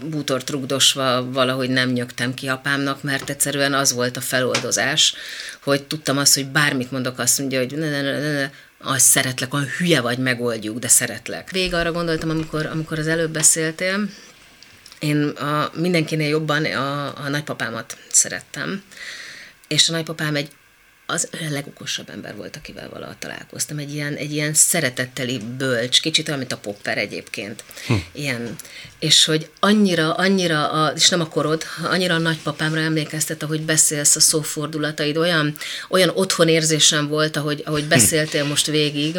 bútort 0.05 0.51
rugdosva 0.51 1.31
valahogy 1.31 1.71
nem 1.71 1.91
nyögtem 1.91 2.35
ki 2.35 2.49
apámnak, 2.49 3.03
mert 3.03 3.31
egyszerűen 3.31 3.75
az 3.75 3.93
volt 3.93 4.17
a 4.17 4.21
feloldozás, 4.21 5.15
hogy 5.63 5.83
tudtam 5.83 6.19
azt, 6.19 6.35
hogy 6.35 6.47
bármit 6.47 6.91
mondok, 6.91 7.19
azt 7.19 7.39
mondja, 7.39 7.59
hogy 7.59 7.73
ne, 7.77 7.91
ne, 7.91 8.03
ne, 8.03 8.33
ne, 8.33 8.51
azt 8.81 9.07
szeretlek, 9.07 9.55
olyan 9.55 9.69
hülye 9.79 10.01
vagy, 10.01 10.19
megoldjuk, 10.19 10.79
de 10.79 10.89
szeretlek. 10.89 11.51
Vég 11.51 11.75
arra 11.75 11.93
gondoltam, 11.93 12.31
amikor, 12.31 12.67
amikor 12.67 12.99
az 12.99 13.07
előbb 13.07 13.31
beszéltél, 13.31 14.09
én 14.99 15.29
a, 15.29 15.71
mindenkinél 15.75 16.29
jobban 16.29 16.65
a, 16.65 17.05
a 17.25 17.29
nagypapámat 17.29 17.97
szerettem, 18.11 18.83
és 19.69 19.89
a 19.89 19.93
nagypapám 19.93 20.35
egy 20.35 20.49
az 21.11 21.29
a 21.33 21.37
legokosabb 21.51 22.11
ember 22.11 22.37
volt, 22.37 22.57
akivel 22.57 22.89
valaha 22.89 23.15
találkoztam. 23.19 23.79
Egy 23.79 23.95
ilyen, 23.95 24.15
egy 24.15 24.33
ilyen 24.33 24.55
szeretetteli 24.55 25.41
bölcs, 25.57 26.01
kicsit 26.01 26.27
olyan, 26.27 26.39
mint 26.39 26.53
a 26.53 26.57
popper 26.57 26.99
egyébként. 26.99 27.65
Hm. 27.87 27.95
Ilyen. 28.13 28.57
És 28.99 29.25
hogy 29.25 29.51
annyira, 29.61 30.15
annyira, 30.15 30.71
a, 30.71 30.93
és 30.97 31.09
nem 31.09 31.21
a 31.21 31.29
korod, 31.29 31.65
annyira 31.83 32.15
a 32.15 32.19
nagypapámra 32.19 32.81
emlékeztet, 32.81 33.43
ahogy 33.43 33.61
beszélsz 33.63 34.17
a 34.17 34.21
szófordulataid, 34.21 35.17
olyan, 35.17 35.57
olyan 35.89 36.11
otthonérzésem 36.15 37.09
volt, 37.09 37.37
ahogy, 37.37 37.63
ahogy 37.67 37.83
hm. 37.83 37.89
beszéltél 37.89 38.45
most 38.45 38.67
végig, 38.67 39.17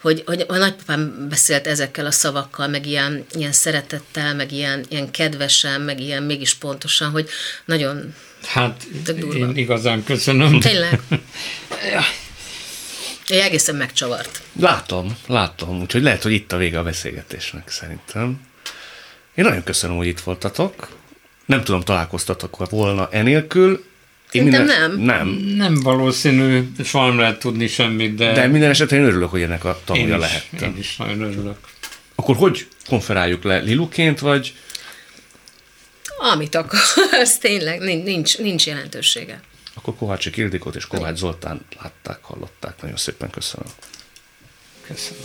hogy, 0.00 0.22
hogy 0.26 0.44
a 0.48 0.56
nagypapám 0.56 1.28
beszélt 1.28 1.66
ezekkel 1.66 2.06
a 2.06 2.10
szavakkal, 2.10 2.68
meg 2.68 2.86
ilyen, 2.86 3.24
ilyen 3.34 3.52
szeretettel, 3.52 4.34
meg 4.34 4.52
ilyen, 4.52 4.84
ilyen 4.88 5.10
kedvesen, 5.10 5.80
meg 5.80 6.00
ilyen 6.00 6.22
mégis 6.22 6.54
pontosan, 6.54 7.10
hogy 7.10 7.28
nagyon 7.64 8.14
Hát 8.44 8.86
én 9.32 9.56
igazán 9.56 10.04
köszönöm. 10.04 10.60
Tényleg. 10.60 11.00
Én 13.28 13.42
egészen 13.42 13.74
megcsavart. 13.74 14.42
Látom, 14.60 15.16
látom. 15.26 15.80
Úgyhogy 15.80 16.02
lehet, 16.02 16.22
hogy 16.22 16.32
itt 16.32 16.52
a 16.52 16.56
vége 16.56 16.78
a 16.78 16.82
beszélgetésnek 16.82 17.70
szerintem. 17.70 18.40
Én 19.34 19.44
nagyon 19.44 19.62
köszönöm, 19.62 19.96
hogy 19.96 20.06
itt 20.06 20.20
voltatok. 20.20 20.88
Nem 21.46 21.64
tudom, 21.64 21.80
találkoztatok 21.80 22.70
volna 22.70 23.08
enélkül. 23.10 23.84
Én 24.30 24.42
minden, 24.42 24.64
nem. 24.64 24.98
Nem. 24.98 25.28
Nem 25.56 25.74
valószínű, 25.74 26.68
soha 26.84 27.08
nem 27.08 27.18
lehet 27.18 27.38
tudni 27.38 27.66
semmit, 27.66 28.14
de... 28.14 28.32
De 28.32 28.46
minden 28.46 28.70
esetben 28.70 28.98
én 28.98 29.04
örülök, 29.04 29.30
hogy 29.30 29.42
ennek 29.42 29.64
a 29.64 29.80
tanulja 29.84 30.14
én 30.14 30.20
lehettem. 30.20 30.70
Én 30.70 30.78
is 30.78 30.96
nagyon 30.96 31.20
örülök. 31.20 31.56
Akkor 32.14 32.36
hogy 32.36 32.66
konferáljuk 32.86 33.44
le? 33.44 33.58
Liluként, 33.58 34.18
vagy? 34.18 34.54
Amit 36.18 36.54
akarsz, 36.54 37.38
tényleg 37.38 37.80
nincs, 37.80 38.38
nincs 38.38 38.66
jelentősége. 38.66 39.40
Akkor 39.74 39.94
Kovácsi 39.96 40.30
Ildikot 40.34 40.76
és 40.76 40.86
Kovács 40.86 41.16
Zoltán 41.16 41.60
látták, 41.82 42.18
hallották. 42.22 42.82
Nagyon 42.82 42.96
szépen 42.96 43.30
köszönöm. 43.30 43.68
Köszönöm. 44.86 45.22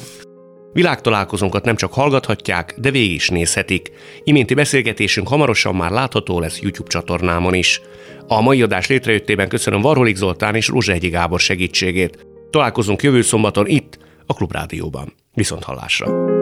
Világtalálkozónkat 0.73 1.65
nem 1.65 1.75
csak 1.75 1.93
hallgathatják, 1.93 2.75
de 2.77 2.91
végig 2.91 3.13
is 3.13 3.29
nézhetik. 3.29 3.91
Iménti 4.23 4.53
beszélgetésünk 4.53 5.27
hamarosan 5.27 5.75
már 5.75 5.91
látható 5.91 6.39
lesz 6.39 6.59
YouTube 6.59 6.89
csatornámon 6.89 7.53
is. 7.53 7.81
A 8.27 8.41
mai 8.41 8.61
adás 8.61 8.87
létrejöttében 8.87 9.49
köszönöm 9.49 9.81
Varholik 9.81 10.15
Zoltán 10.15 10.55
és 10.55 10.67
Rózsehegyi 10.67 11.09
Gábor 11.09 11.39
segítségét. 11.39 12.25
Találkozunk 12.49 13.03
jövő 13.03 13.21
szombaton 13.21 13.67
itt, 13.67 13.97
a 14.25 14.33
Klubrádióban. 14.33 15.13
Viszont 15.33 15.63
hallásra! 15.63 16.41